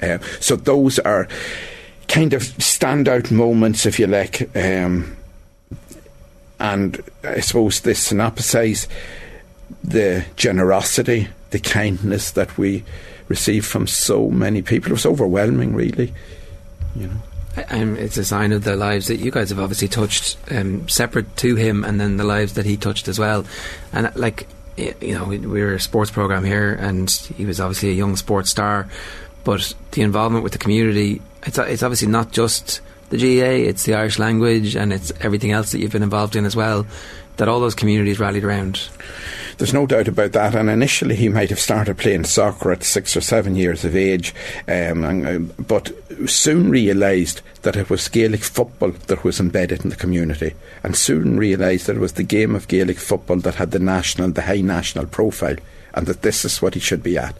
Uh, 0.00 0.18
so 0.40 0.54
those 0.54 0.98
are 1.00 1.28
kind 2.08 2.32
of 2.32 2.42
standout 2.42 3.30
moments, 3.30 3.86
if 3.86 3.98
you 3.98 4.06
like. 4.06 4.54
Um, 4.56 5.16
and 6.58 7.02
I 7.24 7.40
suppose 7.40 7.80
this 7.80 8.08
synopsise 8.08 8.86
the 9.82 10.24
generosity, 10.36 11.28
the 11.50 11.58
kindness 11.58 12.30
that 12.32 12.56
we 12.56 12.84
receive 13.28 13.66
from 13.66 13.86
so 13.86 14.30
many 14.30 14.62
people. 14.62 14.90
It 14.90 14.94
was 14.94 15.06
overwhelming, 15.06 15.74
really. 15.74 16.12
You 16.94 17.08
know. 17.08 17.16
Um, 17.68 17.96
it's 17.96 18.16
a 18.16 18.24
sign 18.24 18.52
of 18.52 18.64
the 18.64 18.76
lives 18.76 19.08
that 19.08 19.16
you 19.16 19.30
guys 19.30 19.50
have 19.50 19.58
obviously 19.58 19.88
touched, 19.88 20.38
um, 20.50 20.88
separate 20.88 21.36
to 21.38 21.56
him, 21.56 21.84
and 21.84 22.00
then 22.00 22.16
the 22.16 22.24
lives 22.24 22.54
that 22.54 22.64
he 22.64 22.76
touched 22.76 23.08
as 23.08 23.18
well. 23.18 23.44
And 23.92 24.10
like, 24.16 24.46
you 24.76 25.14
know, 25.14 25.26
we're 25.26 25.74
a 25.74 25.80
sports 25.80 26.10
program 26.10 26.44
here, 26.44 26.72
and 26.72 27.10
he 27.10 27.44
was 27.44 27.60
obviously 27.60 27.90
a 27.90 27.94
young 27.94 28.16
sports 28.16 28.50
star. 28.50 28.88
But 29.44 29.74
the 29.90 30.02
involvement 30.02 30.44
with 30.44 30.52
the 30.52 30.58
community, 30.58 31.20
it's 31.44 31.58
it's 31.58 31.82
obviously 31.82 32.08
not 32.08 32.32
just 32.32 32.80
the 33.10 33.18
GAA, 33.18 33.68
it's 33.68 33.84
the 33.84 33.94
Irish 33.94 34.18
language, 34.18 34.74
and 34.74 34.92
it's 34.92 35.12
everything 35.20 35.52
else 35.52 35.72
that 35.72 35.78
you've 35.78 35.92
been 35.92 36.02
involved 36.02 36.36
in 36.36 36.44
as 36.44 36.56
well. 36.56 36.86
That 37.36 37.48
all 37.48 37.60
those 37.60 37.74
communities 37.74 38.20
rallied 38.20 38.44
around. 38.44 38.88
There's 39.58 39.72
no 39.74 39.86
doubt 39.86 40.08
about 40.08 40.32
that. 40.32 40.54
And 40.54 40.68
initially, 40.68 41.14
he 41.14 41.28
might 41.28 41.50
have 41.50 41.58
started 41.58 41.98
playing 41.98 42.24
soccer 42.24 42.72
at 42.72 42.82
six 42.82 43.16
or 43.16 43.20
seven 43.20 43.54
years 43.54 43.84
of 43.84 43.96
age, 43.96 44.34
um, 44.68 45.04
and, 45.04 45.26
uh, 45.26 45.38
but 45.62 45.92
soon 46.26 46.70
realised 46.70 47.40
that 47.62 47.76
it 47.76 47.88
was 47.88 48.08
Gaelic 48.08 48.42
football 48.42 48.90
that 48.90 49.24
was 49.24 49.40
embedded 49.40 49.84
in 49.84 49.90
the 49.90 49.96
community, 49.96 50.54
and 50.82 50.96
soon 50.96 51.38
realised 51.38 51.86
that 51.86 51.96
it 51.96 52.00
was 52.00 52.14
the 52.14 52.22
game 52.22 52.54
of 52.54 52.68
Gaelic 52.68 52.98
football 52.98 53.36
that 53.38 53.54
had 53.54 53.70
the 53.70 53.78
national, 53.78 54.30
the 54.30 54.42
high 54.42 54.60
national 54.60 55.06
profile 55.06 55.56
and 55.94 56.06
that 56.06 56.22
this 56.22 56.44
is 56.44 56.62
what 56.62 56.74
he 56.74 56.80
should 56.80 57.02
be 57.02 57.18
at. 57.18 57.34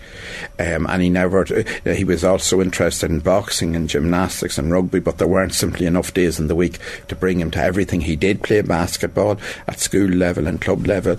Um, 0.58 0.86
and 0.88 1.02
he 1.02 1.08
never, 1.08 1.42
uh, 1.42 1.90
he 1.92 2.04
was 2.04 2.24
also 2.24 2.60
interested 2.60 3.10
in 3.10 3.20
boxing 3.20 3.74
and 3.76 3.88
gymnastics 3.88 4.58
and 4.58 4.70
rugby, 4.70 5.00
but 5.00 5.18
there 5.18 5.28
weren't 5.28 5.54
simply 5.54 5.86
enough 5.86 6.14
days 6.14 6.38
in 6.38 6.48
the 6.48 6.54
week 6.54 6.78
to 7.08 7.16
bring 7.16 7.40
him 7.40 7.50
to 7.52 7.62
everything. 7.62 8.00
He 8.00 8.16
did 8.16 8.42
play 8.42 8.60
basketball 8.60 9.38
at 9.66 9.80
school 9.80 10.08
level 10.08 10.46
and 10.46 10.60
club 10.60 10.86
level. 10.86 11.16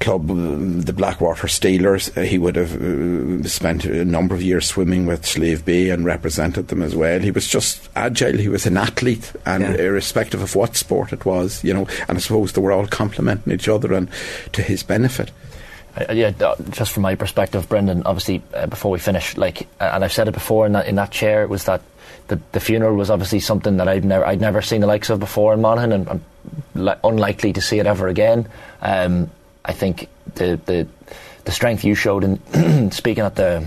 Club, 0.00 0.30
uh, 0.30 0.34
the 0.34 0.92
Blackwater 0.92 1.46
Steelers, 1.46 2.16
uh, 2.16 2.22
he 2.22 2.38
would 2.38 2.56
have 2.56 3.50
spent 3.50 3.84
a 3.84 4.04
number 4.04 4.34
of 4.34 4.42
years 4.42 4.66
swimming 4.66 5.06
with 5.06 5.24
Slieve 5.24 5.64
Bay 5.64 5.90
and 5.90 6.04
represented 6.04 6.68
them 6.68 6.82
as 6.82 6.96
well. 6.96 7.20
He 7.20 7.30
was 7.30 7.46
just 7.46 7.88
agile, 7.94 8.38
he 8.38 8.48
was 8.48 8.66
an 8.66 8.76
athlete, 8.76 9.32
and 9.46 9.62
yeah. 9.62 9.74
irrespective 9.74 10.42
of 10.42 10.56
what 10.56 10.76
sport 10.76 11.12
it 11.12 11.24
was, 11.24 11.62
you 11.62 11.72
know, 11.72 11.86
and 12.08 12.18
I 12.18 12.20
suppose 12.20 12.52
they 12.52 12.60
were 12.60 12.72
all 12.72 12.86
complementing 12.86 13.52
each 13.52 13.68
other 13.68 13.92
and 13.92 14.08
to 14.52 14.62
his 14.62 14.82
benefit. 14.82 15.30
Uh, 15.96 16.12
yeah, 16.12 16.32
just 16.70 16.92
from 16.92 17.02
my 17.02 17.14
perspective, 17.14 17.68
Brendan. 17.68 18.02
Obviously, 18.04 18.42
uh, 18.54 18.66
before 18.66 18.90
we 18.90 18.98
finish, 18.98 19.36
like, 19.36 19.68
uh, 19.78 19.90
and 19.92 20.04
I've 20.04 20.12
said 20.12 20.26
it 20.28 20.32
before 20.32 20.64
in 20.66 20.72
that 20.72 20.86
in 20.86 20.94
that 20.96 21.10
chair, 21.10 21.46
was 21.46 21.64
that 21.64 21.82
the, 22.28 22.40
the 22.52 22.60
funeral 22.60 22.96
was 22.96 23.10
obviously 23.10 23.40
something 23.40 23.76
that 23.76 23.88
I'd 23.88 24.04
never 24.04 24.24
I'd 24.24 24.40
never 24.40 24.62
seen 24.62 24.80
the 24.80 24.86
likes 24.86 25.10
of 25.10 25.20
before 25.20 25.52
in 25.52 25.60
Monaghan, 25.60 25.92
and 25.92 26.08
I'm 26.08 26.24
li- 26.74 26.94
unlikely 27.04 27.52
to 27.54 27.60
see 27.60 27.78
it 27.78 27.86
ever 27.86 28.08
again. 28.08 28.48
Um, 28.80 29.30
I 29.64 29.72
think 29.72 30.08
the 30.34 30.58
the 30.64 30.86
the 31.44 31.52
strength 31.52 31.84
you 31.84 31.94
showed 31.94 32.24
in 32.24 32.90
speaking 32.90 33.24
at 33.24 33.34
the 33.34 33.66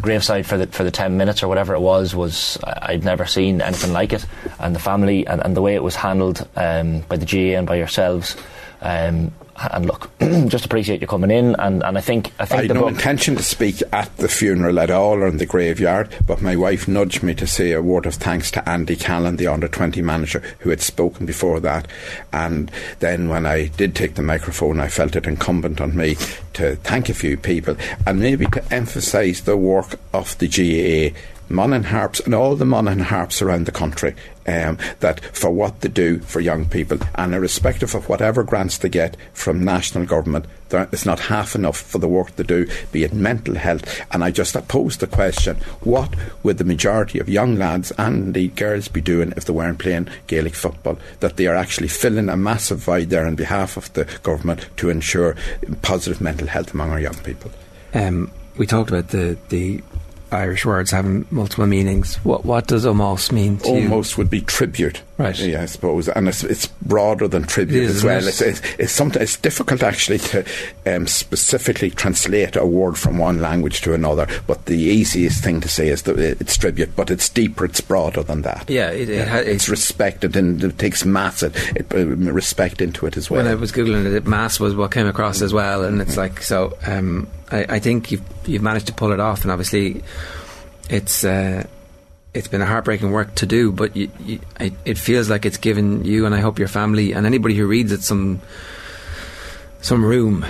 graveside 0.00 0.46
for 0.46 0.58
the 0.58 0.66
for 0.66 0.82
the 0.82 0.90
ten 0.90 1.16
minutes 1.16 1.44
or 1.44 1.48
whatever 1.48 1.74
it 1.74 1.80
was 1.80 2.14
was 2.14 2.58
I'd 2.64 3.04
never 3.04 3.24
seen 3.24 3.60
anything 3.60 3.92
like 3.92 4.12
it, 4.12 4.26
and 4.58 4.74
the 4.74 4.80
family 4.80 5.26
and, 5.28 5.40
and 5.44 5.56
the 5.56 5.62
way 5.62 5.76
it 5.76 5.82
was 5.82 5.94
handled 5.94 6.46
um, 6.56 7.00
by 7.02 7.16
the 7.16 7.26
GAA 7.26 7.58
and 7.58 7.66
by 7.68 7.76
yourselves. 7.76 8.36
Um, 8.80 9.32
and 9.72 9.86
look, 9.86 10.10
just 10.48 10.64
appreciate 10.64 11.00
you 11.00 11.06
coming 11.06 11.30
in. 11.30 11.54
And, 11.56 11.82
and 11.82 11.96
I 11.96 12.00
think 12.00 12.32
I 12.38 12.44
think 12.44 12.60
I 12.60 12.62
had 12.64 12.74
no 12.74 12.88
intention 12.88 13.36
to 13.36 13.42
speak 13.42 13.82
at 13.92 14.14
the 14.16 14.28
funeral 14.28 14.78
at 14.80 14.90
all 14.90 15.14
or 15.14 15.26
in 15.26 15.38
the 15.38 15.46
graveyard, 15.46 16.14
but 16.26 16.42
my 16.42 16.56
wife 16.56 16.88
nudged 16.88 17.22
me 17.22 17.34
to 17.34 17.46
say 17.46 17.72
a 17.72 17.82
word 17.82 18.06
of 18.06 18.14
thanks 18.14 18.50
to 18.52 18.68
Andy 18.68 18.96
Callan, 18.96 19.36
the 19.36 19.46
under 19.46 19.68
twenty 19.68 20.02
manager, 20.02 20.42
who 20.60 20.70
had 20.70 20.80
spoken 20.80 21.26
before 21.26 21.60
that. 21.60 21.88
And 22.32 22.70
then 23.00 23.28
when 23.28 23.46
I 23.46 23.68
did 23.68 23.94
take 23.94 24.14
the 24.14 24.22
microphone, 24.22 24.80
I 24.80 24.88
felt 24.88 25.16
it 25.16 25.26
incumbent 25.26 25.80
on 25.80 25.96
me 25.96 26.16
to 26.54 26.76
thank 26.76 27.08
a 27.08 27.14
few 27.14 27.36
people 27.36 27.76
and 28.06 28.20
maybe 28.20 28.46
to 28.46 28.74
emphasise 28.74 29.40
the 29.40 29.56
work 29.56 29.98
of 30.12 30.36
the 30.38 30.48
GAA 30.48 31.16
Monaghan 31.48 31.84
Harps 31.84 32.20
and 32.20 32.34
all 32.34 32.56
the 32.56 32.64
Monaghan 32.64 33.00
Harps 33.00 33.42
around 33.42 33.66
the 33.66 33.72
country 33.72 34.14
um, 34.46 34.78
that 35.00 35.24
for 35.34 35.50
what 35.50 35.80
they 35.80 35.88
do 35.88 36.18
for 36.20 36.40
young 36.40 36.66
people 36.66 36.98
and 37.14 37.34
irrespective 37.34 37.94
of 37.94 38.08
whatever 38.08 38.42
grants 38.42 38.78
they 38.78 38.88
get 38.88 39.16
from 39.32 39.64
national 39.64 40.06
government 40.06 40.46
it's 40.82 41.06
not 41.06 41.20
half 41.20 41.54
enough 41.54 41.80
for 41.80 41.98
the 41.98 42.08
work 42.08 42.34
they 42.36 42.42
do 42.42 42.66
be 42.92 43.04
it 43.04 43.12
mental 43.12 43.54
health. 43.54 44.00
And 44.10 44.24
I 44.24 44.30
just 44.30 44.54
pose 44.68 44.98
the 44.98 45.06
question 45.06 45.56
what 45.80 46.14
would 46.42 46.58
the 46.58 46.64
majority 46.64 47.18
of 47.18 47.28
young 47.28 47.56
lads 47.56 47.92
and 47.98 48.26
indeed 48.26 48.56
girls 48.56 48.88
be 48.88 49.00
doing 49.00 49.32
if 49.36 49.44
they 49.44 49.52
weren't 49.52 49.78
playing 49.78 50.08
Gaelic 50.26 50.54
football? 50.54 50.98
That 51.20 51.36
they 51.36 51.46
are 51.46 51.54
actually 51.54 51.88
filling 51.88 52.28
a 52.28 52.36
massive 52.36 52.78
void 52.78 53.10
there 53.10 53.26
on 53.26 53.36
behalf 53.36 53.76
of 53.76 53.92
the 53.92 54.04
government 54.22 54.68
to 54.78 54.90
ensure 54.90 55.36
positive 55.82 56.20
mental 56.20 56.48
health 56.48 56.74
among 56.74 56.90
our 56.90 57.00
young 57.00 57.16
people. 57.16 57.50
Um, 57.92 58.30
we 58.56 58.66
talked 58.66 58.90
about 58.90 59.08
the, 59.08 59.36
the 59.48 59.82
Irish 60.34 60.64
words 60.66 60.90
having 60.90 61.26
multiple 61.30 61.66
meanings. 61.66 62.16
What 62.16 62.44
what 62.44 62.66
does 62.66 62.84
Ómós 62.84 63.32
mean 63.32 63.58
to 63.58 63.68
almost 63.68 63.82
you? 63.82 63.88
Ómós 63.88 64.18
would 64.18 64.30
be 64.30 64.40
tribute, 64.42 65.02
right? 65.18 65.38
Yeah, 65.38 65.62
I 65.62 65.66
suppose, 65.66 66.08
and 66.08 66.28
it's, 66.28 66.42
it's 66.42 66.66
broader 66.66 67.28
than 67.28 67.44
tribute 67.44 67.88
as 67.88 68.02
well. 68.02 68.26
It's, 68.26 68.40
it's, 68.40 68.60
it's, 68.78 68.92
sometimes 68.92 69.22
it's 69.22 69.36
difficult 69.36 69.82
actually 69.82 70.18
to 70.18 70.44
um, 70.86 71.06
specifically 71.06 71.90
translate 71.90 72.56
a 72.56 72.66
word 72.66 72.98
from 72.98 73.18
one 73.18 73.40
language 73.40 73.80
to 73.82 73.94
another. 73.94 74.26
But 74.46 74.66
the 74.66 74.76
easiest 74.76 75.42
thing 75.42 75.60
to 75.60 75.68
say 75.68 75.88
is 75.88 76.02
that 76.02 76.18
it's 76.18 76.56
tribute, 76.56 76.96
but 76.96 77.10
it's 77.10 77.28
deeper, 77.28 77.64
it's 77.64 77.80
broader 77.80 78.22
than 78.22 78.42
that. 78.42 78.68
Yeah, 78.68 78.90
it, 78.90 79.08
it 79.08 79.26
yeah. 79.26 79.38
it's 79.38 79.68
respected 79.68 80.36
and 80.36 80.62
it 80.62 80.78
takes 80.78 81.04
mass 81.04 81.42
it, 81.42 81.54
it, 81.76 81.94
uh, 81.94 82.06
respect 82.06 82.80
into 82.80 83.06
it 83.06 83.16
as 83.16 83.30
well. 83.30 83.42
When 83.42 83.50
I 83.50 83.54
was 83.54 83.72
googling 83.72 84.12
it, 84.12 84.26
mass 84.26 84.58
was 84.58 84.74
what 84.74 84.90
came 84.90 85.06
across 85.06 85.42
as 85.42 85.52
well, 85.52 85.84
and 85.84 86.00
it's 86.00 86.16
like 86.16 86.42
so. 86.42 86.76
Um, 86.86 87.28
I, 87.50 87.66
I 87.68 87.78
think 87.78 88.10
you've 88.10 88.22
you've 88.46 88.62
managed 88.62 88.86
to 88.88 88.92
pull 88.92 89.12
it 89.12 89.20
off, 89.20 89.42
and 89.42 89.52
obviously, 89.52 90.02
it's 90.88 91.24
uh, 91.24 91.66
it's 92.34 92.48
been 92.48 92.60
a 92.60 92.66
heartbreaking 92.66 93.12
work 93.12 93.34
to 93.36 93.46
do. 93.46 93.72
But 93.72 93.96
you, 93.96 94.10
you, 94.20 94.40
it 94.84 94.98
feels 94.98 95.30
like 95.30 95.46
it's 95.46 95.56
given 95.56 96.04
you, 96.04 96.26
and 96.26 96.34
I 96.34 96.40
hope 96.40 96.58
your 96.58 96.68
family 96.68 97.12
and 97.12 97.24
anybody 97.24 97.54
who 97.54 97.66
reads 97.66 97.92
it 97.92 98.02
some 98.02 98.42
some 99.80 100.04
room 100.04 100.44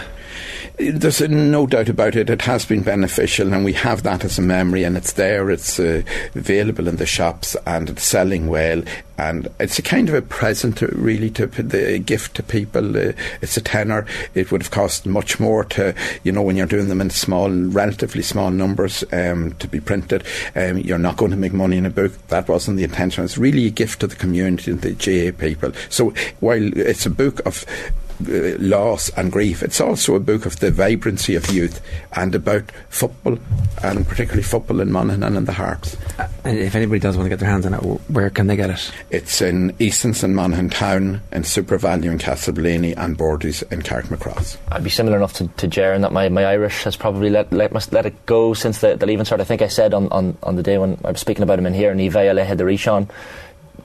there's 0.77 1.21
no 1.21 1.67
doubt 1.67 1.89
about 1.89 2.17
it. 2.17 2.29
It 2.29 2.43
has 2.43 2.65
been 2.65 2.83
beneficial, 2.83 3.53
and 3.53 3.65
we 3.65 3.73
have 3.75 4.03
that 4.03 4.25
as 4.25 4.39
a 4.39 4.43
memory, 4.43 4.83
and 4.83 4.97
it's 4.97 5.13
there. 5.13 5.51
It's 5.51 5.79
uh, 5.79 6.03
available 6.35 6.89
in 6.89 6.97
the 6.97 7.07
shops, 7.07 7.57
and 7.67 7.91
it's 7.91 8.03
selling 8.03 8.49
well. 8.49 8.83
And 9.17 9.49
it's 9.61 9.79
a 9.79 9.83
kind 9.83 10.09
of 10.09 10.17
a 10.17 10.23
present, 10.23 10.81
really, 10.81 11.31
to 11.31 11.47
the 11.47 12.01
gift 12.01 12.35
to 12.37 12.43
people. 12.43 12.97
Uh, 12.97 13.13
it's 13.41 13.57
a 13.57 13.61
tenner. 13.61 14.05
It 14.35 14.51
would 14.51 14.63
have 14.63 14.73
cost 14.73 15.07
much 15.07 15.39
more 15.39 15.63
to, 15.65 15.95
you 16.25 16.33
know, 16.33 16.43
when 16.43 16.57
you're 16.57 16.67
doing 16.67 16.89
them 16.89 17.01
in 17.01 17.11
small, 17.11 17.49
relatively 17.51 18.23
small 18.23 18.51
numbers 18.51 19.05
um, 19.13 19.53
to 19.61 19.69
be 19.69 19.79
printed. 19.79 20.25
Um, 20.57 20.79
you're 20.79 20.99
not 20.99 21.17
going 21.17 21.31
to 21.31 21.37
make 21.37 21.53
money 21.53 21.77
in 21.77 21.87
a 21.87 21.91
book. 21.91 22.13
That 22.29 22.49
wasn't 22.49 22.79
the 22.79 22.85
intention. 22.85 23.25
It's 23.25 23.39
really 23.39 23.67
a 23.67 23.71
gift 23.71 24.01
to 24.01 24.09
the 24.09 24.17
community 24.17 24.73
and 24.73 24.81
the 24.81 24.95
GAA 24.95 25.39
people. 25.39 25.71
So 25.89 26.13
while 26.41 26.77
it's 26.77 27.07
a 27.07 27.11
book 27.11 27.41
of 27.47 27.65
uh, 28.04 28.04
loss 28.29 29.11
and 29.11 29.31
grief. 29.33 29.63
It's 29.63 29.81
also 29.81 30.15
a 30.15 30.21
book 30.21 30.47
of 30.47 30.61
the 30.61 30.71
vibrancy 30.71 31.35
of 31.35 31.51
youth 31.51 31.81
and 32.13 32.35
about 32.35 32.71
football, 32.89 33.39
and 33.83 34.07
particularly 34.07 34.43
football 34.43 34.81
in 34.81 34.93
Monaghan 34.93 35.23
and 35.23 35.37
in 35.37 35.45
the 35.45 35.53
Harps. 35.53 35.97
Uh, 36.19 36.29
and 36.45 36.59
if 36.59 36.75
anybody 36.75 37.01
does 37.01 37.17
want 37.17 37.27
to 37.27 37.31
get 37.31 37.41
their 37.41 37.51
hands 37.51 37.67
on 37.67 37.75
it, 37.75 37.79
where 37.79 38.31
can 38.31 38.47
they 38.47 38.57
get 38.57 38.71
it? 38.71 38.93
It's 39.11 39.41
in 39.41 39.75
Eason's 39.79 40.23
in 40.23 40.35
Monaghan 40.35 40.71
Town, 40.71 41.21
in 41.33 41.43
SuperValu 41.43 42.05
in 42.05 42.19
Castleblayney, 42.19 42.95
and 42.97 43.17
Bordy's 43.17 43.63
in 43.63 43.83
Carrickmacross. 43.83 44.57
I'd 44.71 44.85
be 44.85 44.91
similar 44.91 45.17
enough 45.17 45.35
to, 45.35 45.49
to 45.49 45.69
Jaron 45.69 46.03
that 46.03 46.13
my, 46.13 46.29
my 46.29 46.45
Irish 46.45 46.85
has 46.85 46.97
probably 46.97 47.31
let 47.31 47.53
let, 47.53 47.73
must 47.73 47.93
let 47.93 48.07
it 48.07 48.27
go 48.27 48.55
since 48.55 48.79
the, 48.79 48.97
the 48.97 49.07
leaving 49.07 49.25
cert. 49.25 49.41
I 49.41 49.45
think 49.45 49.63
I 49.63 49.69
said 49.69 49.95
on, 49.95 50.09
on, 50.09 50.37
on 50.43 50.57
the 50.57 50.63
day 50.63 50.79
when 50.79 50.99
I 51.05 51.11
was 51.11 51.21
speaking 51.21 51.43
about 51.43 51.59
him 51.59 51.67
in 51.67 51.75
here, 51.75 51.95
Ní 51.95 52.11
Bheidh 52.11 52.35
Leithe 52.35 52.61
Rishon 52.61 53.09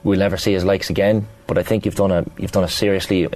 we'll 0.04 0.18
never 0.18 0.36
see 0.36 0.52
his 0.52 0.64
likes 0.64 0.90
again. 0.90 1.26
But 1.46 1.58
I 1.58 1.62
think 1.62 1.84
you've 1.84 1.94
done 1.96 2.10
a 2.12 2.24
you've 2.38 2.52
done 2.52 2.64
a 2.64 2.68
seriously 2.68 3.28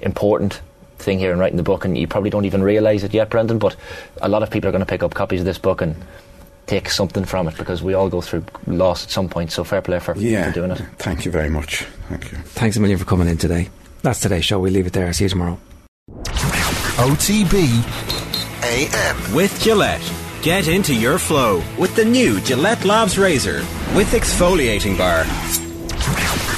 important 0.00 0.60
thing 0.98 1.18
here 1.18 1.32
in 1.32 1.38
writing 1.38 1.56
the 1.56 1.62
book, 1.62 1.84
and 1.84 1.96
you 1.96 2.06
probably 2.06 2.30
don't 2.30 2.44
even 2.44 2.62
realise 2.62 3.02
it 3.04 3.14
yet, 3.14 3.30
Brendan. 3.30 3.58
But 3.58 3.76
a 4.20 4.28
lot 4.28 4.42
of 4.42 4.50
people 4.50 4.68
are 4.68 4.72
going 4.72 4.84
to 4.84 4.86
pick 4.90 5.02
up 5.02 5.14
copies 5.14 5.40
of 5.40 5.46
this 5.46 5.58
book 5.58 5.80
and 5.80 5.94
take 6.66 6.88
something 6.90 7.24
from 7.24 7.48
it 7.48 7.56
because 7.56 7.82
we 7.82 7.94
all 7.94 8.08
go 8.08 8.20
through 8.20 8.44
loss 8.66 9.04
at 9.04 9.10
some 9.10 9.28
point. 9.28 9.50
So 9.50 9.64
fair 9.64 9.82
play 9.82 9.98
for, 9.98 10.16
Yeah. 10.16 10.46
for 10.48 10.52
doing 10.52 10.70
it. 10.70 10.80
Thank 10.98 11.24
you 11.24 11.30
very 11.32 11.48
much. 11.48 11.84
Thank 12.08 12.30
you. 12.30 12.38
Thanks 12.38 12.76
a 12.76 12.80
million 12.80 12.98
for 12.98 13.04
coming 13.06 13.26
in 13.28 13.38
today. 13.38 13.68
That's 14.02 14.20
today's 14.20 14.44
show. 14.44 14.58
We'll 14.60 14.72
leave 14.72 14.86
it 14.86 14.92
there. 14.92 15.06
I'll 15.06 15.12
see 15.12 15.24
you 15.24 15.30
tomorrow. 15.30 15.58
OTB 16.98 17.66
AM. 18.62 19.34
With 19.34 19.58
Gillette. 19.62 20.02
Get 20.42 20.68
into 20.68 20.94
your 20.94 21.18
flow 21.18 21.62
with 21.78 21.94
the 21.96 22.04
new 22.04 22.40
Gillette 22.40 22.84
Labs 22.84 23.18
Razor 23.18 23.58
with 23.94 24.10
exfoliating 24.12 24.96
bar. 24.96 25.24